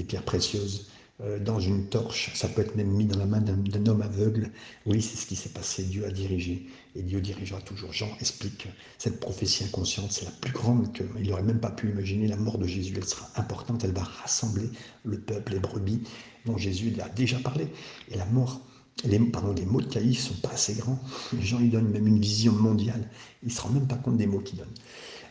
pierres 0.03 0.24
précieuses. 0.24 0.91
Euh, 1.22 1.38
dans 1.38 1.59
une 1.59 1.88
torche, 1.88 2.32
ça 2.34 2.47
peut 2.47 2.61
être 2.61 2.76
même 2.76 2.91
mis 2.91 3.05
dans 3.05 3.20
la 3.20 3.26
main 3.26 3.41
d'un 3.41 3.86
homme 3.88 4.01
aveugle. 4.01 4.51
Oui, 4.86 5.01
c'est 5.01 5.17
ce 5.17 5.26
qui 5.26 5.36
s'est 5.36 5.49
passé. 5.49 5.84
Dieu 5.84 6.05
a 6.05 6.11
dirigé 6.11 6.65
et 6.95 7.01
Dieu 7.01 7.20
dirigera 7.20 7.59
toujours. 7.59 7.91
Jean 7.91 8.09
explique 8.22 8.67
cette 8.97 9.20
prophétie 9.20 9.65
inconsciente, 9.65 10.13
c'est 10.13 10.24
la 10.24 10.32
plus 10.32 10.53
grande 10.53 10.93
qu'il 10.93 11.30
n'aurait 11.30 11.43
même 11.43 11.59
pas 11.59 11.72
pu 11.72 11.89
imaginer. 11.89 12.28
La 12.28 12.38
mort 12.38 12.57
de 12.57 12.65
Jésus, 12.65 12.93
elle 12.95 13.05
sera 13.05 13.30
importante, 13.36 13.84
elle 13.84 13.91
va 13.91 14.03
rassembler 14.03 14.70
le 15.03 15.20
peuple, 15.20 15.53
les 15.53 15.59
brebis 15.59 16.03
dont 16.45 16.57
Jésus 16.57 16.93
a 17.01 17.09
déjà 17.09 17.38
parlé. 17.39 17.67
Et 18.11 18.17
la 18.17 18.26
mort, 18.26 18.61
les, 19.03 19.20
pardon, 19.20 19.51
les 19.51 19.65
mots 19.65 19.82
de 19.82 19.88
Caïphe 19.88 20.22
sont 20.22 20.36
pas 20.36 20.51
assez 20.53 20.74
grands. 20.74 20.99
Jean 21.41 21.59
lui 21.59 21.70
donne 21.70 21.89
même 21.89 22.07
une 22.07 22.20
vision 22.20 22.53
mondiale. 22.53 23.09
Il 23.43 23.49
ne 23.49 23.53
se 23.53 23.61
rend 23.61 23.70
même 23.72 23.88
pas 23.88 23.95
compte 23.95 24.15
des 24.15 24.28
mots 24.28 24.39
qu'il 24.39 24.57
donne. 24.59 24.74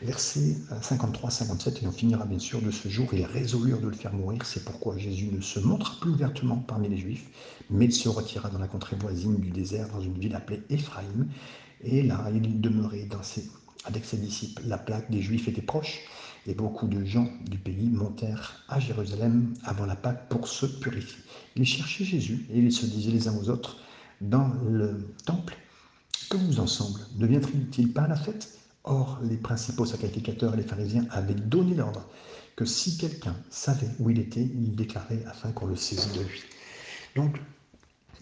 Versets 0.01 0.57
53-57, 0.81 1.83
et 1.83 1.87
on 1.89 1.91
finira 1.91 2.25
bien 2.25 2.39
sûr 2.39 2.63
de 2.63 2.71
ce 2.71 2.89
jour, 2.89 3.09
ils 3.15 3.25
résolurent 3.25 3.81
de 3.81 3.89
le 3.89 3.97
faire 3.97 4.13
mourir. 4.13 4.47
C'est 4.47 4.65
pourquoi 4.65 4.97
Jésus 4.97 5.29
ne 5.33 5.41
se 5.41 5.59
montra 5.59 5.93
plus 6.01 6.13
ouvertement 6.13 6.57
parmi 6.57 6.89
les 6.89 6.97
Juifs, 6.97 7.27
mais 7.69 7.87
il 7.87 7.93
se 7.93 8.09
retira 8.09 8.49
dans 8.49 8.61
la 8.61 8.69
contrée 8.69 8.95
voisine 8.95 9.41
du 9.41 9.51
désert, 9.51 9.89
dans 9.89 10.01
une 10.01 10.17
ville 10.17 10.37
appelée 10.37 10.63
Éphraïm. 10.71 11.27
Et 11.83 12.03
là, 12.05 12.31
il 12.33 12.61
demeurait 12.61 13.09
avec 13.87 14.05
ses 14.05 14.19
disciples. 14.19 14.63
La 14.67 14.79
plaque 14.79 15.11
des 15.11 15.21
Juifs 15.21 15.49
était 15.49 15.63
proche, 15.63 15.99
et 16.47 16.55
beaucoup 16.55 16.87
de 16.87 17.05
gens 17.05 17.29
du 17.51 17.59
pays 17.59 17.89
montèrent 17.89 18.65
à 18.69 18.79
Jérusalem 18.79 19.53
avant 19.65 19.85
la 19.85 19.97
Pâque 19.97 20.29
pour 20.29 20.47
se 20.47 20.67
purifier. 20.67 21.19
Ils 21.57 21.67
cherchaient 21.67 22.05
Jésus, 22.05 22.47
et 22.53 22.59
ils 22.59 22.73
se 22.73 22.87
disaient 22.87 23.11
les 23.11 23.27
uns 23.27 23.37
aux 23.37 23.51
autres 23.51 23.79
dans 24.21 24.49
le 24.71 25.13
temple, 25.27 25.59
que 26.31 26.37
vous 26.37 26.61
ensemble 26.61 27.01
Ne 27.17 27.27
viendrait-il 27.27 27.93
pas 27.93 28.03
à 28.03 28.09
la 28.09 28.17
fête? 28.17 28.58
Or, 28.85 29.19
les 29.23 29.37
principaux 29.37 29.87
sacrificateurs 29.87 30.55
et 30.55 30.59
les 30.59 30.63
pharisiens 30.63 31.07
avaient 31.11 31.35
donné 31.35 31.75
l'ordre 31.75 32.09
que 32.57 32.65
si 32.65 32.97
quelqu'un 32.97 33.37
savait 33.51 33.89
où 33.99 34.11
il 34.11 34.19
était, 34.19 34.43
il 34.43 34.75
déclarait 34.75 35.23
afin 35.27 35.53
qu'on 35.53 35.67
le 35.67 35.77
saisisse 35.77 36.13
de 36.13 36.23
lui. 36.23 36.41
Donc, 37.15 37.39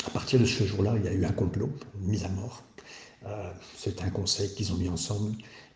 à 0.07 0.11
partir 0.11 0.39
de 0.39 0.45
ce 0.45 0.65
jour-là, 0.65 0.95
il 0.97 1.05
y 1.05 1.09
a 1.09 1.13
eu 1.13 1.25
un 1.25 1.33
complot, 1.33 1.71
une 2.01 2.09
mise 2.09 2.25
à 2.25 2.29
mort. 2.29 2.63
Euh, 3.27 3.51
c'est 3.77 4.03
un 4.03 4.11
conseil 4.11 4.55
qu'ils 4.55 4.73
ont 4.73 4.77
mis 4.77 4.89
ensemble. 4.89 5.33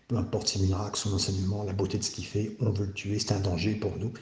Peu 0.08 0.16
importe 0.16 0.48
ses 0.48 0.58
miracles, 0.58 0.98
son 0.98 1.12
enseignement, 1.14 1.62
la 1.64 1.72
beauté 1.72 1.98
de 1.98 2.02
ce 2.02 2.10
qu'il 2.10 2.26
fait, 2.26 2.56
on 2.60 2.70
veut 2.70 2.86
le 2.86 2.92
tuer, 2.92 3.18
c'est 3.18 3.32
un 3.32 3.40
danger 3.40 3.74
pour 3.74 3.96
nous. 3.96 4.12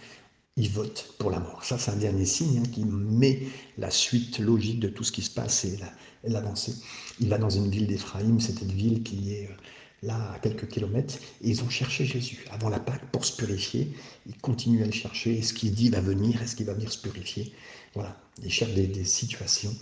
Ils 0.56 0.70
votent 0.70 1.14
pour 1.18 1.30
la 1.30 1.40
mort. 1.40 1.64
Ça, 1.64 1.78
c'est 1.78 1.90
un 1.90 1.96
dernier 1.96 2.26
signe 2.26 2.58
hein, 2.58 2.68
qui 2.72 2.84
met 2.84 3.42
la 3.76 3.90
suite 3.90 4.38
logique 4.38 4.80
de 4.80 4.88
tout 4.88 5.04
ce 5.04 5.12
qui 5.12 5.22
se 5.22 5.30
passe 5.30 5.64
et 5.64 5.78
l'avancée. 6.24 6.74
il 7.20 7.28
va 7.28 7.38
dans 7.38 7.50
une 7.50 7.70
ville 7.70 7.86
d'Éphraïm, 7.86 8.40
c'était 8.40 8.64
une 8.64 8.72
ville 8.72 9.02
qui 9.02 9.34
est 9.34 9.46
euh, 9.46 9.54
là 10.02 10.32
à 10.32 10.38
quelques 10.38 10.68
kilomètres, 10.68 11.16
et 11.42 11.50
ils 11.50 11.62
ont 11.62 11.68
cherché 11.68 12.04
Jésus 12.04 12.44
avant 12.50 12.68
la 12.68 12.78
Pâque 12.78 13.04
pour 13.10 13.24
se 13.24 13.36
purifier. 13.36 13.92
Ils 14.26 14.36
continuent 14.36 14.82
à 14.82 14.86
le 14.86 14.92
chercher. 14.92 15.38
Est-ce 15.38 15.52
qu'il 15.52 15.72
dit 15.72 15.90
va 15.90 16.00
venir? 16.00 16.40
Est-ce 16.42 16.56
qu'il 16.56 16.66
va 16.66 16.74
venir 16.74 16.92
se 16.92 16.98
purifier? 16.98 17.52
Voilà, 17.94 18.16
les 18.42 18.50
chefs 18.50 18.72
des, 18.74 19.04
situations 19.04 19.74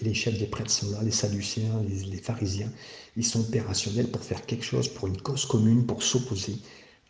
et 0.00 0.04
les 0.04 0.14
chefs 0.14 0.38
des 0.38 0.46
prêtres 0.46 0.70
sont 0.70 0.90
là, 0.90 1.02
les 1.02 1.10
Sadducéens, 1.10 1.82
les, 1.82 2.18
pharisiens. 2.18 2.70
Ils 3.16 3.26
sont 3.26 3.40
opérationnels 3.40 4.08
pour 4.08 4.22
faire 4.22 4.46
quelque 4.46 4.64
chose, 4.64 4.88
pour 4.88 5.08
une 5.08 5.20
cause 5.20 5.44
commune, 5.44 5.84
pour 5.84 6.02
s'opposer 6.02 6.56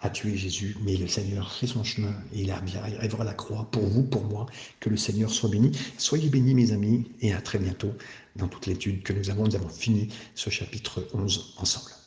à 0.00 0.10
tuer 0.10 0.36
Jésus. 0.36 0.76
Mais 0.82 0.96
le 0.96 1.06
Seigneur 1.06 1.52
fait 1.52 1.66
son 1.66 1.84
chemin 1.84 2.14
et 2.32 2.42
il 2.42 2.50
arrivera 2.50 3.22
à 3.22 3.24
la 3.24 3.34
croix 3.34 3.68
pour 3.70 3.84
vous, 3.84 4.02
pour 4.02 4.24
moi. 4.24 4.46
Que 4.80 4.90
le 4.90 4.96
Seigneur 4.96 5.30
soit 5.30 5.50
béni. 5.50 5.72
Soyez 5.98 6.28
bénis, 6.28 6.54
mes 6.54 6.72
amis, 6.72 7.04
et 7.20 7.32
à 7.32 7.40
très 7.40 7.58
bientôt 7.58 7.92
dans 8.36 8.48
toute 8.48 8.66
l'étude 8.66 9.02
que 9.02 9.12
nous 9.12 9.30
avons. 9.30 9.44
Nous 9.44 9.56
avons 9.56 9.68
fini 9.68 10.08
ce 10.34 10.50
chapitre 10.50 11.06
11 11.12 11.54
ensemble. 11.58 11.97